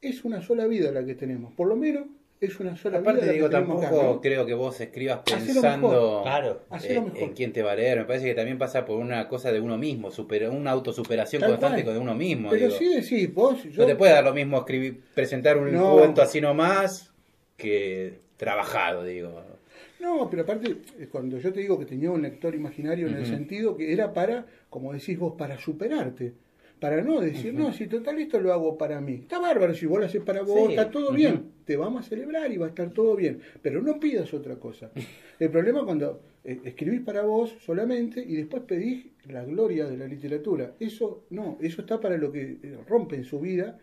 es 0.00 0.24
una 0.24 0.42
sola 0.42 0.66
vida 0.66 0.92
la 0.92 1.04
que 1.04 1.14
tenemos, 1.14 1.52
por 1.54 1.68
lo 1.68 1.76
menos 1.76 2.06
es 2.40 2.60
una 2.60 2.76
sola 2.76 2.98
Aparte, 2.98 3.32
digo, 3.32 3.50
tampoco 3.50 4.20
creo 4.20 4.46
que 4.46 4.54
vos 4.54 4.80
escribas 4.80 5.20
pensando 5.24 6.24
en, 7.16 7.32
quién 7.32 7.52
te 7.52 7.62
va 7.62 7.72
a 7.72 7.76
leer. 7.76 7.98
Me 7.98 8.04
parece 8.04 8.26
que 8.26 8.34
también 8.34 8.58
pasa 8.58 8.84
por 8.84 8.98
una 8.98 9.28
cosa 9.28 9.52
de 9.52 9.60
uno 9.60 9.76
mismo, 9.76 10.10
super, 10.10 10.48
una 10.50 10.70
autosuperación 10.70 11.42
constante 11.42 11.84
con 11.84 11.96
uno 11.96 12.14
mismo. 12.14 12.50
Pero 12.50 12.70
sí 12.70 12.94
decís, 12.94 13.32
vos. 13.32 13.58
No 13.76 13.86
te 13.86 13.96
puede 13.96 14.12
dar 14.12 14.24
lo 14.24 14.34
mismo 14.34 14.58
escribir, 14.58 15.00
presentar 15.14 15.56
un 15.56 15.76
cuento 15.76 16.22
así 16.22 16.40
nomás 16.40 17.12
que 17.56 18.20
trabajado, 18.36 19.04
digo. 19.04 19.42
No, 20.00 20.30
pero 20.30 20.42
aparte, 20.42 20.76
eh, 20.98 21.08
cuando 21.10 21.38
yo 21.38 21.52
te 21.52 21.60
digo 21.60 21.78
que 21.78 21.84
tenía 21.84 22.10
un 22.10 22.22
lector 22.22 22.54
imaginario 22.54 23.08
en 23.08 23.14
el 23.14 23.26
sentido 23.26 23.76
que 23.76 23.92
era 23.92 24.12
para, 24.12 24.46
como 24.70 24.92
decís 24.92 25.18
vos, 25.18 25.34
para 25.36 25.58
superarte 25.58 26.34
para 26.80 27.02
no 27.02 27.20
decir, 27.20 27.54
no, 27.54 27.72
si 27.72 27.86
total 27.86 28.18
esto 28.18 28.40
lo 28.40 28.52
hago 28.52 28.78
para 28.78 29.00
mí. 29.00 29.14
Está 29.14 29.38
bárbaro, 29.38 29.74
si 29.74 29.86
vos 29.86 29.98
lo 29.98 30.06
haces 30.06 30.22
para 30.22 30.42
vos, 30.42 30.70
está 30.70 30.90
todo 30.90 31.12
bien, 31.12 31.52
te 31.64 31.76
vamos 31.76 32.06
a 32.06 32.08
celebrar 32.08 32.52
y 32.52 32.56
va 32.56 32.66
a 32.66 32.68
estar 32.68 32.90
todo 32.90 33.16
bien, 33.16 33.40
pero 33.62 33.82
no 33.82 33.98
pidas 33.98 34.32
otra 34.32 34.56
cosa. 34.56 34.90
El 35.38 35.50
problema 35.50 35.84
cuando 35.84 36.20
eh, 36.44 36.60
escribís 36.64 37.00
para 37.00 37.22
vos 37.22 37.54
solamente 37.60 38.24
y 38.26 38.36
después 38.36 38.62
pedís 38.64 39.06
la 39.28 39.44
gloria 39.44 39.86
de 39.86 39.96
la 39.96 40.06
literatura. 40.06 40.74
Eso 40.80 41.24
no, 41.30 41.58
eso 41.60 41.82
está 41.82 42.00
para 42.00 42.16
lo 42.16 42.32
que 42.32 42.58
eh, 42.62 42.78
rompe 42.88 43.16
en 43.16 43.24
su 43.24 43.40
vida 43.40 43.78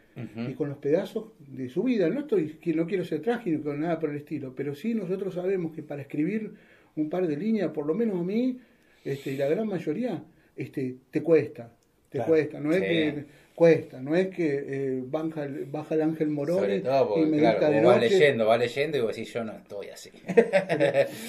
y 0.49 0.53
con 0.53 0.69
los 0.69 0.77
pedazos 0.77 1.33
de 1.39 1.67
su 1.67 1.83
vida. 1.83 2.09
No 2.09 2.21
estoy, 2.21 2.57
no 2.73 2.87
quiero 2.87 3.03
ser 3.03 3.21
trágico, 3.21 3.73
nada 3.73 3.99
por 3.99 4.09
el 4.09 4.17
estilo, 4.17 4.53
pero 4.55 4.73
sí 4.73 4.93
nosotros 4.93 5.33
sabemos 5.33 5.73
que 5.73 5.83
para 5.83 6.01
escribir 6.01 6.53
un 6.95 7.09
par 7.09 7.27
de 7.27 7.35
líneas, 7.35 7.71
por 7.71 7.85
lo 7.85 7.93
menos 7.93 8.19
a 8.19 8.23
mí, 8.23 8.57
este, 9.03 9.33
y 9.33 9.37
la 9.37 9.47
gran 9.47 9.67
mayoría, 9.67 10.23
este, 10.55 10.95
te 11.11 11.21
cuesta 11.21 11.71
te 12.09 12.19
cuesta, 12.19 12.59
no 12.59 12.71
es 12.73 12.81
que 12.81 13.25
cuesta, 13.55 14.01
no 14.01 14.15
es 14.15 14.27
que 14.27 14.63
eh, 14.67 15.03
baja, 15.05 15.47
baja, 15.67 15.95
el 15.95 16.01
ángel 16.01 16.29
Morón 16.29 16.65
y 16.69 17.25
me 17.25 17.39
claro, 17.39 17.87
va 17.87 17.97
leyendo, 17.97 18.45
va 18.45 18.57
leyendo 18.57 18.97
y 18.97 19.01
vos 19.01 19.15
decís, 19.15 19.33
yo 19.33 19.43
no 19.43 19.53
estoy 19.53 19.89
así. 19.89 20.11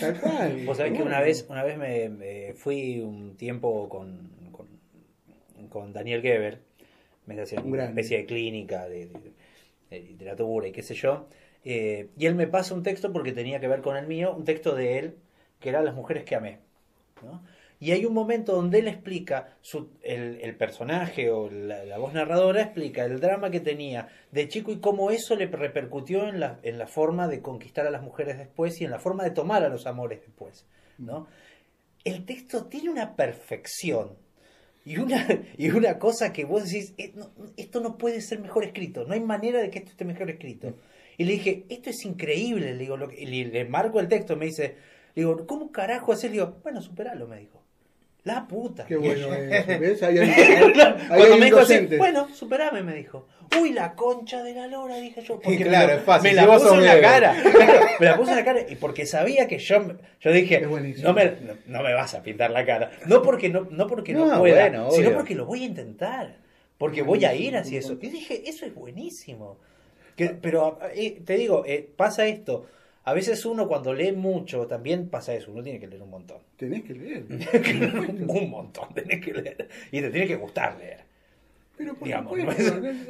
Tal 0.01 0.20
cual. 0.20 0.62
Vos 0.66 0.77
sabés 0.77 0.93
que 0.93 1.03
una 1.03 1.20
vez, 1.20 1.47
una 1.49 1.62
vez 1.62 1.79
me, 1.79 2.53
fui 2.55 3.01
un 3.01 3.37
tiempo 3.37 3.89
con, 3.89 4.31
con, 5.70 5.93
Daniel 5.93 6.22
Geber, 6.22 6.59
me 7.27 7.41
hacía 7.41 7.61
una 7.61 7.85
especie 7.85 8.18
de 8.18 8.27
clínica 8.27 8.89
de, 8.89 9.09
literatura 9.91 10.66
y 10.66 10.72
qué 10.72 10.83
sé 10.83 10.95
yo, 10.95 11.29
eh, 11.64 12.09
y 12.18 12.27
él 12.27 12.35
me 12.35 12.47
pasa 12.47 12.74
un 12.74 12.83
texto 12.83 13.12
porque 13.12 13.33
tenía 13.33 13.61
que 13.61 13.68
ver 13.68 13.83
con 13.83 13.97
el 13.97 14.07
mío, 14.07 14.35
un 14.37 14.45
texto 14.45 14.74
de 14.74 14.99
él 14.99 15.14
que 15.61 15.68
era 15.68 15.83
Las 15.83 15.95
mujeres 15.95 16.24
que 16.24 16.35
amé. 16.35 16.59
¿no? 17.22 17.43
Y 17.79 17.91
hay 17.91 18.07
un 18.07 18.14
momento 18.14 18.55
donde 18.55 18.79
él 18.79 18.89
explica, 18.89 19.57
su, 19.61 19.91
el, 20.03 20.57
personaje 20.57 21.31
o 21.31 21.51
la, 21.51 21.99
voz 21.99 22.14
narradora 22.14 22.62
explica 22.62 23.05
el 23.05 23.20
drama 23.20 23.51
que 23.51 23.61
tenía 23.61 24.09
de 24.33 24.49
chico 24.49 24.72
y 24.72 24.81
cómo 24.81 25.11
eso 25.11 25.37
le 25.37 25.47
repercutió 25.47 26.27
en 26.27 26.41
la, 26.41 26.59
en 26.62 26.79
la 26.79 26.87
forma 26.87 27.29
de 27.29 27.43
conquistar 27.43 27.87
a 27.87 27.91
las 27.91 28.03
mujeres 28.03 28.39
después 28.39 28.81
y 28.81 28.85
en 28.85 28.91
la 28.91 28.99
forma 28.99 29.24
de 29.24 29.31
tomar 29.31 29.62
a 29.62 29.68
los 29.68 29.87
amores 29.87 30.22
después. 30.22 30.64
¿no? 30.97 31.27
El 32.03 32.24
texto 32.24 32.64
tiene 32.64 32.89
una 32.89 33.14
perfección 33.14 34.16
y 34.87 34.97
una, 34.97 35.27
y 35.59 35.68
una 35.68 35.99
cosa 35.99 36.33
que 36.33 36.47
vos 36.47 36.64
decís, 36.64 36.95
eh, 36.97 37.12
esto 37.59 37.81
no 37.81 37.99
puede 37.99 38.22
ser 38.22 38.41
mejor 38.41 38.64
escrito, 38.64 39.05
no 39.05 39.12
hay 39.12 39.20
manera 39.20 39.61
de 39.61 39.68
que 39.68 39.81
esto 39.81 39.91
esté 39.91 40.07
mejor 40.07 40.31
escrito. 40.31 40.72
Y 41.18 41.24
le 41.24 41.33
dije, 41.33 41.66
esto 41.68 41.91
es 41.91 42.05
increíble, 42.07 42.72
le 42.72 42.79
digo, 42.79 42.97
lo 42.97 43.11
y 43.11 43.45
le, 43.45 43.64
marco 43.66 44.01
el 44.01 44.09
texto, 44.09 44.35
me 44.37 44.47
dice, 44.47 44.77
le 45.14 45.22
digo, 45.22 45.47
¿cómo 45.47 45.72
carajo 45.72 46.12
hacer? 46.12 46.31
Le 46.31 46.39
digo, 46.39 46.57
bueno, 46.62 46.81
superalo, 46.81 47.27
me 47.27 47.39
dijo 47.39 47.66
La 48.27 48.45
puta. 48.45 48.85
Qué 48.87 48.97
bueno 48.97 49.33
eso, 49.35 49.79
¿ves? 49.79 50.03
Ahí 50.03 50.18
hay, 50.18 50.72
Cuando 51.09 51.37
me 51.39 51.45
dijo 51.45 51.61
así, 51.61 51.87
bueno, 51.97 52.29
superame, 52.35 52.83
me 52.83 52.97
dijo. 52.97 53.29
Uy, 53.61 53.72
la 53.72 53.95
concha 53.95 54.43
de 54.43 54.53
la 54.53 54.66
lora, 54.66 54.97
dije 54.97 55.22
yo. 55.22 55.39
Porque 55.39 55.64
claro, 55.64 55.93
es 55.93 56.03
fácil. 56.03 56.31
Me 56.31 56.35
la 56.35 56.53
puse 56.53 56.74
en 56.74 56.85
la 56.85 57.01
cara. 57.01 57.37
me 58.01 58.07
la 58.07 58.16
puse 58.16 58.33
en 58.33 58.37
la 58.39 58.45
cara 58.45 58.61
y 58.68 58.74
porque 58.74 59.07
sabía 59.07 59.47
que 59.47 59.59
yo, 59.59 59.77
yo 60.20 60.33
dije, 60.33 60.61
no 60.61 61.12
me, 61.12 61.37
no, 61.66 61.83
me 61.85 61.95
vas 61.95 62.14
a 62.14 62.22
pintar 62.24 62.51
la 62.51 62.66
cara. 62.66 62.91
No 63.07 63.22
porque 63.22 63.49
no, 63.49 63.68
no, 63.70 63.87
porque 63.87 64.12
no, 64.12 64.41
pueda, 64.41 64.91
sino 64.91 65.12
porque 65.12 65.37
lo 65.37 65.47
voy 65.47 65.62
a 65.62 65.66
intentar. 65.66 66.39
Porque 66.79 67.03
voy 67.03 67.24
a 67.24 67.33
ir 67.33 67.57
hacia 67.57 67.79
eso. 67.79 67.97
Y 68.03 68.09
dije, 68.09 68.43
eso 68.45 68.66
es 68.66 68.74
buenísimo. 68.74 69.61
Que, 70.16 70.31
pero 70.31 70.81
eh, 70.95 71.22
te 71.24 71.37
digo, 71.37 71.62
eh, 71.64 71.89
pasa 71.97 72.27
esto 72.27 72.66
a 73.07 73.14
veces 73.14 73.46
uno 73.46 73.68
cuando 73.68 73.94
lee 73.94 74.11
mucho 74.11 74.66
también 74.66 75.09
pasa 75.09 75.32
eso, 75.32 75.52
uno 75.52 75.62
tiene 75.62 75.78
que 75.78 75.86
leer 75.86 76.02
un 76.02 76.11
montón. 76.11 76.38
Tenés 76.57 76.82
que 76.82 76.92
leer. 76.92 77.24
un 78.26 78.50
montón, 78.50 78.92
tenés 78.92 79.24
que 79.24 79.32
leer. 79.32 79.68
Y 79.92 80.00
te 80.00 80.11
tiene 80.11 80.26
que 80.26 80.36
gustar 80.36 80.76
leer. 80.76 81.04
Pero 81.76 81.94
por 81.94 82.09
Digamos, 82.09 82.36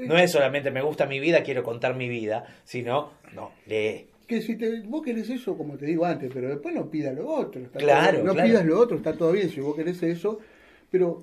no, 0.07 0.19
es, 0.19 0.31
solamente 0.31 0.71
me 0.71 0.83
gusta 0.83 1.07
mi 1.07 1.19
vida, 1.19 1.43
quiero 1.43 1.63
contar 1.63 1.95
mi 1.95 2.09
vida, 2.09 2.45
sino, 2.65 3.13
no, 3.33 3.53
lee. 3.67 4.09
Que 4.27 4.43
si 4.43 4.57
te, 4.57 4.81
vos 4.81 5.03
querés 5.03 5.31
eso, 5.31 5.57
como 5.57 5.77
te 5.77 5.87
digo 5.87 6.05
antes, 6.05 6.31
pero 6.35 6.49
después 6.49 6.75
no 6.75 6.91
pidas 6.91 7.15
lo 7.15 7.29
otro. 7.29 7.63
claro, 7.73 8.25
no 8.25 8.35
claro. 8.35 8.49
pidas 8.49 8.67
lo 8.67 8.81
otro, 8.81 8.97
está 8.97 9.13
todo 9.13 9.33
bien 9.33 9.49
si 9.51 9.61
vos 9.61 9.77
querés 9.77 10.03
eso, 10.03 10.41
pero 10.91 11.23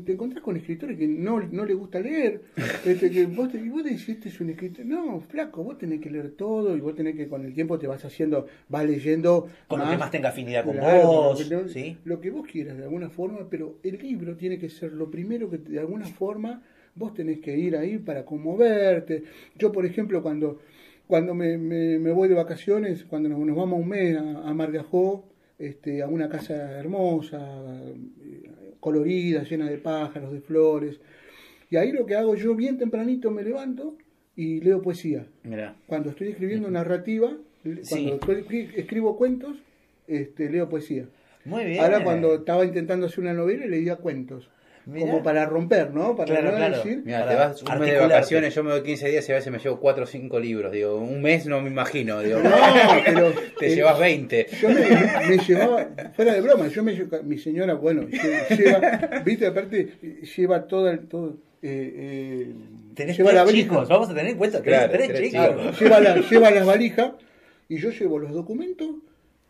te 0.00 0.12
encontrás 0.12 0.42
con 0.42 0.56
escritores 0.56 0.98
que 0.98 1.06
no, 1.06 1.40
no 1.40 1.64
le 1.64 1.74
gusta 1.74 2.00
leer, 2.00 2.42
este, 2.84 3.10
que 3.10 3.26
vos, 3.26 3.50
te, 3.50 3.58
y 3.58 3.68
vos 3.68 3.84
decís, 3.84 4.08
este 4.08 4.28
es 4.28 4.40
un 4.40 4.50
escritor, 4.50 4.84
no, 4.86 5.20
flaco, 5.20 5.62
vos 5.62 5.78
tenés 5.78 6.00
que 6.00 6.10
leer 6.10 6.32
todo 6.32 6.76
y 6.76 6.80
vos 6.80 6.94
tenés 6.94 7.16
que 7.16 7.28
con 7.28 7.44
el 7.44 7.54
tiempo 7.54 7.78
te 7.78 7.86
vas 7.86 8.04
haciendo, 8.04 8.46
vas 8.68 8.84
leyendo... 8.84 9.48
Con 9.68 9.80
lo 9.80 9.90
que 9.90 9.96
más 9.96 10.10
tenga 10.10 10.30
afinidad 10.30 10.64
con 10.64 10.78
vos, 10.78 11.48
lo 11.48 11.64
que, 11.64 11.68
¿sí? 11.68 11.96
lo 12.04 12.20
que 12.20 12.30
vos 12.30 12.46
quieras 12.46 12.76
de 12.76 12.84
alguna 12.84 13.10
forma, 13.10 13.48
pero 13.48 13.78
el 13.82 13.98
libro 13.98 14.36
tiene 14.36 14.58
que 14.58 14.68
ser 14.68 14.92
lo 14.92 15.10
primero 15.10 15.48
que 15.50 15.58
de 15.58 15.78
alguna 15.78 16.06
forma 16.06 16.62
vos 16.94 17.14
tenés 17.14 17.40
que 17.40 17.56
ir 17.56 17.76
ahí 17.76 17.98
para 17.98 18.24
conmoverte. 18.24 19.24
Yo, 19.56 19.72
por 19.72 19.86
ejemplo, 19.86 20.22
cuando, 20.22 20.60
cuando 21.06 21.34
me, 21.34 21.56
me, 21.58 22.12
voy 22.12 22.28
de 22.28 22.34
vacaciones, 22.34 23.04
cuando 23.04 23.28
nos, 23.28 23.56
vamos 23.56 23.80
un 23.80 23.88
mes 23.88 24.16
a, 24.16 24.48
a 24.48 24.54
Margajó, 24.54 25.24
este, 25.58 26.02
a 26.02 26.08
una 26.08 26.28
casa 26.28 26.78
hermosa, 26.78 27.38
colorida, 28.82 29.44
llena 29.44 29.70
de 29.70 29.78
pájaros, 29.78 30.32
de 30.32 30.40
flores. 30.40 30.98
Y 31.70 31.76
ahí 31.76 31.92
lo 31.92 32.04
que 32.04 32.16
hago 32.16 32.34
yo 32.34 32.56
bien 32.56 32.78
tempranito 32.78 33.30
me 33.30 33.44
levanto 33.44 33.96
y 34.34 34.60
leo 34.60 34.82
poesía. 34.82 35.24
Cuando 35.86 36.10
estoy 36.10 36.30
escribiendo 36.30 36.68
narrativa, 36.68 37.32
cuando 37.88 38.18
escribo 38.76 39.16
cuentos, 39.16 39.56
este, 40.08 40.50
leo 40.50 40.68
poesía. 40.68 41.06
Muy 41.44 41.64
bien. 41.64 41.80
Ahora 41.80 42.02
cuando 42.02 42.34
estaba 42.34 42.64
intentando 42.64 43.06
hacer 43.06 43.20
una 43.20 43.34
novela 43.34 43.66
leía 43.66 43.96
cuentos. 43.96 44.50
Como 44.84 45.22
para 45.22 45.46
romper, 45.46 45.92
¿no? 45.92 46.16
Para 46.16 46.42
no 46.42 46.76
decir. 46.76 47.02
Mira, 47.04 47.28
te 47.28 47.34
vas 47.36 47.62
un 47.62 47.78
mes 47.78 47.92
de 47.92 47.98
vacaciones, 48.00 48.54
yo 48.54 48.64
me 48.64 48.70
doy 48.70 48.82
15 48.82 49.08
días 49.10 49.28
y 49.28 49.32
a 49.32 49.36
veces 49.36 49.52
me 49.52 49.58
llevo 49.58 49.78
4 49.78 50.04
o 50.04 50.06
5 50.06 50.40
libros. 50.40 50.72
Digo, 50.72 50.96
un 50.96 51.22
mes 51.22 51.46
no 51.46 51.60
me 51.60 51.70
imagino. 51.70 52.20
Digo, 52.20 52.40
no, 52.40 52.50
pero. 53.04 53.32
te 53.58 53.74
llevas 53.74 53.98
20. 53.98 54.46
Yo 54.60 54.68
me, 54.68 54.74
me, 55.28 55.38
llevaba, 55.38 55.88
fuera 56.14 56.34
de 56.34 56.40
broma, 56.40 56.66
yo 56.66 56.82
me 56.82 57.06
mi 57.22 57.38
señora, 57.38 57.74
bueno, 57.74 58.08
lleva, 58.08 59.22
viste, 59.24 59.46
aparte, 59.46 59.92
lleva 60.36 60.66
toda. 60.66 60.98
Todo, 60.98 61.36
eh, 61.62 62.52
eh, 62.96 63.12
lleva 63.16 63.32
la 63.32 63.44
valija. 63.44 63.68
Chicos, 63.68 63.88
vamos 63.88 64.10
a 64.10 64.14
tener 64.14 64.32
en 64.32 64.38
cuenta 64.38 64.62
que 64.62 64.70
claro, 64.70 64.92
tres 64.92 65.30
chicos. 65.30 65.80
Lleva, 65.80 66.00
la, 66.00 66.16
lleva 66.16 66.50
las 66.50 66.66
valijas 66.66 67.12
y 67.68 67.78
yo 67.78 67.90
llevo 67.90 68.18
los 68.18 68.32
documentos 68.32 68.96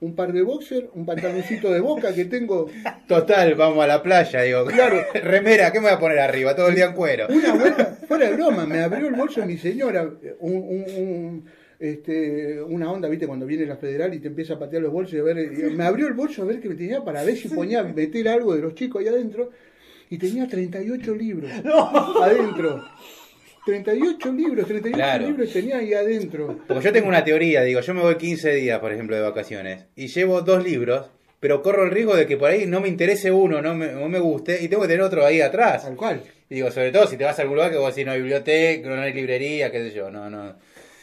un 0.02 0.16
par 0.16 0.32
de 0.32 0.42
boxer, 0.42 0.90
un 0.94 1.06
pantaloncito 1.06 1.72
de 1.72 1.80
boca 1.80 2.12
que 2.12 2.24
tengo. 2.24 2.68
Total, 3.06 3.54
vamos 3.54 3.82
a 3.84 3.86
la 3.86 4.02
playa, 4.02 4.42
digo. 4.42 4.66
Claro. 4.66 5.00
Remera, 5.14 5.70
¿qué 5.70 5.78
me 5.78 5.86
voy 5.86 5.94
a 5.94 5.98
poner 5.98 6.18
arriba? 6.18 6.56
Todo 6.56 6.68
el 6.68 6.74
día 6.74 6.86
en 6.86 6.92
cuero. 6.92 7.26
Una 7.30 7.54
vuelta, 7.54 7.98
fuera 8.08 8.28
de 8.28 8.34
broma, 8.34 8.66
me 8.66 8.80
abrió 8.80 9.06
el 9.06 9.14
bolso 9.14 9.46
mi 9.46 9.56
señora, 9.56 10.10
un, 10.40 10.54
un, 10.54 11.44
este, 11.78 12.60
una 12.62 12.90
onda, 12.90 13.08
viste, 13.08 13.28
cuando 13.28 13.46
viene 13.46 13.64
la 13.64 13.76
federal 13.76 14.12
y 14.12 14.18
te 14.18 14.26
empieza 14.28 14.54
a 14.54 14.58
patear 14.58 14.82
los 14.82 14.92
bolsos 14.92 15.14
y 15.14 15.18
a 15.18 15.22
ver, 15.22 15.50
me 15.72 15.84
abrió 15.84 16.08
el 16.08 16.14
bolso 16.14 16.42
a 16.42 16.46
ver 16.46 16.60
qué 16.60 16.68
me 16.68 16.74
tenía 16.74 17.04
para 17.04 17.22
ver 17.22 17.36
si 17.36 17.48
ponía, 17.48 17.84
meter 17.84 18.28
algo 18.28 18.54
de 18.54 18.62
los 18.62 18.74
chicos 18.74 19.00
ahí 19.00 19.08
adentro, 19.08 19.50
y 20.10 20.18
tenía 20.18 20.48
38 20.48 21.14
libros 21.14 21.50
adentro. 22.20 22.84
38 23.64 24.32
libros, 24.32 24.66
38 24.66 25.18
libros 25.26 25.52
tenía 25.52 25.78
ahí 25.78 25.94
adentro. 25.94 26.58
Porque 26.66 26.84
yo 26.84 26.92
tengo 26.92 27.08
una 27.08 27.24
teoría, 27.24 27.62
digo, 27.62 27.80
yo 27.80 27.94
me 27.94 28.00
voy 28.00 28.16
15 28.16 28.54
días, 28.54 28.80
por 28.80 28.92
ejemplo, 28.92 29.14
de 29.14 29.22
vacaciones, 29.22 29.84
y 29.94 30.08
llevo 30.08 30.42
dos 30.42 30.64
libros, 30.64 31.10
pero 31.38 31.62
corro 31.62 31.84
el 31.84 31.90
riesgo 31.90 32.16
de 32.16 32.26
que 32.26 32.36
por 32.36 32.50
ahí 32.50 32.66
no 32.66 32.80
me 32.80 32.88
interese 32.88 33.30
uno, 33.30 33.62
no 33.62 33.74
me, 33.74 33.92
no 33.92 34.08
me 34.08 34.18
guste, 34.18 34.62
y 34.62 34.68
tengo 34.68 34.82
que 34.82 34.88
tener 34.88 35.02
otro 35.02 35.24
ahí 35.24 35.40
atrás. 35.40 35.84
Tal 35.84 35.96
cual. 35.96 36.22
Y 36.50 36.56
digo, 36.56 36.70
sobre 36.70 36.90
todo 36.90 37.06
si 37.06 37.16
te 37.16 37.24
vas 37.24 37.38
a 37.38 37.42
algún 37.42 37.56
lugar 37.56 37.70
que 37.70 37.78
vos 37.78 37.94
decís 37.94 38.04
no 38.04 38.12
hay 38.12 38.18
biblioteca, 38.18 38.88
no 38.88 39.00
hay 39.00 39.12
librería, 39.12 39.70
qué 39.70 39.88
sé 39.88 39.94
yo, 39.94 40.10
no, 40.10 40.28
no. 40.28 40.54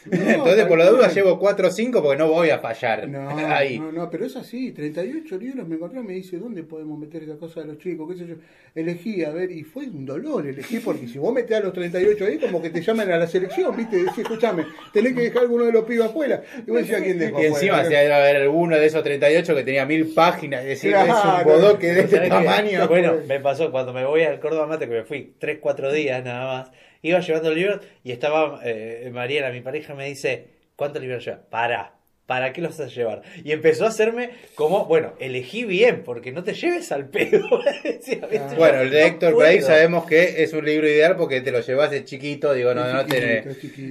Entonces, 0.10 0.64
por 0.66 0.78
la 0.78 0.88
duda, 0.88 1.08
llevo 1.08 1.38
4 1.38 1.68
o 1.68 1.70
5 1.70 2.02
porque 2.02 2.18
no 2.18 2.28
voy 2.28 2.50
a 2.50 2.58
fallar. 2.58 3.08
No, 3.08 3.28
ahí. 3.48 3.78
no, 3.78 3.92
no, 3.92 4.10
pero 4.10 4.24
es 4.24 4.36
así. 4.36 4.72
38 4.72 5.36
libros 5.36 5.68
me 5.68 5.76
encontré, 5.76 6.02
me 6.02 6.14
dice, 6.14 6.38
¿dónde 6.38 6.62
podemos 6.62 6.98
meter 6.98 7.22
esa 7.22 7.36
cosa 7.36 7.60
de 7.60 7.66
los 7.66 7.78
chicos? 7.78 8.10
¿Qué 8.10 8.18
sé 8.18 8.26
yo? 8.26 8.36
Elegí, 8.74 9.24
a 9.24 9.30
ver, 9.30 9.50
y 9.50 9.64
fue 9.64 9.84
un 9.84 10.06
dolor 10.06 10.46
elegí, 10.46 10.78
porque 10.78 11.06
si 11.08 11.18
vos 11.18 11.34
metés 11.34 11.58
a 11.58 11.60
los 11.60 11.72
38 11.72 12.24
ahí, 12.24 12.38
como 12.38 12.62
que 12.62 12.70
te 12.70 12.80
llaman 12.80 13.10
a 13.10 13.18
la 13.18 13.26
selección, 13.26 13.76
¿viste? 13.76 13.96
Decís, 13.96 14.18
escúchame, 14.18 14.64
tenés 14.92 15.14
que 15.14 15.22
dejar 15.22 15.42
alguno 15.42 15.64
de 15.64 15.72
los 15.72 15.84
pibes 15.84 16.06
afuera. 16.06 16.42
Y 16.66 16.70
vos 16.70 16.80
decías, 16.80 17.02
¿quién 17.02 17.18
dejó 17.18 17.42
Y 17.42 17.46
encima, 17.46 17.84
si 17.84 17.90
debe 17.90 18.12
haber 18.12 18.36
alguno 18.36 18.76
de 18.76 18.86
esos 18.86 19.02
38 19.02 19.54
que 19.54 19.64
tenía 19.64 19.84
mil 19.86 20.14
páginas, 20.14 20.64
decir, 20.64 20.94
es 20.94 21.02
un 21.02 21.44
bodoque 21.44 21.92
de 21.92 22.00
este 22.02 22.28
tamaño. 22.28 22.80
Bueno, 22.90 23.14
me 23.28 23.38
pasó 23.38 23.70
cuando 23.70 23.92
me 23.92 24.04
voy 24.04 24.22
al 24.22 24.40
Córdoba 24.40 24.66
Mate, 24.66 24.88
que 24.88 24.94
me 24.94 25.04
fui 25.04 25.34
3, 25.38 25.58
4 25.60 25.92
días 25.92 26.24
nada 26.24 26.44
más, 26.44 26.70
iba 27.02 27.20
llevando 27.20 27.50
el 27.50 27.54
libro 27.56 27.80
y 28.04 28.12
estaba 28.12 28.60
eh, 28.64 29.10
Mariela, 29.12 29.50
mi 29.50 29.60
pareja, 29.60 29.94
me 29.94 30.06
dice 30.06 30.60
¿Cuántos 30.80 31.02
libros 31.02 31.22
lleva? 31.22 31.42
Para. 31.50 31.99
¿Para 32.30 32.52
qué 32.52 32.60
los 32.60 32.78
vas 32.78 32.86
a 32.86 32.94
llevar? 32.94 33.22
Y 33.42 33.50
empezó 33.50 33.86
a 33.86 33.88
hacerme 33.88 34.30
como, 34.54 34.84
bueno, 34.84 35.14
elegí 35.18 35.64
bien, 35.64 36.04
porque 36.04 36.30
no 36.30 36.44
te 36.44 36.54
lleves 36.54 36.92
al 36.92 37.08
pedo. 37.08 37.44
bueno, 38.56 38.82
el 38.82 38.90
de 38.90 39.06
Héctor 39.06 39.34
por 39.34 39.62
sabemos 39.62 40.06
que 40.06 40.44
es 40.44 40.52
un 40.52 40.64
libro 40.64 40.88
ideal 40.88 41.16
porque 41.16 41.40
te 41.40 41.50
lo 41.50 41.58
llevas 41.58 41.90
de 41.90 42.04
chiquito, 42.04 42.54
digo, 42.54 42.72
no, 42.72 42.86
no 42.86 43.04
te, 43.04 43.44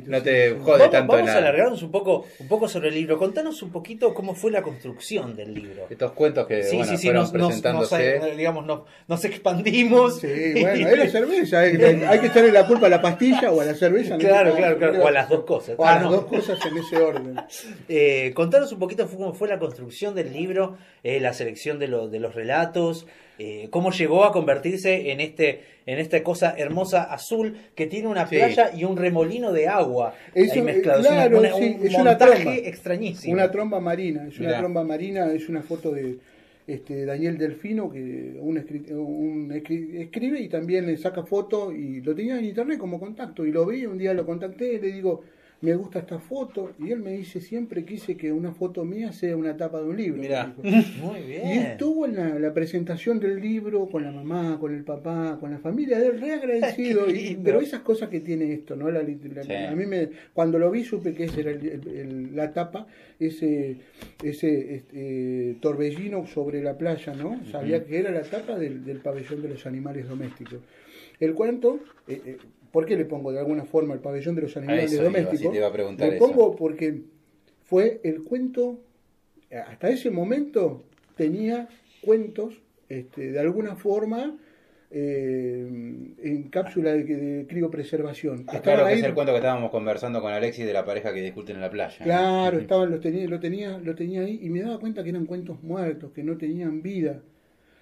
no 0.05 0.21
te 0.21 0.51
jode 0.51 0.87
tanto 0.87 1.11
Vamos 1.11 1.31
a 1.31 1.37
alargarnos 1.37 1.83
un 1.83 1.91
poco, 1.91 2.27
un 2.39 2.47
poco 2.47 2.69
sobre 2.69 2.87
el 2.87 2.95
libro. 2.95 3.17
Contanos 3.17 3.61
un 3.61 3.73
poquito 3.73 4.13
cómo 4.13 4.33
fue 4.33 4.51
la 4.51 4.61
construcción 4.61 5.35
del 5.35 5.53
libro. 5.53 5.87
Estos 5.89 6.13
cuentos 6.13 6.47
que 6.47 6.63
sí, 6.63 6.77
bueno, 6.77 6.91
sí, 6.91 6.97
sí, 6.97 7.07
fueron 7.07 7.23
nos, 7.23 7.31
presentándose. 7.31 8.19
Nos, 8.19 8.37
digamos, 8.37 8.87
nos, 9.05 9.25
expandimos. 9.25 10.21
Sí, 10.21 10.53
bueno, 10.61 10.89
es 10.89 10.97
la 10.97 11.09
cerveza. 11.09 11.59
Hay, 11.59 11.75
hay 12.07 12.19
que 12.19 12.27
echarle 12.27 12.53
la 12.53 12.65
culpa 12.65 12.85
a 12.85 12.89
la 12.89 13.01
pastilla 13.01 13.51
o 13.51 13.59
a 13.59 13.65
la 13.65 13.73
cerveza. 13.73 14.17
Claro, 14.17 14.55
claro, 14.55 14.77
claro. 14.77 15.03
O 15.03 15.07
a 15.07 15.11
las 15.11 15.27
dos 15.27 15.43
cosas. 15.43 15.75
O 15.77 15.83
a 15.83 15.91
ah, 15.91 15.99
las 15.99 16.09
dos 16.09 16.23
cosas 16.27 16.57
en 16.65 16.77
ese 16.77 16.97
orden. 16.97 17.35
Eh, 17.89 18.28
contanos 18.33 18.71
un 18.71 18.79
poquito 18.79 19.07
cómo 19.07 19.33
fue 19.33 19.47
la 19.47 19.59
construcción 19.59 20.15
del 20.15 20.33
libro, 20.33 20.77
eh, 21.03 21.19
la 21.19 21.33
selección 21.33 21.79
de, 21.79 21.87
de 21.87 22.19
los 22.19 22.35
relatos, 22.35 23.07
eh, 23.37 23.67
cómo 23.69 23.91
llegó 23.91 24.25
a 24.25 24.31
convertirse 24.31 25.11
en 25.11 25.21
este 25.21 25.61
en 25.85 25.97
esta 25.97 26.21
cosa 26.23 26.53
hermosa 26.57 27.03
azul 27.03 27.57
que 27.73 27.87
tiene 27.87 28.07
una 28.07 28.27
playa 28.27 28.71
y 28.75 28.83
un 28.83 28.95
remolino 28.95 29.51
de 29.51 29.67
agua 29.67 30.13
es, 30.35 30.51
ahí 30.51 30.61
mezclados. 30.61 31.07
Claro, 31.07 31.39
una, 31.39 31.53
sí, 31.53 31.77
un 31.79 31.87
es 31.87 31.93
una 31.95 32.17
tromba, 32.17 32.55
extrañísimo. 32.55 33.33
Una 33.33 33.49
tromba 33.49 33.79
marina, 33.79 34.27
es 34.27 34.39
una 34.39 34.59
tromba 34.59 34.83
marina, 34.83 35.31
es 35.33 35.49
una 35.49 35.63
foto 35.63 35.91
de 35.91 36.17
este, 36.67 37.05
Daniel 37.05 37.39
Delfino, 37.39 37.89
que 37.89 38.35
un, 38.39 38.63
un, 38.91 39.51
escribe 39.51 40.39
y 40.39 40.49
también 40.49 40.85
le 40.85 40.97
saca 40.97 41.23
foto 41.23 41.71
y 41.71 42.01
lo 42.01 42.13
tenía 42.13 42.37
en 42.37 42.45
internet 42.45 42.77
como 42.77 42.99
contacto 42.99 43.43
y 43.43 43.51
lo 43.51 43.65
vi, 43.65 43.87
un 43.87 43.97
día 43.97 44.13
lo 44.13 44.25
contacté 44.25 44.73
y 44.73 44.79
le 44.79 44.91
digo, 44.91 45.23
me 45.61 45.75
gusta 45.75 45.99
esta 45.99 46.19
foto. 46.19 46.71
Y 46.79 46.91
él 46.91 46.99
me 46.99 47.13
dice, 47.13 47.41
siempre 47.41 47.83
quise 47.83 48.15
que 48.15 48.31
una 48.31 48.53
foto 48.53 48.85
mía 48.85 49.11
sea 49.11 49.35
una 49.35 49.57
tapa 49.57 49.81
de 49.81 49.89
un 49.89 49.97
libro. 49.97 50.21
muy 50.63 51.21
bien. 51.27 51.47
Y 51.47 51.57
estuvo 51.57 52.05
en 52.05 52.41
la, 52.41 52.53
presentación 52.53 53.19
del 53.19 53.39
libro 53.39 53.87
con 53.87 54.03
la 54.03 54.11
mamá, 54.11 54.57
con 54.59 54.73
el 54.73 54.83
papá, 54.83 55.37
con 55.39 55.51
la 55.51 55.59
familia 55.59 55.99
de 55.99 56.07
él, 56.07 56.21
re 56.21 56.33
agradecido. 56.33 57.05
pero 57.43 57.59
esas 57.59 57.81
cosas 57.81 58.09
que 58.09 58.21
tiene 58.21 58.53
esto, 58.53 58.75
¿no? 58.75 58.89
La, 58.89 59.01
A 59.01 59.75
mí 59.75 59.85
me, 59.85 60.09
cuando 60.33 60.57
lo 60.57 60.71
vi 60.71 60.83
supe 60.83 61.13
que 61.13 61.25
esa 61.25 61.41
era 61.41 61.51
la 62.33 62.53
tapa, 62.53 62.87
ese, 63.19 63.77
ese 64.23 64.75
este, 64.75 65.57
torbellino 65.61 66.25
sobre 66.27 66.61
la 66.63 66.77
playa, 66.77 67.13
¿no? 67.13 67.39
Sabía 67.51 67.83
que 67.83 67.99
era 67.99 68.11
la 68.11 68.21
tapa 68.21 68.57
del, 68.57 68.85
del, 68.85 68.99
pabellón 68.99 69.41
de 69.41 69.49
los 69.49 69.65
animales 69.65 70.07
domésticos. 70.07 70.59
El 71.19 71.33
cuento... 71.33 71.79
Eh, 72.07 72.21
eh, 72.25 72.37
¿Por 72.71 72.85
qué 72.85 72.95
le 72.95 73.05
pongo 73.05 73.31
de 73.31 73.39
alguna 73.39 73.65
forma 73.65 73.93
el 73.93 73.99
pabellón 73.99 74.35
de 74.35 74.43
los 74.43 74.55
animales 74.57 74.95
domésticos? 74.95 75.53
le 75.53 76.11
pongo 76.13 76.55
porque 76.55 77.01
fue 77.65 77.99
el 78.03 78.23
cuento, 78.23 78.79
hasta 79.51 79.89
ese 79.89 80.11
momento 80.11 80.83
tenía 81.15 81.67
cuentos 82.01 82.61
este, 82.87 83.31
de 83.31 83.39
alguna 83.39 83.75
forma 83.75 84.37
eh, 84.91 85.67
en 86.23 86.49
cápsula 86.49 86.93
de, 86.93 87.03
de 87.03 87.47
criopreservación. 87.47 88.45
Estaba 88.51 88.87
que 88.87 88.95
es 88.95 89.03
el 89.03 89.13
cuento 89.13 89.33
que 89.33 89.37
estábamos 89.37 89.69
conversando 89.69 90.21
con 90.21 90.33
Alexis 90.33 90.65
de 90.65 90.73
la 90.73 90.83
pareja 90.83 91.13
que 91.13 91.21
discuten 91.21 91.57
en 91.57 91.61
la 91.61 91.69
playa. 91.69 92.03
Claro, 92.03 92.57
estaba, 92.59 92.87
lo, 92.87 92.99
tenía, 92.99 93.27
lo, 93.27 93.39
tenía, 93.39 93.77
lo 93.77 93.93
tenía 93.93 94.21
ahí 94.21 94.39
y 94.41 94.49
me 94.49 94.61
daba 94.61 94.79
cuenta 94.79 95.03
que 95.03 95.09
eran 95.09 95.27
cuentos 95.27 95.61
muertos, 95.61 96.11
que 96.11 96.23
no 96.23 96.37
tenían 96.37 96.81
vida. 96.81 97.21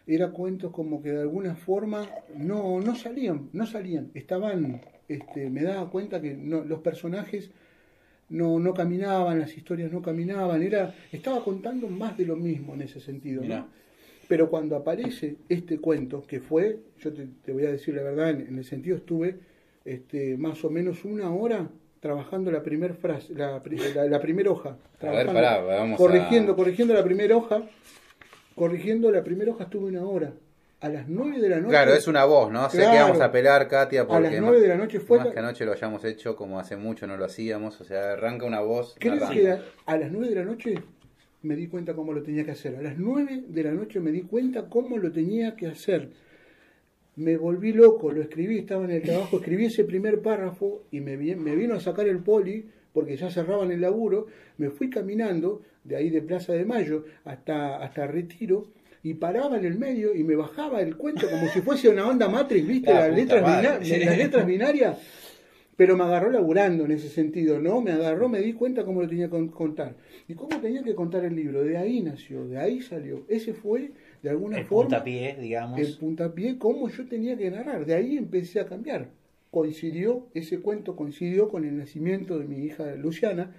Era 0.07 0.29
cuentos 0.29 0.71
como 0.71 1.01
que 1.01 1.11
de 1.11 1.21
alguna 1.21 1.55
forma 1.55 2.09
no, 2.35 2.79
no 2.79 2.95
salían, 2.95 3.49
no 3.51 3.67
salían, 3.67 4.09
estaban, 4.13 4.81
este, 5.09 5.49
me 5.49 5.63
daba 5.63 5.89
cuenta 5.89 6.21
que 6.21 6.33
no, 6.33 6.63
los 6.63 6.79
personajes 6.79 7.51
no, 8.29 8.59
no 8.59 8.73
caminaban, 8.73 9.39
las 9.39 9.55
historias 9.55 9.91
no 9.91 10.01
caminaban, 10.01 10.63
era, 10.63 10.95
estaba 11.11 11.43
contando 11.43 11.87
más 11.87 12.17
de 12.17 12.25
lo 12.25 12.37
mismo 12.37 12.73
en 12.73 12.83
ese 12.83 13.01
sentido, 13.01 13.43
¿no? 13.43 13.67
Pero 14.29 14.49
cuando 14.49 14.75
aparece 14.75 15.37
este 15.47 15.79
cuento, 15.79 16.23
que 16.23 16.41
fue, 16.41 16.79
yo 16.99 17.13
te, 17.13 17.51
voy 17.51 17.65
a 17.65 17.71
decir 17.71 17.95
la 17.95 18.03
verdad, 18.03 18.29
en, 18.31 18.57
el 18.57 18.65
sentido 18.65 18.97
estuve 18.97 19.39
este, 19.85 20.37
más 20.37 20.63
o 20.65 20.69
menos 20.69 21.05
una 21.05 21.33
hora 21.33 21.69
trabajando 22.01 22.51
la 22.51 22.61
primera 22.61 22.93
frase, 22.93 23.33
la, 23.33 23.61
la, 24.09 24.21
primera 24.21 24.51
hoja. 24.51 24.77
A 25.01 25.11
ver, 25.11 25.27
pará, 25.27 25.61
vamos 25.61 25.97
corrigiendo, 25.97 26.55
corrigiendo 26.55 26.93
la 26.93 27.03
primera 27.03 27.35
hoja, 27.35 27.63
corrigiendo 28.57 29.11
la 29.11 29.23
primera 29.23 29.51
hoja 29.51 29.65
estuve 29.65 29.87
una 29.87 30.03
hora. 30.03 30.33
A 30.79 30.89
las 30.89 31.07
nueve 31.07 31.39
de 31.39 31.49
la 31.49 31.57
noche. 31.57 31.69
Claro, 31.69 31.93
es 31.93 32.07
una 32.07 32.25
voz, 32.25 32.51
¿no? 32.51 32.69
sé 32.69 32.77
que 32.79 32.85
vamos 32.85 33.19
a 33.19 33.25
apelar, 33.25 33.67
Katia, 33.67 34.05
porque. 34.05 34.27
A 34.27 34.31
las 34.31 34.41
nueve 34.41 34.59
de 34.59 34.67
la 34.67 34.75
noche 34.75 34.99
fue. 34.99 35.17
Más 35.17 35.29
que 35.29 35.39
anoche 35.39 35.65
lo 35.65 35.71
hayamos 35.71 36.03
hecho 36.03 36.35
como 36.35 36.59
hace 36.59 36.75
mucho 36.75 37.07
no 37.07 37.17
lo 37.17 37.25
hacíamos, 37.25 37.79
o 37.81 37.83
sea, 37.83 38.13
arranca 38.13 38.45
una 38.45 38.59
voz. 38.59 38.95
¿Crees 38.99 39.23
que 39.23 39.57
a 39.85 39.97
las 39.97 40.11
nueve 40.11 40.29
de 40.29 40.35
la 40.35 40.43
noche 40.43 40.75
me 41.41 41.55
di 41.55 41.67
cuenta 41.67 41.95
cómo 41.95 42.13
lo 42.13 42.21
tenía 42.21 42.43
que 42.43 42.51
hacer. 42.51 42.75
A 42.75 42.81
las 42.81 42.97
nueve 42.97 43.43
de 43.47 43.63
la 43.63 43.71
noche 43.71 43.99
me 43.99 44.11
di 44.11 44.21
cuenta 44.21 44.69
cómo 44.69 44.97
lo 44.97 45.11
tenía 45.11 45.55
que 45.55 45.67
hacer. 45.67 46.09
Me 47.15 47.37
volví 47.37 47.73
loco, 47.73 48.11
lo 48.11 48.21
escribí, 48.21 48.59
estaba 48.59 48.85
en 48.85 48.91
el 48.91 49.01
trabajo, 49.01 49.37
escribí 49.37 49.65
ese 49.65 49.83
primer 49.83 50.21
párrafo 50.21 50.83
y 50.91 50.99
me, 50.99 51.17
me 51.17 51.55
vino 51.55 51.73
a 51.73 51.79
sacar 51.79 52.07
el 52.07 52.19
poli 52.19 52.69
porque 52.93 53.17
ya 53.17 53.31
cerraban 53.31 53.71
el 53.71 53.81
laburo. 53.81 54.27
Me 54.57 54.69
fui 54.69 54.89
caminando 54.89 55.61
de 55.87 55.95
ahí 55.95 56.09
de 56.09 56.21
Plaza 56.21 56.53
de 56.53 56.65
Mayo 56.65 57.05
hasta, 57.25 57.77
hasta 57.77 58.07
Retiro 58.07 58.67
y 59.03 59.13
paraba 59.13 59.57
en 59.57 59.65
el 59.65 59.77
medio 59.77 60.13
y 60.13 60.23
me 60.23 60.35
bajaba 60.35 60.81
el 60.81 60.97
cuento 60.97 61.29
como 61.29 61.47
si 61.47 61.61
fuese 61.61 61.89
una 61.89 62.07
onda 62.07 62.27
Matrix, 62.27 62.67
¿viste? 62.67 62.93
las, 62.93 63.13
letras 63.13 63.41
las 63.41 64.17
letras 64.17 64.45
binarias 64.45 64.97
pero 65.77 65.95
me 65.95 66.03
agarró 66.03 66.31
laburando 66.31 66.85
en 66.85 66.91
ese 66.91 67.07
sentido, 67.07 67.59
¿no? 67.59 67.81
Me 67.81 67.91
agarró, 67.91 68.27
me 68.27 68.41
di 68.41 68.53
cuenta 68.53 68.83
cómo 68.83 69.03
lo 69.03 69.07
tenía 69.07 69.29
que 69.29 69.47
contar. 69.51 69.95
Y 70.27 70.33
cómo 70.33 70.59
tenía 70.59 70.83
que 70.83 70.95
contar 70.95 71.23
el 71.23 71.35
libro. 71.35 71.63
De 71.63 71.77
ahí 71.77 72.01
nació, 72.01 72.47
de 72.47 72.57
ahí 72.57 72.81
salió. 72.81 73.25
Ese 73.29 73.53
fue, 73.53 73.91
de 74.23 74.29
alguna 74.31 74.63
forma... 74.63 74.97
El 74.97 75.03
puntapié, 75.03 75.37
digamos. 75.39 75.79
El 75.79 75.95
puntapié, 75.97 76.57
cómo 76.57 76.89
yo 76.89 77.05
tenía 77.05 77.37
que 77.37 77.51
narrar. 77.51 77.85
De 77.85 77.93
ahí 77.93 78.17
empecé 78.17 78.59
a 78.59 78.65
cambiar. 78.65 79.09
Coincidió, 79.51 80.27
ese 80.33 80.59
cuento 80.61 80.95
coincidió 80.95 81.47
con 81.47 81.63
el 81.63 81.77
nacimiento 81.77 82.39
de 82.39 82.45
mi 82.45 82.65
hija 82.65 82.95
Luciana, 82.95 83.55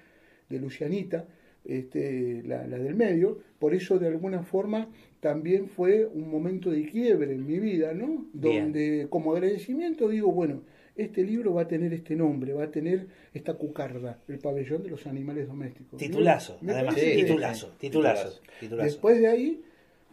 de 0.49 0.59
Lucianita, 0.59 1.24
este, 1.69 2.43
la, 2.45 2.66
la 2.66 2.79
del 2.79 2.97
medio. 2.97 3.39
Por 3.61 3.75
eso, 3.75 3.99
de 3.99 4.09
alguna 4.09 4.43
forma, 4.43 4.89
también 5.21 5.69
fue 5.69 6.07
un 6.07 6.29
momento 6.31 6.71
de 6.71 6.85
quiebre 6.87 7.33
en 7.33 7.47
mi 7.47 7.61
vida, 7.61 7.95
¿no? 7.95 8.27
Donde, 8.33 9.07
como 9.09 9.33
agradecimiento, 9.33 10.09
digo, 10.09 10.33
bueno 10.33 10.62
este 10.99 11.23
libro 11.23 11.55
va 11.55 11.62
a 11.62 11.69
tener 11.69 11.95
este 11.95 12.16
nombre, 12.16 12.53
va 12.53 12.64
a 12.64 12.71
tener 12.71 13.07
esta 13.33 13.55
cucarda, 13.55 14.19
el 14.27 14.39
pabellón 14.39 14.83
de 14.83 14.91
los 14.91 15.07
animales 15.07 15.47
domésticos. 15.47 15.99
Titulazo, 15.99 16.59
además, 16.66 16.97
titulazo, 16.97 17.73
titulazo, 17.79 18.41
Después 18.61 19.21
de 19.21 19.29
ahí 19.29 19.62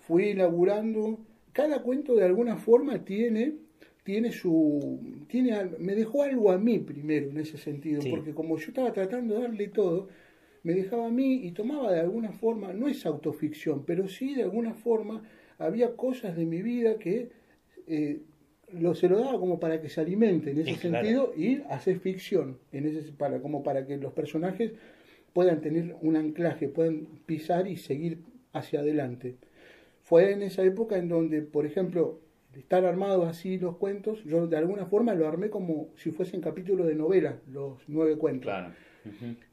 fui 0.08 0.30
elaborando, 0.30 1.20
cada 1.52 1.82
cuento 1.82 2.16
de 2.16 2.24
alguna 2.24 2.58
forma 2.58 3.04
tiene 3.04 3.56
tiene 4.04 4.32
su 4.32 5.00
tiene 5.28 5.60
me 5.80 5.96
dejó 5.96 6.22
algo 6.22 6.52
a 6.52 6.60
mí 6.60 6.78
primero 6.78 7.32
en 7.32 7.40
ese 7.40 7.58
sentido, 7.58 8.04
porque 8.08 8.36
como 8.36 8.56
yo 8.58 8.68
estaba 8.68 8.94
tratando 8.94 9.34
de 9.34 9.42
darle 9.42 9.68
todo, 9.70 10.08
me 10.66 10.74
dejaba 10.74 11.06
a 11.06 11.12
mí 11.12 11.46
y 11.46 11.52
tomaba 11.52 11.92
de 11.92 12.00
alguna 12.00 12.32
forma, 12.32 12.74
no 12.74 12.88
es 12.88 13.06
autoficción, 13.06 13.86
pero 13.86 14.08
sí 14.08 14.34
de 14.34 14.42
alguna 14.42 14.74
forma 14.74 15.22
había 15.60 15.96
cosas 15.96 16.36
de 16.36 16.48
mi 16.48 16.64
vida 16.64 16.98
que 16.98 17.30
eh, 17.86 18.22
lo, 18.74 18.96
se 18.96 19.08
lo 19.08 19.20
daba 19.20 19.40
como 19.40 19.60
para 19.60 19.80
que 19.80 19.90
se 19.90 20.02
alimente 20.02 20.50
en 20.50 20.62
ese 20.62 20.76
sentido 20.78 21.34
y 21.38 21.62
hacer 21.70 22.00
ficción, 22.00 22.58
en 22.72 22.88
ese, 22.88 23.12
para, 23.12 23.40
como 23.42 23.62
para 23.62 23.86
que 23.86 23.98
los 23.98 24.12
personajes 24.14 24.74
puedan 25.34 25.62
tener 25.62 25.96
un 26.02 26.16
anclaje, 26.16 26.68
puedan 26.68 27.10
pisar 27.28 27.68
y 27.68 27.78
seguir 27.78 28.24
hacia 28.52 28.80
adelante. 28.80 29.36
Fue 30.02 30.32
en 30.32 30.42
esa 30.42 30.64
época 30.64 30.98
en 30.98 31.10
donde, 31.10 31.44
por 31.44 31.68
ejemplo, 31.68 32.22
estar 32.56 32.86
armados 32.86 33.28
así 33.28 33.60
los 33.60 33.78
cuentos, 33.78 34.24
yo 34.24 34.48
de 34.48 34.58
alguna 34.58 34.88
forma 34.88 35.14
lo 35.14 35.28
armé 35.28 35.52
como 35.52 35.90
si 35.96 36.10
fuesen 36.10 36.42
capítulos 36.42 36.88
de 36.88 36.96
novela, 36.96 37.38
los 37.52 37.84
nueve 37.88 38.18
cuentos. 38.18 38.52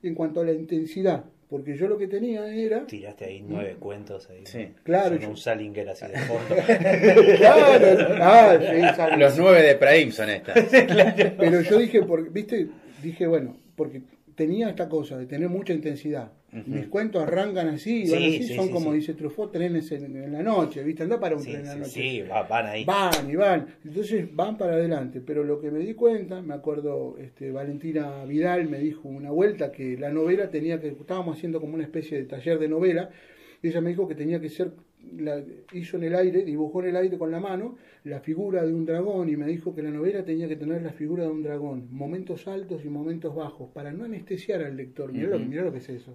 En 0.03 0.15
cuanto 0.15 0.41
a 0.41 0.45
la 0.45 0.53
intensidad, 0.53 1.25
porque 1.53 1.77
yo 1.77 1.87
lo 1.87 1.99
que 1.99 2.09
tenía 2.09 2.47
era. 2.55 2.87
Tiraste 2.87 3.27
ahí 3.27 3.45
nueve 3.47 3.77
cuentos 3.79 4.29
ahí. 4.31 4.41
Sí. 4.45 4.69
Claro. 4.85 5.21
Son 5.21 5.31
un 5.33 5.37
Salinger 5.37 5.89
así 5.91 6.07
de 6.07 6.19
fondo. 6.21 6.55
claro. 7.37 8.15
Ah, 8.23 9.17
Los 9.19 9.39
nueve 9.39 9.63
de 9.63 9.75
Praim 9.75 10.13
son 10.13 10.31
estas. 10.31 10.65
Pero 10.71 11.61
yo 11.61 11.79
dije, 11.79 12.03
porque, 12.05 12.31
viste, 12.31 12.69
dije, 13.03 13.27
bueno, 13.27 13.57
porque 13.77 14.01
tenía 14.35 14.71
esta 14.71 14.89
cosa 14.89 15.19
de 15.19 15.27
tener 15.27 15.49
mucha 15.49 15.73
intensidad. 15.73 16.33
Mis 16.67 16.89
cuentos 16.89 17.23
arrancan 17.23 17.69
así, 17.69 18.11
van 18.11 18.25
así 18.25 18.55
son 18.55 18.69
como 18.69 18.93
dice 18.93 19.15
Truffaut, 19.15 19.51
trenes 19.51 19.91
en, 19.93 20.31
la 20.31 20.43
noche, 20.43 20.83
¿viste? 20.83 21.03
Anda 21.03 21.19
para 21.19 21.35
un 21.35 21.43
tren 21.43 21.61
en 21.61 21.65
la 21.65 21.77
noche. 21.77 21.91
Sí, 21.91 22.23
van 22.23 22.67
ahí. 22.67 22.85
Van 22.85 23.31
y 23.31 23.37
van. 23.37 23.69
Entonces 23.83 24.29
van 24.35 24.59
para 24.59 24.75
adelante. 24.75 25.23
Pero 25.25 25.45
lo 25.45 25.59
que 25.63 25.71
me 25.71 25.79
di 25.79 25.95
cuenta, 25.95 26.43
me 26.43 26.53
acuerdo, 26.53 27.17
este, 27.19 27.51
Valentina 27.53 28.27
Vidal 28.27 28.69
me 28.69 28.79
dijo 28.81 29.09
una 29.09 29.31
vuelta 29.31 29.73
que 29.73 29.97
la 29.97 30.11
novela 30.11 30.51
tenía 30.51 30.79
que, 30.79 30.89
estábamos 30.89 31.39
haciendo 31.39 31.59
como 31.59 31.75
una 31.75 31.85
especie 31.85 32.19
de 32.19 32.25
taller 32.25 32.59
de 32.59 32.69
novela, 32.69 33.09
y 33.09 33.32
ella 33.69 33.81
me 33.81 33.91
dijo 33.91 34.09
que 34.09 34.15
tenía 34.15 34.41
que 34.41 34.49
ser 34.49 34.73
la, 35.19 35.43
hizo 35.73 35.97
en 35.97 36.05
el 36.05 36.15
aire, 36.15 36.45
dibujó 36.45 36.83
en 36.83 36.91
el 36.91 36.97
aire 36.97 37.19
con 37.19 37.31
la 37.31 37.41
mano 37.41 37.77
la 38.05 38.21
figura 38.21 38.65
de 38.65 38.73
un 38.73 38.85
dragón 38.85 39.29
y 39.29 39.37
me 39.37 39.47
dijo 39.47 39.75
que 39.75 39.83
la 39.83 39.91
novela 39.91 40.25
tenía 40.25 40.49
que 40.49 40.57
tener 40.57 40.83
la 40.83 40.93
figura 40.93 41.25
de 41.25 41.31
un 41.31 41.43
dragón, 41.43 41.89
momentos 41.91 42.49
altos 42.49 42.85
y 42.85 42.89
momentos 42.89 43.35
bajos, 43.35 43.71
para 43.73 43.93
no 43.93 44.05
anestesiar 44.05 44.63
al 44.63 44.77
lector. 44.77 45.13
Mirá, 45.13 45.37
lo, 45.63 45.73
que 45.73 45.79
es 45.79 45.89
eso. 45.89 46.13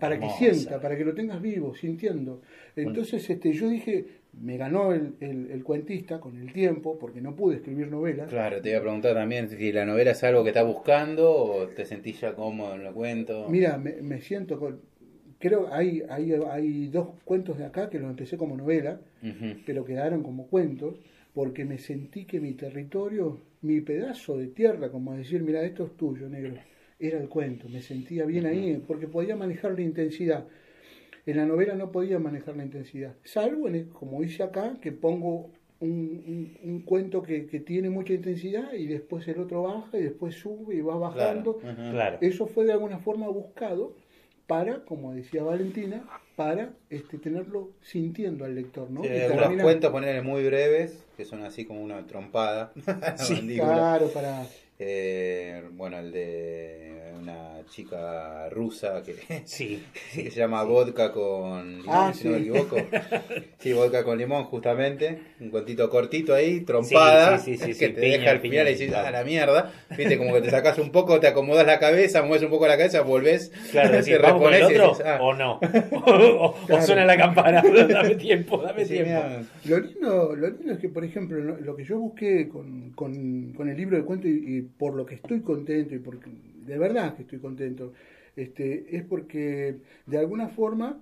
para 0.00 0.18
que 0.18 0.28
sienta, 0.30 0.80
para 0.80 0.96
que 0.96 1.04
lo 1.04 1.14
tengas 1.14 1.40
vivo, 1.40 1.74
sintiendo. 1.74 2.42
Entonces 2.76 3.28
este, 3.30 3.52
yo 3.52 3.68
dije, 3.68 4.04
me 4.38 4.56
ganó 4.56 4.92
el, 4.92 5.14
el, 5.20 5.64
cuentista 5.64 6.20
con 6.20 6.36
el 6.36 6.52
tiempo, 6.52 6.98
porque 6.98 7.20
no 7.20 7.34
pude 7.34 7.56
escribir 7.56 7.88
novelas. 7.90 8.28
Claro, 8.28 8.60
te 8.60 8.70
iba 8.70 8.78
a 8.78 8.82
preguntar 8.82 9.14
también 9.14 9.48
si 9.48 9.72
la 9.72 9.86
novela 9.86 10.10
es 10.10 10.24
algo 10.24 10.42
que 10.42 10.50
estás 10.50 10.66
buscando 10.66 11.32
o 11.32 11.68
te 11.68 11.86
sentís 11.86 12.20
ya 12.20 12.34
cómodo 12.34 12.74
en 12.74 12.82
el 12.82 12.92
cuento. 12.92 13.46
Mira, 13.48 13.78
me, 13.78 14.02
me 14.02 14.20
siento 14.20 14.58
con 14.58 14.80
creo 15.44 15.68
hay, 15.70 16.02
hay, 16.08 16.32
hay 16.32 16.86
dos 16.86 17.08
cuentos 17.22 17.58
de 17.58 17.66
acá 17.66 17.90
que 17.90 17.98
los 17.98 18.08
empecé 18.08 18.38
como 18.38 18.56
novela, 18.56 18.98
pero 19.66 19.84
quedaron 19.84 20.22
como 20.22 20.46
cuentos, 20.46 20.94
porque 21.34 21.66
me 21.66 21.76
sentí 21.76 22.24
que 22.24 22.40
mi 22.40 22.52
territorio, 22.52 23.40
mi 23.60 23.82
pedazo 23.82 24.38
de 24.38 24.46
tierra, 24.46 24.90
como 24.90 25.12
decir, 25.14 25.42
mira, 25.42 25.62
esto 25.62 25.84
es 25.84 25.96
tuyo, 25.98 26.30
negro, 26.30 26.54
era 26.98 27.20
el 27.20 27.28
cuento, 27.28 27.68
me 27.68 27.82
sentía 27.82 28.24
bien 28.24 28.46
ahí, 28.46 28.82
porque 28.86 29.06
podía 29.06 29.36
manejar 29.36 29.74
la 29.74 29.82
intensidad. 29.82 30.46
En 31.26 31.36
la 31.36 31.44
novela 31.44 31.74
no 31.74 31.92
podía 31.92 32.18
manejar 32.18 32.56
la 32.56 32.64
intensidad, 32.64 33.14
salvo, 33.22 33.68
en 33.68 33.90
como 33.90 34.22
dice 34.22 34.44
acá, 34.44 34.78
que 34.80 34.92
pongo 34.92 35.50
un, 35.80 36.56
un, 36.62 36.80
cuento 36.80 37.22
que, 37.22 37.46
que, 37.46 37.60
tiene 37.60 37.90
mucha 37.90 38.14
intensidad 38.14 38.72
y 38.72 38.86
después 38.86 39.28
el 39.28 39.40
otro 39.40 39.64
baja 39.64 39.98
y 39.98 40.04
después 40.04 40.36
sube 40.36 40.76
y 40.76 40.80
va 40.80 40.96
bajando. 40.96 41.60
Eso 42.22 42.46
fue 42.46 42.64
de 42.64 42.72
alguna 42.72 42.98
forma 43.00 43.28
buscado 43.28 43.94
para, 44.46 44.84
como 44.84 45.14
decía 45.14 45.42
Valentina, 45.42 46.04
para 46.36 46.72
este, 46.90 47.18
tenerlo 47.18 47.70
sintiendo 47.80 48.44
al 48.44 48.54
lector, 48.54 48.90
¿no? 48.90 49.02
Sí, 49.02 49.08
algunos 49.08 49.62
cuentos 49.62 49.90
ponerle 49.90 50.22
muy 50.22 50.44
breves, 50.44 51.04
que 51.16 51.24
son 51.24 51.44
así 51.44 51.64
como 51.64 51.82
una 51.82 52.06
trompada. 52.06 52.72
sí, 53.16 53.56
claro, 53.56 54.08
para... 54.08 54.46
Eh, 54.78 55.62
bueno, 55.72 55.98
el 55.98 56.10
de 56.10 57.03
una 57.20 57.64
chica 57.68 58.48
rusa 58.50 59.02
que, 59.02 59.42
sí, 59.44 59.82
que 60.14 60.30
se 60.30 60.40
llama 60.40 60.62
vodka 60.62 61.12
con 61.12 61.78
limón, 61.78 61.88
ah, 61.88 62.12
si 62.14 62.28
no 62.28 62.34
me 62.34 62.38
equivoco. 62.38 62.76
Sí, 63.58 63.72
vodka 63.72 64.04
con 64.04 64.18
limón, 64.18 64.44
justamente. 64.44 65.18
Un 65.40 65.48
cuentito 65.48 65.88
cortito 65.88 66.34
ahí, 66.34 66.60
trompada, 66.60 67.42
que 67.42 67.56
te 67.56 68.00
deja 68.00 68.30
al 68.30 68.40
final 68.40 68.68
y 68.68 68.72
dices, 68.72 68.92
ah, 68.92 69.10
la 69.10 69.24
mierda. 69.24 69.72
Viste, 69.96 70.18
como 70.18 70.34
que 70.34 70.42
te 70.42 70.50
sacas 70.50 70.78
un 70.78 70.90
poco, 70.90 71.18
te 71.18 71.28
acomodas 71.28 71.66
la 71.66 71.78
cabeza, 71.78 72.22
mueves 72.22 72.42
un 72.42 72.50
poco 72.50 72.66
la 72.66 72.76
cabeza, 72.76 73.00
volvés, 73.00 73.50
claro, 73.70 74.00
te 74.04 74.18
repones 74.18 74.68
el 74.68 74.80
otro, 74.82 75.04
ah". 75.06 75.18
o 75.22 75.32
no. 75.32 75.60
o, 75.60 76.54
suena 76.82 77.06
la 77.06 77.16
campana, 77.16 77.62
dame 77.62 78.16
tiempo, 78.16 78.58
dame 78.62 78.84
tiempo. 78.84 79.46
Lo 79.64 79.80
lindo, 79.80 80.36
lo 80.36 80.50
lindo 80.50 80.72
es 80.72 80.78
que, 80.78 80.88
por 80.88 81.04
ejemplo, 81.04 81.38
lo 81.38 81.76
que 81.76 81.84
yo 81.84 81.98
busqué 81.98 82.48
con, 82.48 82.90
con, 82.90 83.52
con 83.54 83.68
el 83.68 83.76
libro 83.76 83.96
de 83.96 84.04
cuentos 84.04 84.30
y, 84.30 84.58
y 84.58 84.62
por 84.62 84.94
lo 84.94 85.06
que 85.06 85.14
estoy 85.14 85.40
contento 85.40 85.94
y 85.94 85.98
porque 85.98 86.30
de 86.66 86.78
verdad 86.78 87.14
que 87.16 87.22
estoy 87.22 87.38
contento, 87.38 87.92
este, 88.36 88.96
es 88.96 89.04
porque 89.04 89.76
de 90.06 90.18
alguna 90.18 90.48
forma 90.48 91.00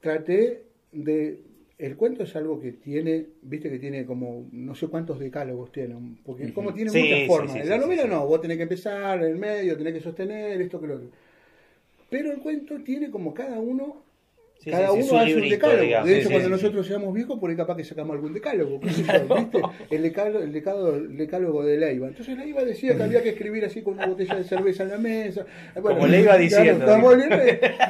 traté 0.00 0.64
de 0.92 1.40
el 1.78 1.96
cuento 1.96 2.22
es 2.22 2.36
algo 2.36 2.60
que 2.60 2.72
tiene, 2.72 3.26
viste 3.42 3.68
que 3.68 3.78
tiene 3.78 4.06
como 4.06 4.46
no 4.52 4.74
sé 4.74 4.86
cuántos 4.86 5.18
decálogos 5.18 5.72
tiene, 5.72 5.96
porque 6.24 6.52
como 6.52 6.72
tiene 6.72 6.92
muchas 6.92 7.26
formas. 7.26 7.66
la 7.66 7.78
novela 7.78 8.04
no, 8.06 8.26
vos 8.26 8.40
tenés 8.40 8.56
que 8.56 8.62
empezar 8.64 9.18
en 9.18 9.32
el 9.32 9.36
medio, 9.36 9.76
tenés 9.76 9.94
que 9.94 10.00
sostener 10.00 10.60
esto 10.60 10.80
que 10.80 10.86
lo 10.86 10.94
otro. 10.94 11.08
Pero 12.08 12.30
el 12.30 12.38
cuento 12.38 12.80
tiene 12.84 13.10
como 13.10 13.34
cada 13.34 13.58
uno 13.58 14.04
Cada 14.70 14.92
uno 14.92 15.18
hace 15.18 15.36
un 15.36 15.48
decálogo. 15.48 16.06
de 16.06 16.18
hecho, 16.18 16.30
cuando 16.30 16.48
nosotros 16.48 16.86
seamos 16.86 17.12
viejos, 17.14 17.38
por 17.38 17.50
ahí 17.50 17.56
capaz 17.56 17.76
que 17.76 17.84
sacamos 17.84 18.14
algún 18.14 18.32
decálogo. 18.32 18.80
El, 19.90 20.02
decálogo, 20.02 20.40
el, 20.40 21.16
decálogo, 21.16 21.64
de 21.64 21.76
Leiva. 21.76 22.08
Entonces 22.08 22.36
Leiva 22.36 22.64
decía 22.64 22.96
que 22.96 23.02
había 23.02 23.22
que 23.22 23.30
escribir 23.30 23.64
así 23.64 23.82
con 23.82 23.94
una 23.94 24.06
botella 24.06 24.36
de 24.36 24.44
cerveza 24.44 24.84
en 24.84 24.88
la 24.90 24.98
mesa. 24.98 25.44
Bueno, 25.74 25.98
Como 25.98 26.06
Leiva 26.06 26.36
diciendo. 26.36 26.86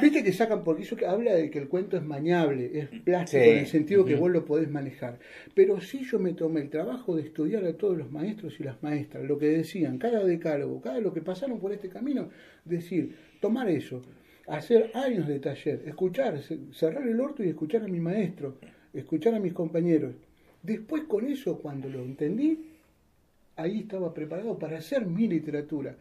Viste 0.01 0.23
que 0.23 0.33
sacan, 0.33 0.63
porque 0.63 0.83
eso 0.83 0.95
que 0.95 1.05
habla 1.05 1.33
de 1.33 1.49
que 1.49 1.59
el 1.59 1.67
cuento 1.67 1.97
es 1.97 2.03
mañable, 2.03 2.71
es 2.73 2.87
plástico, 3.01 3.43
en 3.43 3.59
el 3.59 3.67
sentido 3.67 4.05
que 4.05 4.15
vos 4.15 4.31
lo 4.31 4.45
podés 4.45 4.69
manejar. 4.69 5.19
Pero 5.53 5.79
si 5.81 6.03
yo 6.05 6.19
me 6.19 6.33
tomé 6.33 6.61
el 6.61 6.69
trabajo 6.69 7.15
de 7.15 7.23
estudiar 7.23 7.65
a 7.65 7.73
todos 7.73 7.97
los 7.97 8.11
maestros 8.11 8.59
y 8.59 8.63
las 8.63 8.81
maestras, 8.81 9.23
lo 9.23 9.37
que 9.37 9.47
decían, 9.47 9.97
cada 9.97 10.23
decálogo, 10.23 10.81
cada 10.81 10.99
lo 10.99 11.13
que 11.13 11.21
pasaron 11.21 11.59
por 11.59 11.71
este 11.71 11.89
camino, 11.89 12.29
decir, 12.65 13.15
tomar 13.39 13.69
eso 13.69 14.01
hacer 14.47 14.91
años 14.93 15.27
de 15.27 15.39
taller, 15.39 15.83
escuchar, 15.85 16.39
cerrar 16.71 17.07
el 17.07 17.19
orto 17.19 17.43
y 17.43 17.49
escuchar 17.49 17.83
a 17.83 17.87
mi 17.87 17.99
maestro, 17.99 18.57
escuchar 18.93 19.35
a 19.35 19.39
mis 19.39 19.53
compañeros. 19.53 20.13
Después 20.61 21.03
con 21.03 21.25
eso, 21.25 21.59
cuando 21.59 21.89
lo 21.89 21.99
entendí, 21.99 22.73
ahí 23.55 23.79
estaba 23.79 24.13
preparado 24.13 24.57
para 24.57 24.77
hacer 24.77 25.05
mi 25.05 25.27
literatura, 25.27 25.95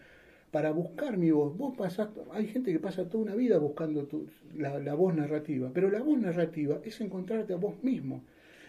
para 0.50 0.70
buscar 0.70 1.16
mi 1.16 1.30
voz. 1.30 1.56
Vos 1.56 1.76
pasás, 1.76 2.08
hay 2.32 2.46
gente 2.46 2.72
que 2.72 2.78
pasa 2.78 3.08
toda 3.08 3.24
una 3.24 3.34
vida 3.34 3.58
buscando 3.58 4.04
tu, 4.04 4.28
la, 4.56 4.94
voz 4.94 5.14
narrativa, 5.14 5.70
pero 5.72 5.90
la 5.90 6.00
voz 6.00 6.18
narrativa 6.18 6.78
es 6.84 7.00
encontrarte 7.00 7.52
a 7.52 7.56
vos 7.56 7.82
mismo. 7.82 8.22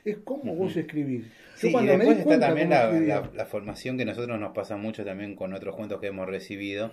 Es 0.05 0.17
como 0.17 0.53
vos 0.55 0.76
escribís. 0.76 1.26
Yo 1.61 1.71
cuando 1.71 1.97
me 1.97 2.09
está 2.09 2.38
también 2.38 2.69
la, 2.69 3.32
la, 3.34 3.45
formación 3.45 3.97
que 3.97 4.03
nosotros 4.03 4.38
nos 4.38 4.53
pasa 4.53 4.76
mucho 4.76 5.05
también 5.05 5.34
con 5.34 5.53
otros 5.53 5.78
cuentos 5.78 6.01
que 6.01 6.07
hemos 6.07 6.28
recibido, 6.28 6.91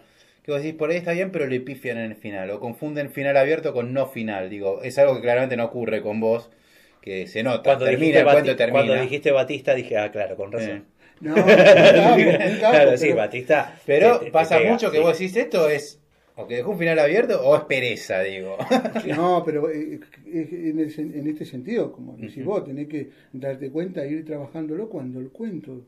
que 0.51 0.55
vos 0.55 0.62
decís, 0.62 0.78
por 0.78 0.90
ahí 0.90 0.96
está 0.96 1.12
bien, 1.12 1.30
pero 1.30 1.46
le 1.46 1.61
pifian 1.61 1.98
en 1.98 2.11
el 2.11 2.16
final, 2.16 2.51
o 2.51 2.61
confunden 2.61 3.11
final 3.11 3.36
abierto 3.36 3.72
con 3.72 3.92
no 3.92 4.07
final. 4.07 4.51
Digo, 4.51 4.82
es 4.82 4.98
algo 4.98 5.14
que 5.14 5.22
claramente 5.22 5.57
no 5.57 5.64
ocurre 5.64 6.03
con 6.03 6.20
vos, 6.20 6.51
que 7.01 7.26
se 7.26 7.42
nota. 7.42 7.62
Cuando 7.62 7.86
termina, 7.86 8.20
el 8.20 8.57
termina. 8.57 8.84
Cuando 8.84 9.03
dijiste 9.03 9.30
Batista, 9.30 9.74
dije, 9.74 9.96
ah, 9.96 10.11
claro, 10.11 10.36
con 10.36 10.53
razón. 10.53 10.84
No, 11.20 11.34
claro, 11.34 12.96
sí, 12.96 13.12
Batista. 13.12 13.78
Pero 13.84 14.22
pasa 14.32 14.59
mucho 14.61 14.90
que 14.90 15.01
vos 15.01 15.18
decís, 15.18 15.36
esto 15.36 15.68
es 15.68 16.01
o 16.40 16.46
que 16.46 16.57
dejó 16.57 16.70
un 16.70 16.78
final 16.78 16.98
abierto 16.98 17.40
o 17.42 17.57
es 17.57 17.64
pereza, 17.64 18.20
digo. 18.22 18.57
No, 19.16 19.42
pero 19.44 19.70
eh, 19.70 20.01
eh, 20.26 20.72
en, 20.74 21.26
este 21.26 21.44
sentido, 21.44 21.92
como 21.92 22.16
decís 22.16 22.44
vos, 22.44 22.64
tenés 22.64 22.88
que 22.88 23.11
darte 23.32 23.70
cuenta 23.70 24.05
e 24.05 24.12
ir 24.12 24.24
trabajándolo 24.24 24.88
cuando 24.88 25.20
el 25.20 25.28
cuento. 25.28 25.84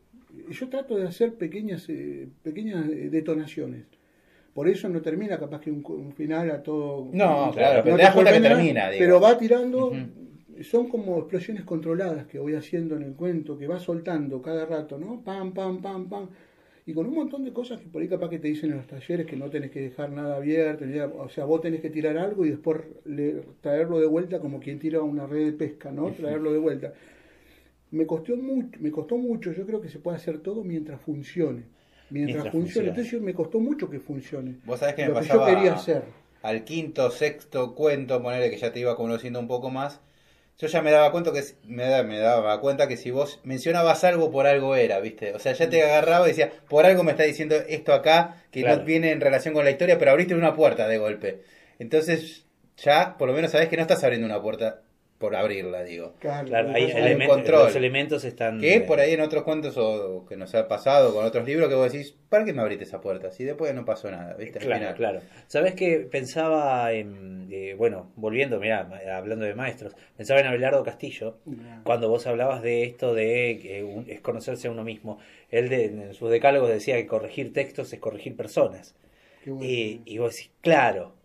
Yo 0.49 0.69
trato 0.69 0.97
de 0.97 1.07
hacer 1.07 1.33
pequeñas, 1.35 1.87
eh, 1.89 2.27
pequeñas 2.43 2.87
detonaciones. 2.87 3.85
Por 4.53 4.67
eso 4.67 4.87
no 4.87 5.01
termina 5.01 5.39
capaz 5.39 5.61
que 5.61 5.71
un, 5.71 6.13
final 6.13 6.51
a 6.51 6.61
todo... 6.61 7.09
No, 7.11 7.51
claro, 7.51 7.81
pero 7.83 7.95
te 7.95 8.03
das 8.03 8.13
cuenta 8.13 8.33
que 8.33 8.39
termina. 8.39 8.89
Pero 8.95 9.19
va 9.19 9.35
tirando, 9.37 9.91
son 10.61 10.89
como 10.89 11.17
explosiones 11.17 11.63
controladas 11.63 12.27
que 12.27 12.37
voy 12.37 12.53
haciendo 12.53 12.95
en 12.95 13.01
el 13.01 13.13
cuento, 13.13 13.57
que 13.57 13.65
va 13.65 13.79
soltando 13.79 14.41
cada 14.43 14.65
rato, 14.65 14.99
¿no? 14.99 15.21
Pam, 15.21 15.53
pam, 15.53 15.81
pam, 15.81 16.07
pam. 16.07 16.27
Y 16.85 16.93
con 16.93 17.07
un 17.07 17.15
montón 17.15 17.43
de 17.45 17.51
cosas 17.51 17.79
que 17.79 17.87
por 17.87 18.01
ahí 18.01 18.07
capaz 18.07 18.29
que 18.29 18.37
te 18.37 18.49
dicen 18.49 18.71
en 18.71 18.77
los 18.77 18.87
talleres 18.87 19.25
que 19.25 19.37
no 19.37 19.49
tenés 19.49 19.71
que 19.71 19.81
dejar 19.81 20.11
nada 20.11 20.35
abierto, 20.35 20.85
o 21.17 21.29
sea, 21.29 21.45
vos 21.45 21.61
tenés 21.61 21.81
que 21.81 21.89
tirar 21.89 22.17
algo 22.17 22.45
y 22.45 22.49
después 22.49 22.81
traerlo 23.61 23.99
de 23.99 24.05
vuelta 24.05 24.39
como 24.39 24.59
quien 24.59 24.77
tira 24.77 25.01
una 25.01 25.25
red 25.25 25.45
de 25.45 25.53
pesca, 25.53 25.91
¿no? 25.91 26.11
Traerlo 26.11 26.51
de 26.51 26.59
vuelta. 26.59 26.93
Me 27.89 28.05
costó, 28.05 28.35
mucho, 28.35 28.77
me 28.79 28.91
costó 28.91 29.17
mucho, 29.17 29.51
yo 29.53 29.65
creo 29.65 29.81
que 29.81 29.89
se 29.89 29.97
puede 29.97 30.17
hacer 30.17 30.39
todo 30.39 30.63
mientras 30.63 31.01
funcione 31.01 31.63
mientras, 32.13 32.51
funcione. 32.51 32.89
Entonces 32.89 33.21
me 33.21 33.33
costó 33.33 33.59
mucho 33.59 33.89
que 33.89 33.99
funcione. 33.99 34.57
Vos 34.65 34.79
sabés 34.79 34.95
que 34.95 35.07
me 35.07 35.13
pasaba 35.13 35.49
yo 35.49 35.55
quería 35.55 35.73
hacer. 35.73 36.03
Al 36.41 36.63
quinto, 36.63 37.09
sexto 37.09 37.73
cuento, 37.73 38.21
ponerle 38.21 38.49
que 38.49 38.57
ya 38.57 38.71
te 38.71 38.79
iba 38.79 38.95
conociendo 38.95 39.39
un 39.39 39.47
poco 39.47 39.69
más. 39.69 39.99
Yo 40.59 40.67
ya 40.67 40.81
me 40.83 40.91
daba 40.91 41.11
cuenta 41.11 41.33
que 41.33 41.41
me, 41.65 42.03
me 42.03 42.19
daba 42.19 42.61
cuenta 42.61 42.87
que 42.87 42.95
si 42.95 43.09
vos 43.09 43.39
mencionabas 43.43 44.03
algo 44.03 44.29
por 44.29 44.45
algo 44.45 44.75
era, 44.75 44.99
¿viste? 44.99 45.33
O 45.33 45.39
sea, 45.39 45.53
ya 45.53 45.67
te 45.67 45.81
agarraba 45.81 46.25
y 46.27 46.29
decía, 46.29 46.51
por 46.69 46.85
algo 46.85 47.03
me 47.03 47.11
está 47.11 47.23
diciendo 47.23 47.55
esto 47.67 47.93
acá 47.93 48.43
que 48.51 48.61
no 48.63 48.83
viene 48.83 49.11
en 49.11 49.19
relación 49.19 49.53
con 49.53 49.65
la 49.65 49.71
historia, 49.71 49.97
pero 49.97 50.11
abriste 50.11 50.35
una 50.35 50.55
puerta 50.55 50.87
de 50.87 50.99
golpe. 50.99 51.41
Entonces, 51.79 52.45
ya 52.77 53.17
por 53.17 53.27
lo 53.27 53.33
menos 53.33 53.51
sabés 53.51 53.67
que 53.67 53.77
no 53.77 53.81
estás 53.81 54.03
abriendo 54.03 54.27
una 54.27 54.41
puerta 54.41 54.81
por 55.23 55.37
abrirla, 55.37 55.85
digo. 55.85 56.15
Claro, 56.19 56.49
hay, 56.73 57.17
control. 57.25 57.67
Los 57.67 57.75
elementos 57.77 58.25
están. 58.25 58.59
Que 58.59 58.81
por 58.81 58.99
ahí 58.99 59.13
en 59.13 59.21
otros 59.21 59.43
cuentos 59.43 59.77
o 59.77 60.25
que 60.27 60.35
nos 60.35 60.53
ha 60.53 60.67
pasado 60.67 61.13
con 61.13 61.23
otros 61.23 61.45
libros 61.45 61.69
que 61.69 61.75
vos 61.75 61.89
decís, 61.89 62.13
¿para 62.27 62.43
qué 62.43 62.51
me 62.51 62.61
abriste 62.61 62.83
esa 62.83 62.99
puerta? 62.99 63.31
Si 63.31 63.45
después 63.45 63.73
no 63.73 63.85
pasó 63.85 64.11
nada, 64.11 64.33
¿viste? 64.33 64.59
claro, 64.59 64.93
claro. 64.97 65.21
¿Sabés 65.47 65.75
que 65.75 65.99
pensaba 65.99 66.91
en. 66.91 67.47
Eh, 67.49 67.73
bueno, 67.77 68.11
volviendo, 68.17 68.59
mirá, 68.59 68.89
hablando 69.15 69.45
de 69.45 69.55
maestros, 69.55 69.95
pensaba 70.17 70.41
en 70.41 70.47
Abelardo 70.47 70.83
Castillo, 70.83 71.37
cuando 71.85 72.09
vos 72.09 72.27
hablabas 72.27 72.61
de 72.61 72.83
esto 72.83 73.13
de 73.13 73.59
que 73.61 74.03
es 74.13 74.19
conocerse 74.19 74.67
a 74.67 74.71
uno 74.71 74.83
mismo. 74.83 75.19
Él 75.51 75.69
de, 75.69 75.85
en 75.85 76.13
sus 76.13 76.29
decálogos 76.29 76.67
decía 76.67 76.97
que 76.97 77.07
corregir 77.07 77.53
textos 77.53 77.93
es 77.93 77.99
corregir 78.01 78.35
personas. 78.35 78.93
y, 79.45 80.01
y 80.03 80.17
vos 80.17 80.35
decís, 80.35 80.51
claro 80.59 81.22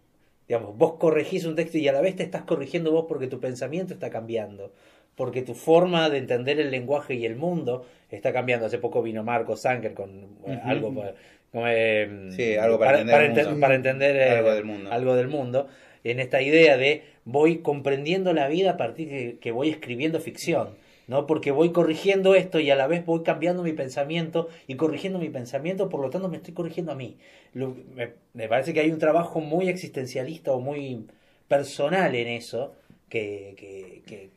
Digamos, 0.49 0.77
vos 0.79 0.95
corregís 0.95 1.45
un 1.45 1.55
texto 1.55 1.77
y 1.77 1.87
a 1.89 1.93
la 1.93 2.01
vez 2.01 2.17
te 2.17 2.23
estás 2.23 2.43
corrigiendo 2.43 2.91
vos 2.91 3.05
porque 3.07 3.27
tu 3.27 3.39
pensamiento 3.39 3.93
está 3.93 4.09
cambiando, 4.09 4.73
porque 5.15 5.43
tu 5.43 5.55
forma 5.55 6.09
de 6.09 6.19
entender 6.19 6.59
el 6.59 6.71
lenguaje 6.71 7.15
y 7.15 7.27
el 7.27 7.37
mundo 7.37 7.87
está 8.11 8.33
cambiando. 8.33 8.65
Hace 8.65 8.79
poco 8.79 9.03
vino 9.03 9.23
Marco 9.23 9.57
Sanker 9.57 9.93
con 9.93 10.39
eh, 10.47 10.59
algo, 10.65 10.95
eh, 11.55 12.31
sí, 12.35 12.57
algo 12.57 12.79
para, 12.79 13.01
entender, 13.75 14.17
eh, 14.17 14.31
algo, 14.31 14.55
del 14.55 14.65
mundo. 14.65 14.91
algo 14.91 15.17
del 15.17 15.29
mundo. 15.29 15.69
En 16.03 16.19
esta 16.19 16.41
idea 16.41 16.79
de 16.79 17.03
voy 17.27 17.59
comprendiendo 17.59 18.33
la 18.33 18.49
vida 18.49 18.71
a 18.71 18.77
partir 18.79 19.11
de 19.11 19.39
que 19.39 19.53
voy 19.53 19.69
escribiendo 19.69 20.19
ficción 20.19 20.71
¿no? 21.09 21.27
Porque 21.27 21.51
voy 21.51 21.73
corrigiendo 21.73 22.35
esto 22.35 22.61
y 22.61 22.71
a 22.71 22.77
la 22.77 22.87
vez 22.87 23.05
voy 23.05 23.23
cambiando 23.25 23.65
mi 23.65 23.73
pensamiento 23.73 24.49
y 24.69 24.77
corrigiendo 24.77 25.19
mi 25.19 25.31
pensamiento, 25.31 25.89
por 25.89 26.01
lo 26.01 26.11
tanto 26.11 26.29
me 26.29 26.37
estoy 26.37 26.55
corrigiendo 26.55 26.93
a 26.93 26.95
mí. 26.95 27.17
me, 27.55 28.49
parece 28.49 28.73
que 28.73 28.81
hay 28.81 28.91
un 28.91 28.99
trabajo 28.99 29.41
muy 29.41 29.69
existencialista 29.69 30.53
o 30.53 30.61
muy 30.61 31.07
personal 31.49 32.15
en 32.15 32.29
eso 32.29 32.75
que, 33.09 34.03
que, 34.07 34.29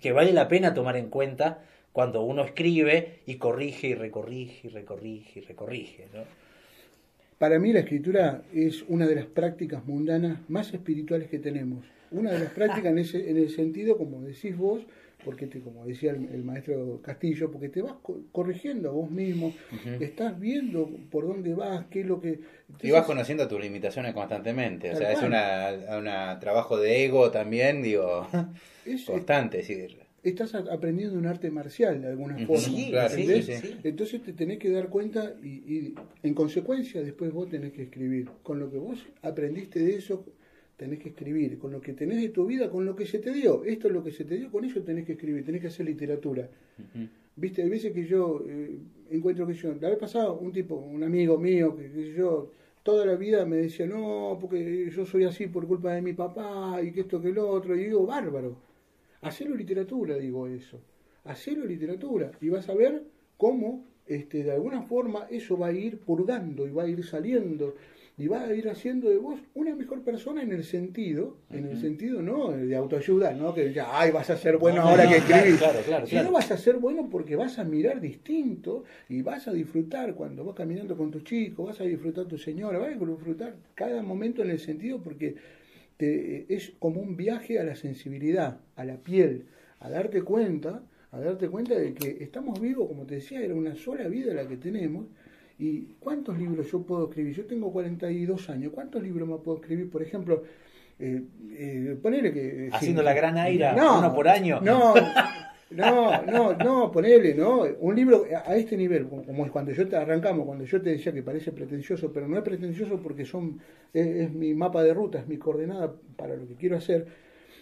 que, 0.00 0.12
vale 0.12 0.32
la 0.32 0.48
pena 0.48 0.74
tomar 0.74 0.96
en 0.96 1.08
cuenta 1.08 1.64
cuando 1.92 2.22
uno 2.22 2.44
escribe 2.44 3.20
y 3.26 3.36
corrige 3.36 3.88
y 3.88 3.94
recorrige 3.94 4.68
y 4.68 4.70
recorrige 4.70 5.40
y 5.40 5.42
recorrige. 5.42 6.04
Para 7.38 7.58
mí 7.58 7.72
la 7.72 7.80
escritura 7.80 8.42
es 8.52 8.84
una 8.88 9.06
de 9.06 9.14
las 9.14 9.26
prácticas 9.26 9.86
mundanas 9.86 10.38
más 10.48 10.74
espirituales 10.74 11.28
que 11.28 11.38
tenemos. 11.38 11.86
Una 12.10 12.32
de 12.32 12.40
las 12.40 12.50
prácticas 12.50 12.92
en, 12.92 12.98
ese, 12.98 13.30
en 13.30 13.38
el 13.38 13.50
sentido, 13.50 13.96
como 13.96 14.20
decís 14.20 14.56
vos, 14.56 14.82
porque 15.28 15.46
te, 15.46 15.60
como 15.60 15.84
decía 15.84 16.12
el, 16.12 16.42
maestro 16.42 17.02
Castillo, 17.02 17.52
porque 17.52 17.68
te 17.68 17.82
vas 17.82 17.96
corrigiendo 18.32 18.88
a 18.88 18.92
vos 18.92 19.10
mismo, 19.10 19.52
estás 20.00 20.40
viendo 20.40 20.88
por 21.10 21.28
dónde 21.28 21.52
vas, 21.52 21.84
qué 21.90 22.00
es 22.00 22.06
lo 22.06 22.18
que... 22.18 22.40
y 22.82 22.90
vas 22.90 23.04
conociendo 23.04 23.46
tus 23.46 23.60
limitaciones 23.60 24.14
constantemente, 24.14 24.90
o 24.90 24.96
sea, 24.96 25.12
es 25.12 25.20
un 25.20 25.32
trabajo 26.40 26.78
de 26.78 27.04
ego 27.04 27.30
también, 27.30 27.82
digo, 27.82 28.26
es, 28.86 29.04
constante. 29.04 29.62
Estás 30.22 30.54
aprendiendo 30.54 31.18
un 31.18 31.26
arte 31.26 31.50
marcial 31.50 32.00
de 32.00 32.08
alguna 32.08 32.38
forma. 32.46 32.62
Sí, 32.62 32.90
Entonces 33.84 34.22
te 34.22 34.32
tenés 34.32 34.58
que 34.58 34.70
dar 34.70 34.88
cuenta 34.88 35.34
y, 35.42 35.48
y 35.48 35.94
en 36.22 36.32
consecuencia 36.32 37.02
después 37.02 37.32
vos 37.32 37.50
tenés 37.50 37.74
que 37.74 37.82
escribir. 37.82 38.30
Con 38.42 38.60
lo 38.60 38.70
que 38.70 38.78
vos 38.78 39.06
aprendiste 39.20 39.80
de 39.80 39.96
eso, 39.96 40.24
tenés 40.78 41.00
que 41.00 41.08
escribir, 41.08 41.58
con 41.58 41.72
lo 41.72 41.80
que 41.80 41.92
tenés 41.92 42.22
de 42.22 42.28
tu 42.28 42.46
vida, 42.46 42.70
con 42.70 42.86
lo 42.86 42.94
que 42.94 43.04
se 43.04 43.18
te 43.18 43.32
dio. 43.32 43.64
Esto 43.64 43.88
es 43.88 43.92
lo 43.92 44.04
que 44.04 44.12
se 44.12 44.24
te 44.24 44.36
dio, 44.36 44.48
con 44.50 44.64
eso 44.64 44.80
tenés 44.82 45.04
que 45.04 45.12
escribir, 45.12 45.44
tenés 45.44 45.60
que 45.60 45.66
hacer 45.66 45.84
literatura. 45.84 46.48
Viste, 47.34 47.62
hay 47.62 47.68
veces 47.68 47.92
que 47.92 48.04
yo 48.06 48.44
eh, 48.48 48.78
encuentro 49.10 49.44
que 49.44 49.54
yo, 49.54 49.74
la 49.74 49.88
vez 49.88 49.98
pasada 49.98 50.30
un 50.30 50.52
tipo, 50.52 50.76
un 50.76 51.02
amigo 51.02 51.36
mío, 51.36 51.76
que, 51.76 52.14
yo 52.14 52.52
toda 52.84 53.04
la 53.04 53.16
vida 53.16 53.44
me 53.44 53.56
decía, 53.56 53.86
no, 53.86 54.38
porque 54.40 54.88
yo 54.88 55.04
soy 55.04 55.24
así 55.24 55.48
por 55.48 55.66
culpa 55.66 55.92
de 55.92 56.00
mi 56.00 56.12
papá 56.12 56.80
y 56.80 56.92
que 56.92 57.00
esto 57.00 57.20
que 57.20 57.32
lo 57.32 57.48
otro, 57.48 57.74
y 57.74 57.84
digo, 57.84 58.06
bárbaro, 58.06 58.56
hacelo 59.22 59.56
literatura, 59.56 60.16
digo 60.16 60.46
eso, 60.46 60.80
hacelo 61.24 61.64
literatura, 61.64 62.30
y 62.40 62.50
vas 62.50 62.68
a 62.68 62.74
ver 62.74 63.02
cómo 63.36 63.84
este, 64.06 64.44
de 64.44 64.52
alguna 64.52 64.82
forma 64.82 65.26
eso 65.28 65.58
va 65.58 65.66
a 65.66 65.72
ir 65.72 65.98
purgando 65.98 66.68
y 66.68 66.70
va 66.70 66.84
a 66.84 66.88
ir 66.88 67.04
saliendo 67.04 67.74
y 68.18 68.26
va 68.26 68.42
a 68.42 68.52
ir 68.52 68.68
haciendo 68.68 69.08
de 69.08 69.16
vos 69.16 69.38
una 69.54 69.76
mejor 69.76 70.02
persona 70.02 70.42
en 70.42 70.52
el 70.52 70.64
sentido, 70.64 71.36
en 71.50 71.66
el 71.66 71.80
sentido 71.80 72.20
no 72.20 72.50
de 72.50 72.74
autoayuda, 72.74 73.32
no 73.32 73.54
que 73.54 73.72
ya, 73.72 73.86
ay, 73.96 74.10
vas 74.10 74.28
a 74.28 74.36
ser 74.36 74.58
bueno 74.58 74.82
ahora 74.82 75.08
que 75.08 75.18
escribís, 75.18 75.58
claro, 75.58 75.78
claro, 75.86 76.06
sino 76.06 76.32
vas 76.32 76.50
a 76.50 76.56
ser 76.56 76.78
bueno 76.78 77.08
porque 77.08 77.36
vas 77.36 77.60
a 77.60 77.64
mirar 77.64 78.00
distinto 78.00 78.82
y 79.08 79.22
vas 79.22 79.46
a 79.46 79.52
disfrutar 79.52 80.16
cuando 80.16 80.44
vas 80.44 80.56
caminando 80.56 80.96
con 80.96 81.12
tus 81.12 81.22
chicos, 81.22 81.68
vas 81.68 81.80
a 81.80 81.84
disfrutar 81.84 82.26
tu 82.26 82.38
señora, 82.38 82.78
vas 82.78 82.88
a 82.88 82.90
disfrutar 82.90 83.54
cada 83.76 84.02
momento 84.02 84.42
en 84.42 84.50
el 84.50 84.58
sentido 84.58 85.00
porque 85.00 85.36
te, 85.96 86.52
es 86.52 86.72
como 86.80 87.00
un 87.00 87.16
viaje 87.16 87.60
a 87.60 87.64
la 87.64 87.76
sensibilidad, 87.76 88.58
a 88.74 88.84
la 88.84 88.96
piel, 88.96 89.46
a 89.78 89.88
darte 89.90 90.22
cuenta, 90.22 90.82
a 91.12 91.20
darte 91.20 91.48
cuenta 91.48 91.78
de 91.78 91.94
que 91.94 92.22
estamos 92.24 92.60
vivos, 92.60 92.88
como 92.88 93.06
te 93.06 93.16
decía, 93.16 93.40
era 93.40 93.54
una 93.54 93.76
sola 93.76 94.08
vida 94.08 94.34
la 94.34 94.48
que 94.48 94.56
tenemos 94.56 95.06
¿Y 95.58 95.94
cuántos 95.98 96.38
libros 96.38 96.70
yo 96.70 96.82
puedo 96.82 97.08
escribir? 97.08 97.34
Yo 97.34 97.44
tengo 97.44 97.72
42 97.72 98.48
años, 98.50 98.72
¿cuántos 98.72 99.02
libros 99.02 99.28
me 99.28 99.36
puedo 99.38 99.58
escribir? 99.58 99.90
Por 99.90 100.02
ejemplo, 100.02 100.44
eh, 100.98 101.22
eh, 101.50 101.98
ponele 102.00 102.32
que... 102.32 102.70
Haciendo 102.72 103.02
la 103.02 103.12
gran 103.12 103.36
aire 103.38 103.70
uno 103.74 104.14
por 104.14 104.28
año. 104.28 104.60
No, 104.60 104.94
no, 105.70 106.22
no, 106.22 106.54
no, 106.54 106.92
ponele, 106.92 107.34
¿no? 107.34 107.64
Un 107.80 107.96
libro 107.96 108.24
a 108.46 108.56
este 108.56 108.76
nivel, 108.76 109.08
como 109.08 109.44
es 109.44 109.50
cuando 109.50 109.72
yo 109.72 109.86
te 109.88 109.96
arrancamos, 109.96 110.46
cuando 110.46 110.64
yo 110.64 110.80
te 110.80 110.90
decía 110.90 111.12
que 111.12 111.22
parece 111.22 111.52
pretencioso, 111.52 112.12
pero 112.12 112.28
no 112.28 112.36
es 112.36 112.42
pretencioso 112.42 113.00
porque 113.02 113.24
son 113.24 113.60
es, 113.92 114.32
mi 114.32 114.54
mapa 114.54 114.82
de 114.82 114.94
ruta, 114.94 115.18
es 115.18 115.26
mi 115.26 115.36
coordenada 115.38 115.92
para 116.16 116.36
lo 116.36 116.46
que 116.46 116.54
quiero 116.54 116.76
hacer, 116.76 117.06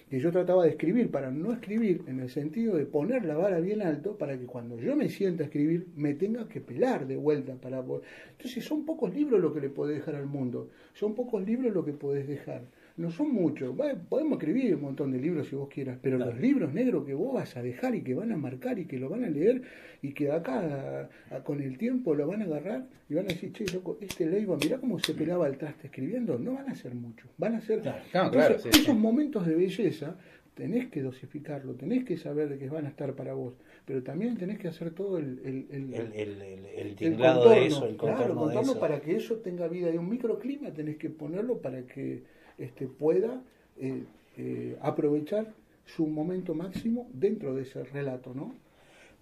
que 0.08 0.20
yo 0.20 0.30
trataba 0.30 0.64
de 0.64 0.70
escribir 0.70 1.10
para 1.10 1.30
no 1.30 1.52
escribir 1.52 2.02
en 2.06 2.20
el 2.20 2.30
sentido 2.30 2.76
de 2.76 2.86
poner 2.86 3.24
la 3.24 3.36
vara 3.36 3.58
bien 3.58 3.82
alto 3.82 4.16
para 4.16 4.38
que 4.38 4.46
cuando 4.46 4.78
yo 4.78 4.94
me 4.94 5.08
sienta 5.08 5.42
a 5.42 5.46
escribir 5.46 5.88
me 5.96 6.14
tenga 6.14 6.48
que 6.48 6.60
pelar 6.60 7.06
de 7.06 7.16
vuelta 7.16 7.54
para 7.54 7.80
entonces 7.80 8.64
son 8.64 8.84
pocos 8.84 9.12
libros 9.14 9.40
lo 9.40 9.52
que 9.52 9.60
le 9.60 9.68
podés 9.68 9.98
dejar 9.98 10.14
al 10.14 10.26
mundo 10.26 10.70
son 10.94 11.14
pocos 11.14 11.44
libros 11.44 11.72
lo 11.72 11.84
que 11.84 11.92
podés 11.92 12.28
dejar 12.28 12.62
no 12.96 13.10
son 13.10 13.32
muchos. 13.32 13.74
podemos 14.08 14.38
escribir 14.38 14.74
un 14.74 14.82
montón 14.82 15.12
de 15.12 15.18
libros 15.18 15.48
si 15.48 15.56
vos 15.56 15.68
quieras, 15.68 15.98
pero 16.00 16.18
los 16.18 16.38
libros 16.38 16.72
negros 16.72 17.04
que 17.04 17.14
vos 17.14 17.34
vas 17.34 17.56
a 17.56 17.62
dejar 17.62 17.94
y 17.94 18.02
que 18.02 18.14
van 18.14 18.32
a 18.32 18.36
marcar 18.36 18.78
y 18.78 18.86
que 18.86 18.98
lo 18.98 19.08
van 19.08 19.24
a 19.24 19.28
leer 19.28 19.62
y 20.02 20.12
que 20.12 20.30
acá 20.30 21.08
con 21.44 21.60
el 21.60 21.76
tiempo 21.78 22.14
lo 22.14 22.26
van 22.26 22.42
a 22.42 22.44
agarrar 22.46 22.86
y 23.08 23.14
van 23.14 23.26
a 23.26 23.28
decir, 23.28 23.52
che, 23.52 23.66
loco, 23.72 23.98
este 24.00 24.26
Leiva, 24.26 24.56
mirá 24.56 24.78
cómo 24.78 24.98
se 24.98 25.14
pelaba 25.14 25.46
el 25.46 25.58
traste 25.58 25.88
escribiendo, 25.88 26.38
no 26.38 26.54
van 26.54 26.70
a 26.70 26.74
ser 26.74 26.94
muchos, 26.94 27.30
van 27.36 27.54
a 27.54 27.60
ser... 27.60 27.82
esos 28.64 28.96
momentos 28.96 29.46
de 29.46 29.54
belleza 29.54 30.16
tenés 30.54 30.88
que 30.88 31.02
dosificarlo, 31.02 31.74
tenés 31.74 32.04
que 32.04 32.16
saber 32.16 32.48
de 32.48 32.58
que 32.58 32.70
van 32.70 32.86
a 32.86 32.88
estar 32.88 33.14
para 33.14 33.34
vos, 33.34 33.54
pero 33.84 34.02
también 34.02 34.38
tenés 34.38 34.58
que 34.58 34.68
hacer 34.68 34.90
todo 34.92 35.18
el, 35.18 35.38
el, 35.44 35.66
el, 35.70 35.94
el, 35.94 36.96
de 36.96 37.66
eso, 37.66 37.86
el 37.86 37.96
contorno, 37.96 38.50
claro, 38.50 38.80
para 38.80 39.00
que 39.02 39.16
eso 39.16 39.36
tenga 39.36 39.68
vida. 39.68 39.90
Y 39.92 39.98
un 39.98 40.08
microclima 40.08 40.72
tenés 40.72 40.96
que 40.96 41.10
ponerlo 41.10 41.60
para 41.60 41.82
que 41.82 42.22
este, 42.58 42.86
pueda 42.86 43.42
eh, 43.78 44.02
eh, 44.38 44.76
aprovechar 44.80 45.46
su 45.84 46.06
momento 46.06 46.54
máximo 46.54 47.08
dentro 47.12 47.54
de 47.54 47.62
ese 47.62 47.84
relato, 47.84 48.32
¿no? 48.34 48.54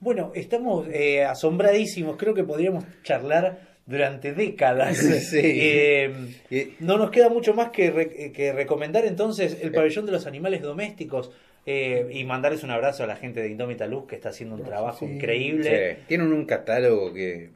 Bueno, 0.01 0.33
estamos 0.35 0.87
eh, 0.89 1.25
asombradísimos, 1.25 2.17
creo 2.17 2.35
que 2.35 2.45
podríamos 2.45 2.85
charlar 3.03 3.75
durante 3.87 4.33
décadas. 4.33 5.03
no 6.81 6.99
nos 6.99 7.11
queda 7.11 7.29
mucho 7.29 7.55
más 7.55 7.71
que, 7.71 8.33
que 8.35 8.53
recomendar 8.53 9.05
entonces 9.05 9.59
el 9.63 9.73
pabellón 9.73 10.07
de 10.07 10.13
los 10.13 10.27
animales 10.27 10.63
domésticos. 10.63 11.31
y 11.67 12.25
mandarles 12.25 12.63
un 12.63 12.71
abrazo 12.71 13.05
a 13.05 13.07
la 13.07 13.17
gente 13.17 13.41
de 13.41 13.49
Indómita 13.49 13.87
Luz 13.87 14.07
que 14.07 14.17
está 14.17 14.31
haciendo 14.31 14.57
un 14.57 14.65
trabajo 14.65 15.07
increíble. 15.07 15.99
Tienen 16.07 16.33
un 16.33 16.45
catálogo 16.45 17.13
que 17.13 17.51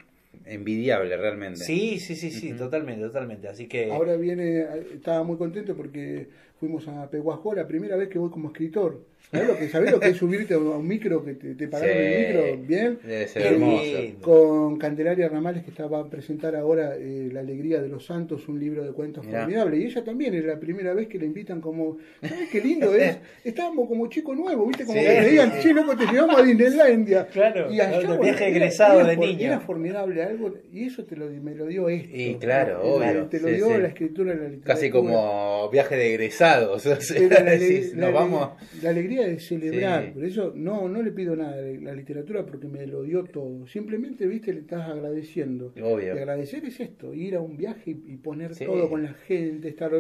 envidiable 0.45 1.16
realmente. 1.16 1.61
Sí, 1.61 1.99
sí, 1.99 2.16
sí, 2.16 2.30
sí, 2.30 2.53
totalmente, 2.55 3.05
totalmente. 3.05 3.49
Así 3.49 3.66
que 3.66 3.91
ahora 3.91 4.16
viene, 4.16 4.64
estaba 4.95 5.22
muy 5.24 5.36
contento 5.36 5.76
porque 5.76 6.28
fuimos 6.59 6.89
a 6.89 7.09
Peguajó 7.11 7.55
la 7.55 7.67
primera 7.67 7.97
vez 7.97 8.09
que 8.09 8.19
voy 8.19 8.31
como 8.31 8.49
escritor. 8.49 9.01
¿Sabes 9.31 9.47
lo 9.47 9.59
que, 9.59 9.69
sabés 9.69 9.93
lo 9.93 10.01
que 10.01 10.09
es 10.09 10.17
subirte 10.17 10.55
a 10.55 10.59
un 10.59 10.87
micro 10.87 11.23
que 11.23 11.35
te, 11.35 11.55
te 11.55 11.69
pagaron 11.69 11.97
el 11.97 12.27
micro? 12.27 12.67
Bien. 12.67 12.99
Debe 13.05 13.29
ser 13.29 13.53
hermoso. 13.53 13.99
Con 14.23 14.79
Candelaria 14.79 15.29
Ramales, 15.29 15.65
que 15.65 15.71
estaba 15.71 16.01
a 16.01 16.09
presentar 16.09 16.57
ahora 16.57 16.97
eh, 16.97 17.29
La 17.31 17.41
Alegría 17.41 17.83
de 17.83 17.89
los 17.89 18.07
Santos, 18.07 18.49
un 18.49 18.59
libro 18.59 18.85
de 18.85 18.93
cuentos 18.93 19.27
formidable. 19.27 19.77
Y 19.77 19.85
ella 19.85 20.03
también 20.03 20.35
es 20.35 20.45
la 20.45 20.59
primera 20.59 20.95
vez 20.95 21.09
que 21.09 21.19
le 21.19 21.27
invitan 21.27 21.61
como. 21.61 21.99
¿Sabes 22.23 22.49
qué 22.51 22.61
lindo 22.63 22.95
es? 22.95 23.19
Estábamos 23.45 23.87
como 23.87 24.07
chico 24.09 24.35
nuevo, 24.35 24.67
¿viste? 24.67 24.87
Como 24.87 24.99
que 24.99 25.21
le 25.21 25.31
digan, 25.31 25.53
che, 25.61 25.75
loco, 25.75 25.95
te 25.95 26.07
llevamos 26.07 26.41
a 26.41 26.43
Disneylandia. 26.43 27.27
Claro, 27.27 27.71
y 27.71 27.81
allá, 27.81 27.99
el 27.99 28.19
viaje 28.19 28.49
egresado 28.49 29.05
de 29.05 29.17
niño. 29.17 29.47
Era 29.47 29.61
formidable 29.61 30.23
algo, 30.23 30.55
y 30.73 30.87
eso 30.87 31.05
te 31.05 31.17
lo, 31.17 31.27
me 31.27 31.55
lo 31.55 31.67
dio 31.67 31.91
esto. 31.91 32.09
Y 32.17 32.37
claro, 32.37 32.81
obvio. 32.83 33.27
Te 33.27 33.41
lo 33.41 33.49
dio 33.49 33.77
la 33.77 33.89
escritura 33.89 34.33
de 34.33 34.37
la 34.37 34.49
literatura. 34.49 34.75
Casi 34.75 34.91
como 34.91 35.69
viaje 35.71 35.97
de 35.97 36.15
egresados. 36.49 36.86
O 36.86 36.96
sea, 36.96 36.99
la, 37.28 38.07
nos 38.07 38.12
vamos... 38.12 38.51
la 38.82 38.90
alegría 38.90 39.26
de 39.26 39.38
celebrar. 39.40 40.12
Por 40.12 40.24
eso 40.24 40.53
no, 40.55 40.88
no 40.88 41.03
le 41.03 41.11
pido 41.12 41.36
nada 41.36 41.57
a 41.57 41.62
la 41.62 41.94
literatura 41.94 42.44
porque 42.44 42.66
me 42.66 42.86
lo 42.86 43.03
dio 43.03 43.24
todo. 43.24 43.66
Simplemente, 43.66 44.26
viste, 44.26 44.53
le 44.53 44.61
estás 44.61 44.88
agradeciendo. 44.88 45.72
Obvio. 45.82 46.14
Y 46.14 46.18
agradecer 46.18 46.64
es 46.64 46.80
esto, 46.80 47.14
ir 47.14 47.36
a 47.36 47.40
un 47.40 47.57
viaje 47.57 47.90
y, 47.90 48.16
poner 48.16 48.57
todo 48.57 48.88
con 48.88 49.03
la 49.03 49.14
gente, 49.14 49.68
estar 49.68 49.92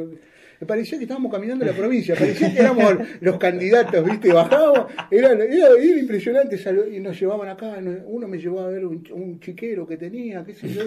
me 0.60 0.66
parecía 0.66 0.98
que 0.98 1.04
estábamos 1.04 1.32
caminando 1.32 1.64
la 1.64 1.72
provincia, 1.72 2.14
parecía 2.14 2.52
que 2.52 2.60
éramos 2.60 2.94
los 3.20 3.38
candidatos, 3.38 4.04
¿viste? 4.04 4.32
Bajábamos, 4.32 4.92
era, 5.10 5.32
era, 5.32 5.98
impresionante, 6.00 6.58
y 6.92 7.00
nos 7.00 7.18
llevaban 7.18 7.48
acá, 7.48 7.78
uno 8.06 8.26
me 8.26 8.38
llevó 8.38 8.60
a 8.60 8.68
ver 8.68 8.84
un, 8.84 9.38
chiquero 9.40 9.86
que 9.86 9.96
tenía, 9.96 10.44
qué 10.44 10.54
sé 10.54 10.68
yo, 10.68 10.82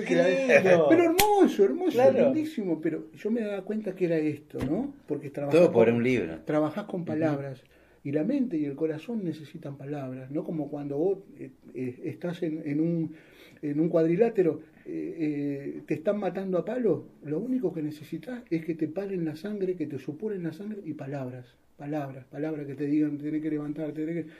pero 0.90 1.04
hermoso, 1.04 1.64
hermoso, 1.64 2.12
lindísimo, 2.12 2.82
pero 2.82 3.06
yo 3.16 3.32
me 3.32 3.42
daba 3.42 3.62
cuenta 3.64 3.96
que 3.96 4.06
era 4.06 4.18
esto, 4.18 4.60
¿no? 4.60 4.94
Porque 5.08 5.30
trabajás 5.30 5.60
Todo 5.60 5.72
por 5.72 5.90
un 5.90 6.04
libro. 6.04 6.40
Trabajás 6.46 6.86
con 6.86 7.06
palabras. 7.06 7.62
Y 8.04 8.12
la 8.12 8.24
mente 8.24 8.58
y 8.58 8.66
el 8.66 8.76
corazón 8.76 9.24
necesitan 9.24 9.78
palabras, 9.78 10.32
no 10.32 10.44
como 10.44 10.70
cuando 10.72 10.98
vos 10.98 11.20
eh, 11.38 11.52
eh, 11.76 12.00
estás 12.06 12.42
en, 12.42 12.64
en, 12.66 12.80
un, 12.82 13.14
en 13.62 13.80
un 13.80 13.90
cuadrilátero 13.90 14.62
eh, 14.94 15.16
eh, 15.20 15.82
te 15.88 15.94
están 15.94 16.20
matando 16.20 16.58
a 16.58 16.66
palo, 16.66 17.06
lo 17.24 17.40
único 17.40 17.74
que 17.74 17.82
necesitas 17.82 18.42
es 18.50 18.66
que 18.66 18.76
te 18.76 18.90
paren 18.90 19.24
la 19.24 19.38
sangre, 19.38 19.78
que 19.78 19.88
te 19.88 19.98
supuren 19.98 20.44
la 20.44 20.52
sangre 20.52 20.82
y 20.84 20.94
palabras, 20.94 21.46
palabras, 21.78 22.26
palabras 22.26 22.68
que 22.68 22.76
te 22.76 22.88
digan, 22.88 23.18
tenés 23.18 23.42
que 23.42 23.50
levantarte, 23.50 24.06
tenés 24.06 24.26
que... 24.26 24.32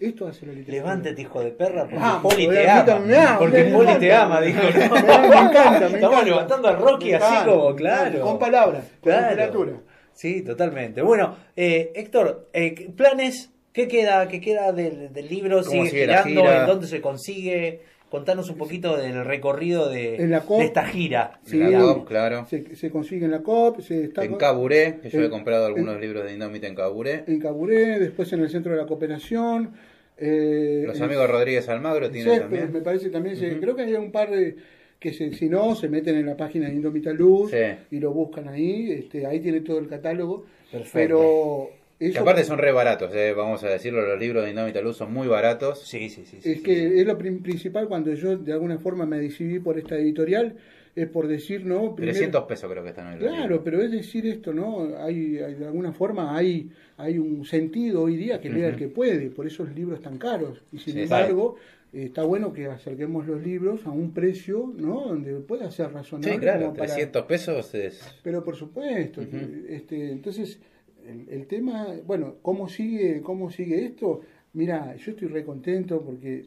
Esto 0.00 0.26
hace 0.26 0.46
la 0.46 0.54
literatura. 0.54 0.82
Levántate, 0.82 1.22
hijo 1.22 1.44
de 1.44 1.50
perra, 1.50 1.82
porque 1.82 1.98
ah, 2.00 2.20
Poli 2.22 2.48
te 2.48 2.70
ama. 2.70 3.38
porque 3.38 3.64
Poli 3.64 3.98
te 4.00 4.12
ama, 4.14 4.40
dijo. 4.40 4.60
Me, 4.72 4.88
encanta, 4.88 5.88
me 5.90 5.94
Estamos 5.94 6.24
levantando 6.24 6.68
a 6.68 6.72
Rocky 6.72 7.12
así 7.12 7.44
como, 7.44 7.76
claro. 7.76 8.20
Con 8.22 8.38
palabras, 8.38 8.84
con 9.00 9.12
literatura. 9.12 9.72
Sí, 10.14 10.42
totalmente. 10.42 11.02
Bueno, 11.02 11.36
eh, 11.54 11.92
Héctor, 11.94 12.48
eh, 12.54 12.90
planes, 12.96 13.52
¿qué 13.74 13.86
queda, 13.86 14.26
qué 14.26 14.40
queda 14.40 14.72
del, 14.72 15.12
del 15.12 15.28
libro? 15.28 15.62
¿Sigue, 15.62 15.90
sigue 15.90 16.00
girando? 16.00 16.50
¿En 16.50 16.66
dónde 16.66 16.86
se 16.86 17.02
consigue? 17.02 17.91
Contanos 18.12 18.50
un 18.50 18.58
poquito 18.58 18.98
del 18.98 19.24
recorrido 19.24 19.88
de, 19.88 20.16
esta 20.60 20.84
gira. 20.84 21.40
Sí, 21.46 21.56
la 21.56 21.80
COP, 21.80 22.06
claro. 22.06 22.46
Se, 22.46 22.90
consigue 22.90 23.24
en 23.24 23.30
la 23.30 23.38
COP. 23.38 23.80
Se 23.80 24.04
está 24.04 24.22
en 24.22 24.34
Caburé, 24.34 24.98
que 25.00 25.08
yo 25.08 25.22
he 25.22 25.30
comprado 25.30 25.64
algunos 25.64 25.98
libros 25.98 26.22
de 26.26 26.34
Indómita 26.34 26.66
en 26.66 26.74
Caburé. 26.74 27.24
En 27.26 27.40
Caburé, 27.40 27.98
después 27.98 28.30
en 28.34 28.40
el 28.40 28.50
Centro 28.50 28.72
de 28.72 28.76
la 28.82 28.86
Cooperación. 28.86 29.70
Eh, 30.18 30.84
Los 30.86 31.00
amigos 31.00 31.26
Rodríguez 31.30 31.66
Almagro 31.70 32.10
tienen 32.10 32.38
también. 32.38 32.70
Me 32.70 32.82
parece 32.82 33.08
también, 33.08 33.34
creo 33.58 33.74
que 33.74 33.80
hay 33.80 33.94
un 33.94 34.12
par 34.12 34.30
de 34.30 34.56
que 35.00 35.14
si 35.14 35.48
no, 35.48 35.74
se 35.74 35.88
meten 35.88 36.14
en 36.16 36.26
la 36.26 36.36
página 36.36 36.68
de 36.68 36.74
Indómita 36.74 37.14
Luz 37.14 37.50
y 37.90 37.98
lo 37.98 38.12
buscan 38.12 38.46
ahí, 38.46 38.92
este, 38.92 39.24
ahí 39.24 39.40
tiene 39.40 39.62
todo 39.62 39.78
el 39.78 39.88
catálogo. 39.88 40.44
Perfecto. 40.70 40.90
Pero 40.92 41.70
que 42.10 42.18
aparte 42.18 42.44
son 42.44 42.58
re 42.58 42.72
baratos, 42.72 43.14
eh, 43.14 43.32
vamos 43.36 43.62
a 43.62 43.68
decirlo, 43.68 44.06
los 44.06 44.18
libros 44.18 44.44
de 44.44 44.50
Indómita 44.50 44.80
Luz 44.80 44.96
son 44.96 45.12
muy 45.12 45.28
baratos. 45.28 45.80
Sí, 45.86 46.08
sí, 46.08 46.24
sí. 46.24 46.38
es 46.42 46.60
que 46.62 47.00
es 47.00 47.06
lo 47.06 47.16
principal 47.18 47.86
cuando 47.86 48.12
yo 48.14 48.36
de 48.36 48.52
alguna 48.52 48.78
forma 48.78 49.06
me 49.06 49.18
decidí 49.18 49.58
por 49.58 49.78
esta 49.78 49.96
editorial, 49.96 50.56
es 50.94 51.08
por 51.08 51.26
decir, 51.26 51.64
¿no? 51.64 51.94
300 51.94 52.44
pesos 52.44 52.70
creo 52.70 52.82
que 52.82 52.90
están 52.90 53.06
en 53.08 53.12
el 53.14 53.18
Claro, 53.20 53.62
pero 53.64 53.80
es 53.80 53.90
decir 53.90 54.26
esto, 54.26 54.52
¿no? 54.52 54.96
Hay, 54.98 55.32
de 55.32 55.66
alguna 55.66 55.92
forma 55.92 56.36
hay, 56.36 56.70
hay 56.96 57.18
un 57.18 57.44
sentido 57.44 58.02
hoy 58.02 58.16
día 58.16 58.40
que 58.40 58.50
lea 58.50 58.68
el 58.68 58.76
que 58.76 58.88
puede, 58.88 59.30
por 59.30 59.46
eso 59.46 59.64
los 59.64 59.74
libros 59.74 59.98
están 59.98 60.18
caros. 60.18 60.62
Y 60.72 60.78
sin 60.78 60.98
embargo, 60.98 61.56
está 61.92 62.24
bueno 62.24 62.52
que 62.52 62.66
acerquemos 62.66 63.26
los 63.26 63.42
libros 63.42 63.86
a 63.86 63.90
un 63.90 64.12
precio, 64.12 64.72
¿no? 64.76 65.02
Donde 65.08 65.34
pueda 65.40 65.70
ser 65.70 65.92
razonable. 65.92 66.34
Sí, 66.34 66.38
claro, 66.38 66.72
300 66.74 67.24
pesos 67.24 67.74
es... 67.74 68.02
Pero 68.22 68.44
por 68.44 68.56
supuesto, 68.56 69.22
este, 69.68 70.10
entonces 70.10 70.58
el, 71.06 71.46
tema, 71.46 71.88
bueno, 72.06 72.36
¿cómo 72.42 72.68
sigue, 72.68 73.20
¿cómo 73.22 73.50
sigue 73.50 73.84
esto? 73.84 74.20
Mira, 74.52 74.94
yo 74.96 75.12
estoy 75.12 75.28
re 75.28 75.44
contento 75.44 76.00
porque 76.02 76.46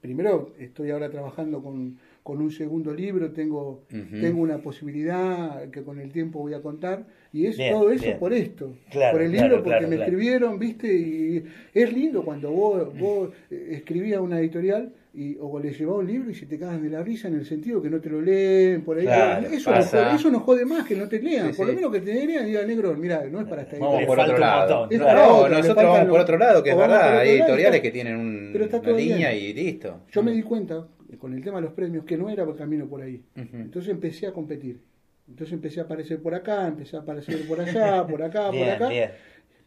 primero 0.00 0.52
estoy 0.58 0.90
ahora 0.90 1.10
trabajando 1.10 1.62
con, 1.62 1.98
con 2.22 2.40
un 2.40 2.50
segundo 2.50 2.92
libro, 2.92 3.30
tengo, 3.32 3.82
tengo 3.88 4.40
una 4.40 4.58
posibilidad 4.58 5.68
que 5.70 5.82
con 5.82 6.00
el 6.00 6.12
tiempo 6.12 6.40
voy 6.40 6.54
a 6.54 6.60
contar, 6.60 7.06
y 7.32 7.46
es 7.46 7.56
todo 7.56 7.90
eso 7.90 8.18
por 8.18 8.32
esto, 8.32 8.74
por 8.92 9.22
el 9.22 9.32
libro, 9.32 9.62
porque 9.62 9.86
me 9.86 9.96
escribieron, 9.96 10.58
viste, 10.58 10.92
y 10.92 11.44
es 11.72 11.92
lindo 11.92 12.24
cuando 12.24 12.50
vos, 12.50 12.98
vos 12.98 13.30
escribías 13.50 14.20
una 14.20 14.40
editorial 14.40 14.92
y, 15.16 15.38
o 15.40 15.58
le 15.58 15.72
llevaba 15.72 15.98
un 15.98 16.06
libro 16.06 16.30
y 16.30 16.34
se 16.34 16.44
te 16.44 16.58
cagan 16.58 16.82
de 16.82 16.90
la 16.90 17.02
risa 17.02 17.28
en 17.28 17.36
el 17.36 17.46
sentido 17.46 17.80
que 17.80 17.88
no 17.88 18.00
te 18.00 18.10
lo 18.10 18.20
leen, 18.20 18.82
por 18.82 18.98
ahí. 18.98 19.06
eso, 19.50 19.70
nos 19.70 19.86
jode, 19.88 20.14
eso 20.14 20.30
nos 20.30 20.42
jode 20.42 20.66
más 20.66 20.86
que 20.86 20.94
no 20.94 21.08
te 21.08 21.20
lean. 21.20 21.54
por 21.54 21.66
lo 21.66 21.72
menos 21.72 21.90
que 21.90 22.00
te 22.00 22.12
lean 22.12 22.44
y 22.44 22.50
digan, 22.50 22.66
negro, 22.66 22.94
mira, 22.94 23.24
no 23.30 23.40
es 23.40 23.46
para 23.46 23.62
esta 23.62 23.78
Vamos 23.78 24.04
por 24.04 24.20
otro 24.20 24.36
lado. 24.36 24.88
No, 24.90 25.48
nosotros 25.48 25.84
vamos 25.84 26.08
por 26.08 26.20
otro 26.20 26.38
lado, 26.38 26.62
que 26.62 26.70
es 26.70 26.76
verdad. 26.76 27.18
Hay 27.20 27.30
editoriales 27.30 27.80
que 27.80 27.90
tienen 27.90 28.16
un, 28.16 28.52
una 28.54 28.92
línea 28.92 29.34
y 29.34 29.54
listo. 29.54 30.02
Yo 30.12 30.22
me 30.22 30.32
di 30.32 30.42
cuenta, 30.42 30.86
con 31.18 31.32
el 31.32 31.42
tema 31.42 31.56
de 31.56 31.62
los 31.62 31.72
premios, 31.72 32.04
que 32.04 32.18
no 32.18 32.28
era 32.28 32.44
el 32.44 32.54
camino 32.54 32.86
por 32.86 33.00
ahí. 33.00 33.22
Entonces 33.34 33.90
empecé 33.90 34.26
a 34.26 34.32
competir. 34.32 34.80
Entonces 35.28 35.54
empecé 35.54 35.80
a 35.80 35.84
aparecer 35.84 36.22
por 36.22 36.34
acá, 36.34 36.68
empecé 36.68 36.96
a 36.96 37.00
aparecer 37.00 37.48
por 37.48 37.60
allá, 37.60 38.06
por 38.06 38.22
acá, 38.22 38.50
por 38.50 38.68
acá 38.68 38.90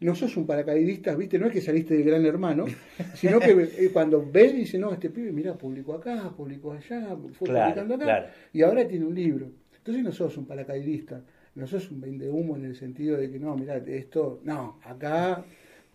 no 0.00 0.14
sos 0.14 0.36
un 0.36 0.46
paracaidista, 0.46 1.14
¿viste? 1.14 1.38
No 1.38 1.46
es 1.46 1.52
que 1.52 1.60
saliste 1.60 1.94
del 1.94 2.04
gran 2.04 2.24
hermano, 2.24 2.64
sino 3.14 3.38
que 3.38 3.50
eh, 3.50 3.90
cuando 3.92 4.26
ves, 4.30 4.54
dice, 4.54 4.78
no, 4.78 4.92
este 4.92 5.10
pibe, 5.10 5.30
mira, 5.30 5.54
publicó 5.54 5.94
acá, 5.94 6.32
publicó 6.36 6.72
allá, 6.72 7.16
fue 7.32 7.48
publicando 7.48 7.94
acá, 7.94 8.30
y 8.52 8.62
ahora 8.62 8.86
tiene 8.88 9.04
un 9.04 9.14
libro. 9.14 9.50
Entonces 9.76 10.02
no 10.02 10.12
sos 10.12 10.36
un 10.36 10.46
paracaidista. 10.46 11.22
no 11.54 11.66
sos 11.66 11.90
un 11.90 12.00
vende 12.00 12.28
humo 12.28 12.56
en 12.56 12.64
el 12.64 12.76
sentido 12.76 13.16
de 13.16 13.30
que 13.30 13.38
no, 13.38 13.56
mira, 13.56 13.76
esto, 13.76 14.40
no, 14.44 14.78
acá 14.84 15.44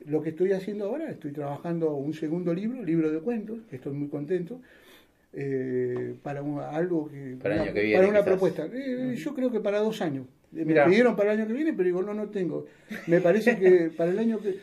lo 0.06 0.22
que 0.22 0.30
estoy 0.30 0.52
haciendo 0.52 0.86
ahora, 0.86 1.10
estoy 1.10 1.32
trabajando 1.32 1.96
un 1.96 2.14
segundo 2.14 2.54
libro, 2.54 2.84
libro 2.84 3.12
de 3.12 3.20
cuentos, 3.20 3.60
que 3.70 3.78
estoy 3.78 3.94
muy 3.94 4.10
contento, 4.10 4.60
eh, 5.34 6.16
para 6.22 6.42
algo 6.70 7.10
que 7.10 7.38
para, 7.42 7.56
una, 7.56 7.74
que 7.74 7.82
viene, 7.82 7.98
para 7.98 8.10
una 8.10 8.24
propuesta. 8.24 8.68
Eh, 8.72 9.16
yo 9.18 9.34
creo 9.34 9.52
que 9.52 9.60
para 9.60 9.80
dos 9.80 10.02
años. 10.02 10.28
Me 10.56 10.86
pidieron 10.86 11.16
para 11.16 11.34
el 11.34 11.40
año 11.40 11.48
que 11.48 11.54
viene, 11.54 11.74
pero 11.74 11.86
digo, 11.86 12.02
no, 12.02 12.14
no 12.14 12.30
tengo. 12.30 12.66
Me 13.08 13.20
parece 13.20 13.58
que 13.58 13.92
para 13.96 14.12
el 14.12 14.20
año 14.20 14.40
que. 14.40 14.58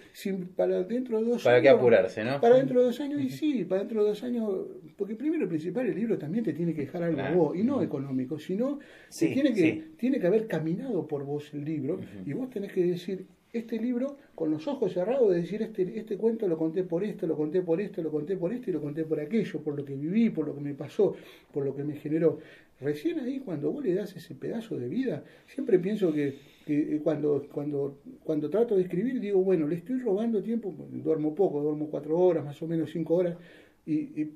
para 0.57 0.82
dentro 0.84 1.20
de 1.20 1.26
dos 1.26 1.43
para 1.43 1.57
años. 1.57 1.62
Para 1.62 1.62
que 1.62 1.68
apurarse, 1.68 2.24
¿no? 2.24 2.40
Para 2.40 2.57
dentro 2.57 2.80
de 2.80 2.86
dos 2.86 3.01
años, 3.01 3.20
y 3.20 3.28
sí, 3.28 3.64
para 3.64 3.80
dentro 3.80 4.03
de 4.03 4.09
dos 4.09 4.22
años. 4.22 4.51
Porque 4.97 5.14
primero, 5.14 5.49
principal, 5.49 5.86
el 5.86 5.95
libro 5.95 6.18
también 6.18 6.45
te 6.45 6.53
tiene 6.55 6.74
que 6.74 6.82
dejar 6.82 7.03
algo 7.03 7.20
a 7.20 7.30
vos, 7.30 7.57
y 7.57 7.62
no 7.62 7.82
económico, 7.82 8.38
sino 8.38 8.78
tiene, 9.18 9.53
que, 9.53 9.90
tiene 9.99 10.18
que 10.18 10.26
haber 10.26 10.47
caminado 10.47 11.07
por 11.07 11.24
vos 11.24 11.53
el 11.53 11.64
libro, 11.64 12.01
y 12.24 12.32
vos 12.32 12.49
tenés 12.49 12.72
que 12.72 12.84
decir, 12.84 13.26
este 13.53 13.79
libro 13.79 14.17
con 14.35 14.51
los 14.51 14.67
ojos 14.67 14.93
cerrados 14.93 15.31
de 15.31 15.43
decir 15.43 15.61
este, 15.61 15.99
este 15.99 16.17
cuento 16.17 16.49
lo 16.49 16.57
conté 16.57 16.85
por 16.85 17.05
esto, 17.05 17.27
lo 17.27 17.37
conté 17.37 17.61
por 17.61 17.81
esto, 17.81 18.03
lo 18.03 18.11
conté 18.11 18.37
por 18.37 18.53
esto 18.53 18.71
y 18.71 18.73
lo 18.73 18.81
conté 18.81 19.05
por 19.05 19.21
aquello, 19.21 19.61
por 19.61 19.77
lo 19.77 19.85
que 19.85 19.95
viví, 19.95 20.31
por 20.31 20.47
lo 20.47 20.55
que 20.55 20.61
me 20.61 20.75
pasó, 20.75 21.15
por 21.53 21.65
lo 21.65 21.75
que 21.77 21.85
me 21.85 21.95
generó. 21.97 22.39
Recién 22.81 23.21
ahí 23.21 23.41
cuando 23.41 23.71
vos 23.71 23.85
le 23.85 23.95
das 23.95 24.17
ese 24.17 24.35
pedazo 24.35 24.77
de 24.79 24.89
vida, 24.89 25.23
siempre 25.47 25.79
pienso 25.79 26.13
que, 26.13 26.35
que 26.67 26.99
cuando, 27.05 27.47
cuando, 27.53 27.99
cuando 28.25 28.49
trato 28.49 28.75
de 28.75 28.83
escribir 28.83 29.21
digo, 29.21 29.43
bueno, 29.43 29.69
le 29.69 29.77
estoy 29.77 30.01
robando 30.01 30.43
tiempo, 30.43 30.75
duermo 30.91 31.35
poco, 31.35 31.63
duermo 31.63 31.89
cuatro 31.91 32.19
horas, 32.19 32.45
más 32.45 32.61
o 32.63 32.67
menos 32.67 32.91
cinco 32.91 33.17
horas, 33.17 33.37
y 33.85 34.31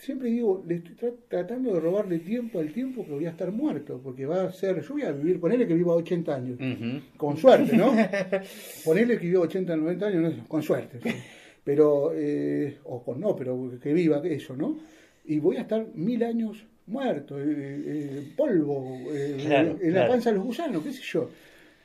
siempre 0.00 0.30
digo, 0.30 0.64
le 0.66 0.76
estoy 0.76 1.12
tratando 1.28 1.74
de 1.74 1.80
robarle 1.80 2.18
tiempo 2.20 2.58
al 2.58 2.72
tiempo 2.72 3.04
que 3.04 3.12
voy 3.12 3.26
a 3.26 3.30
estar 3.30 3.52
muerto, 3.52 4.00
porque 4.02 4.24
va 4.24 4.44
a 4.44 4.52
ser, 4.52 4.82
yo 4.82 4.94
voy 4.94 5.02
a 5.02 5.12
vivir, 5.12 5.38
ponele 5.38 5.66
que 5.66 5.74
viva 5.74 5.94
80 5.94 6.34
años, 6.34 6.58
con 7.16 7.36
suerte, 7.36 7.76
¿no? 7.76 7.92
ponele 8.84 9.18
que 9.18 9.26
viva 9.26 9.42
80, 9.42 9.76
90 9.76 10.06
años, 10.06 10.34
con 10.48 10.62
suerte, 10.62 11.00
pero, 11.62 12.12
eh, 12.14 12.78
o 12.84 13.04
con 13.04 13.20
no, 13.20 13.36
pero 13.36 13.78
que 13.80 13.92
viva 13.92 14.22
eso, 14.24 14.56
¿no? 14.56 14.78
Y 15.26 15.38
voy 15.38 15.58
a 15.58 15.62
estar 15.62 15.86
mil 15.94 16.24
años 16.24 16.64
muerto, 16.86 17.38
eh, 17.38 17.44
eh, 17.46 18.32
polvo, 18.36 18.98
en 19.12 19.94
la 19.94 20.08
panza 20.08 20.30
de 20.30 20.36
los 20.36 20.44
gusanos, 20.46 20.82
qué 20.82 20.92
sé 20.92 21.02
yo. 21.02 21.28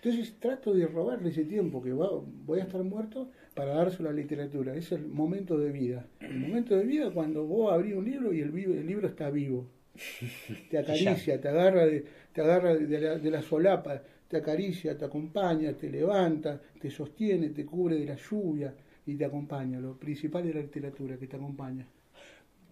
Entonces 0.02 0.36
trato 0.40 0.74
de 0.74 0.86
robarle 0.88 1.30
ese 1.30 1.44
tiempo 1.46 1.82
que 1.82 1.92
voy 1.92 2.60
a 2.60 2.64
estar 2.64 2.82
muerto 2.84 3.30
para 3.56 3.74
dárselo 3.74 4.10
a 4.10 4.12
la 4.12 4.20
literatura. 4.20 4.76
Es 4.76 4.92
el 4.92 5.08
momento 5.08 5.58
de 5.58 5.72
vida. 5.72 6.06
El 6.20 6.40
momento 6.40 6.76
de 6.76 6.84
vida 6.84 7.10
cuando 7.12 7.46
vos 7.46 7.74
abrís 7.74 7.96
un 7.96 8.06
libro 8.06 8.32
y 8.32 8.42
el, 8.42 8.54
libro 8.86 9.08
está 9.08 9.32
vivo. 9.32 9.68
Te 10.70 10.78
acaricia, 10.78 11.40
te 11.40 11.48
agarra, 11.48 11.86
de, 11.86 12.04
te 12.34 12.42
agarra 12.42 12.76
de, 12.76 13.32
la, 13.32 13.42
solapa, 13.42 14.02
te 14.28 14.38
acaricia, 14.38 14.98
te 14.98 15.06
acompaña, 15.06 15.72
te 15.72 15.90
levanta, 15.90 16.62
te 16.82 16.92
sostiene, 16.92 17.50
te 17.50 17.66
cubre 17.66 17.96
de 17.96 18.06
la 18.06 18.18
lluvia 18.18 18.76
y 19.06 19.16
te 19.16 19.24
acompaña. 19.24 19.80
Lo 19.80 19.98
principal 19.98 20.46
es 20.50 20.56
la 20.56 20.62
literatura, 20.62 21.18
que 21.18 21.28
te 21.28 21.38
acompaña 21.38 21.88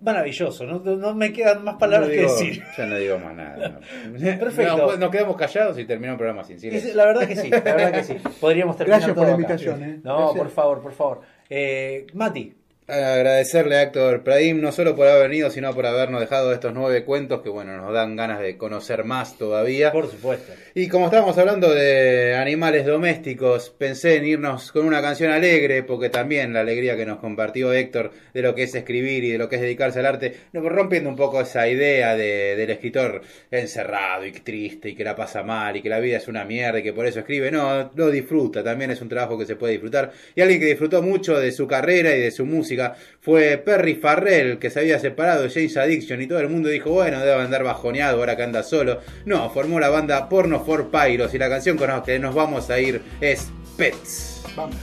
maravilloso, 0.04 0.66
no, 0.66 0.80
no, 0.80 1.16
me 1.16 1.32
quedan 1.32 1.64
más 1.64 1.76
palabras 1.76 2.10
que 2.10 2.22
decir. 2.22 2.64
Ya 2.78 2.86
no 2.86 2.98
digo 2.98 3.18
más 3.20 3.36
nada. 3.36 3.80
Perfecto. 4.40 4.98
nos 4.98 5.12
quedamos 5.12 5.38
callados 5.38 5.80
y 5.80 5.86
terminó 5.86 6.14
el 6.14 6.18
programa 6.18 6.44
sin 6.44 6.60
silencio. 6.60 6.94
La 6.96 7.06
verdad 7.06 7.28
que 7.28 7.36
sí, 7.36 7.50
la 7.50 7.60
verdad 7.60 7.92
que 7.92 8.04
sí. 8.04 8.16
Podríamos 8.40 8.78
terminar 8.78 9.00
Gracias 9.00 9.18
por 9.18 9.28
la 9.28 9.34
invitación. 9.34 9.84
¿eh? 9.84 10.00
No, 10.04 10.34
por 10.34 10.50
favor, 10.50 10.82
por 10.82 10.94
favor. 10.94 11.22
Eh, 11.50 12.08
Mati, 12.14 12.54
Agradecerle 12.86 13.78
a 13.78 13.84
Héctor 13.84 14.24
Pradim 14.24 14.60
no 14.60 14.74
solo 14.74 14.94
por 14.96 15.08
haber 15.08 15.30
venido, 15.30 15.50
sino 15.50 15.74
por 15.74 15.86
habernos 15.86 16.20
dejado 16.20 16.52
estos 16.52 16.74
nueve 16.74 17.06
cuentos 17.06 17.42
que, 17.42 17.48
bueno, 17.48 17.78
nos 17.78 17.94
dan 17.94 18.18
ganas 18.18 18.42
de 18.42 18.58
conocer 18.58 19.06
más 19.06 19.38
todavía. 19.38 19.94
Por 19.94 20.12
supuesto. 20.12 20.52
Y 20.76 20.90
como 20.90 21.06
estábamos 21.06 21.38
hablando 21.38 21.74
de 21.74 22.36
animales 22.36 22.86
domésticos, 22.86 23.70
pensé 23.70 24.18
en 24.18 24.26
irnos 24.26 24.74
con 24.74 24.86
una 24.86 25.02
canción 25.02 25.32
alegre, 25.32 25.84
porque 25.84 26.10
también 26.10 26.52
la 26.52 26.60
alegría 26.60 26.98
que 26.98 27.06
nos 27.06 27.20
compartió 27.20 27.72
Héctor 27.72 28.12
de 28.34 28.42
lo 28.42 28.54
que 28.54 28.64
es 28.64 28.76
escribir 28.76 29.24
y 29.24 29.32
de 29.32 29.38
lo 29.38 29.48
que 29.48 29.56
es 29.56 29.62
dedicarse 29.62 30.00
al 30.00 30.06
arte, 30.06 30.36
rompiendo 30.52 31.10
un 31.10 31.16
poco 31.16 31.40
esa 31.40 31.70
idea 31.70 32.18
de, 32.18 32.58
del 32.58 32.70
escritor 32.70 33.22
encerrado 33.50 34.26
y 34.26 34.32
triste 34.32 34.90
y 34.90 34.96
que 34.96 35.06
la 35.06 35.16
pasa 35.16 35.42
mal 35.42 35.78
y 35.78 35.82
que 35.82 35.90
la 35.90 36.00
vida 36.00 36.18
es 36.18 36.28
una 36.28 36.44
mierda 36.44 36.80
y 36.80 36.84
que 36.84 36.92
por 36.92 37.06
eso 37.06 37.20
escribe. 37.20 37.50
No, 37.50 37.92
lo 37.96 38.12
disfruta, 38.12 38.62
también 38.62 38.92
es 38.92 39.02
un 39.02 39.08
trabajo 39.08 39.38
que 39.38 39.46
se 39.46 39.56
puede 39.56 39.74
disfrutar. 39.74 40.12
Y 40.36 40.42
alguien 40.42 40.60
que 40.60 40.66
disfrutó 40.66 41.02
mucho 41.02 41.40
de 41.40 41.54
su 41.54 41.66
carrera 41.66 42.14
y 42.16 42.20
de 42.20 42.32
su 42.32 42.46
música 42.74 42.96
fue 43.22 43.58
Perry 43.58 43.96
Farrell, 43.96 44.60
que 44.60 44.70
se 44.70 44.80
había 44.80 45.00
separado 45.00 45.44
de 45.44 45.50
James 45.50 45.78
Addiction 45.78 46.22
y 46.22 46.28
todo 46.28 46.40
el 46.40 46.50
mundo 46.50 46.70
dijo, 46.70 46.90
bueno, 46.90 47.20
debe 47.20 47.42
andar 47.42 47.64
bajoneado 47.64 48.18
ahora 48.18 48.36
que 48.36 48.44
anda 48.44 48.64
solo. 48.64 49.00
No, 49.26 49.50
formó 49.50 49.80
la 49.80 49.90
banda 49.90 50.28
Porno 50.28 50.64
for 50.64 50.92
Pyros 50.92 51.34
y 51.34 51.38
la 51.38 51.50
canción 51.50 51.78
con 51.78 51.88
la 51.88 52.04
que 52.04 52.20
nos 52.20 52.36
vamos 52.36 52.70
a 52.70 52.80
ir 52.80 53.02
es 53.22 53.48
Pets. 53.78 54.44
Vamos. 54.56 54.76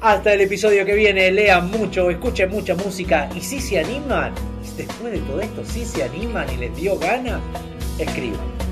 Hasta 0.00 0.32
el 0.32 0.40
episodio 0.40 0.84
que 0.84 0.94
viene, 0.94 1.30
lean 1.30 1.70
mucho, 1.70 2.10
escuchen 2.10 2.50
mucha 2.50 2.74
música 2.74 3.28
y 3.36 3.40
si 3.40 3.60
se 3.60 3.78
animan, 3.78 4.34
después 4.76 5.12
de 5.12 5.18
todo 5.20 5.40
esto, 5.40 5.64
si 5.64 5.84
se 5.84 6.02
animan 6.02 6.48
y 6.52 6.56
les 6.56 6.76
dio 6.76 6.98
gana, 6.98 7.40
escriban. 7.98 8.71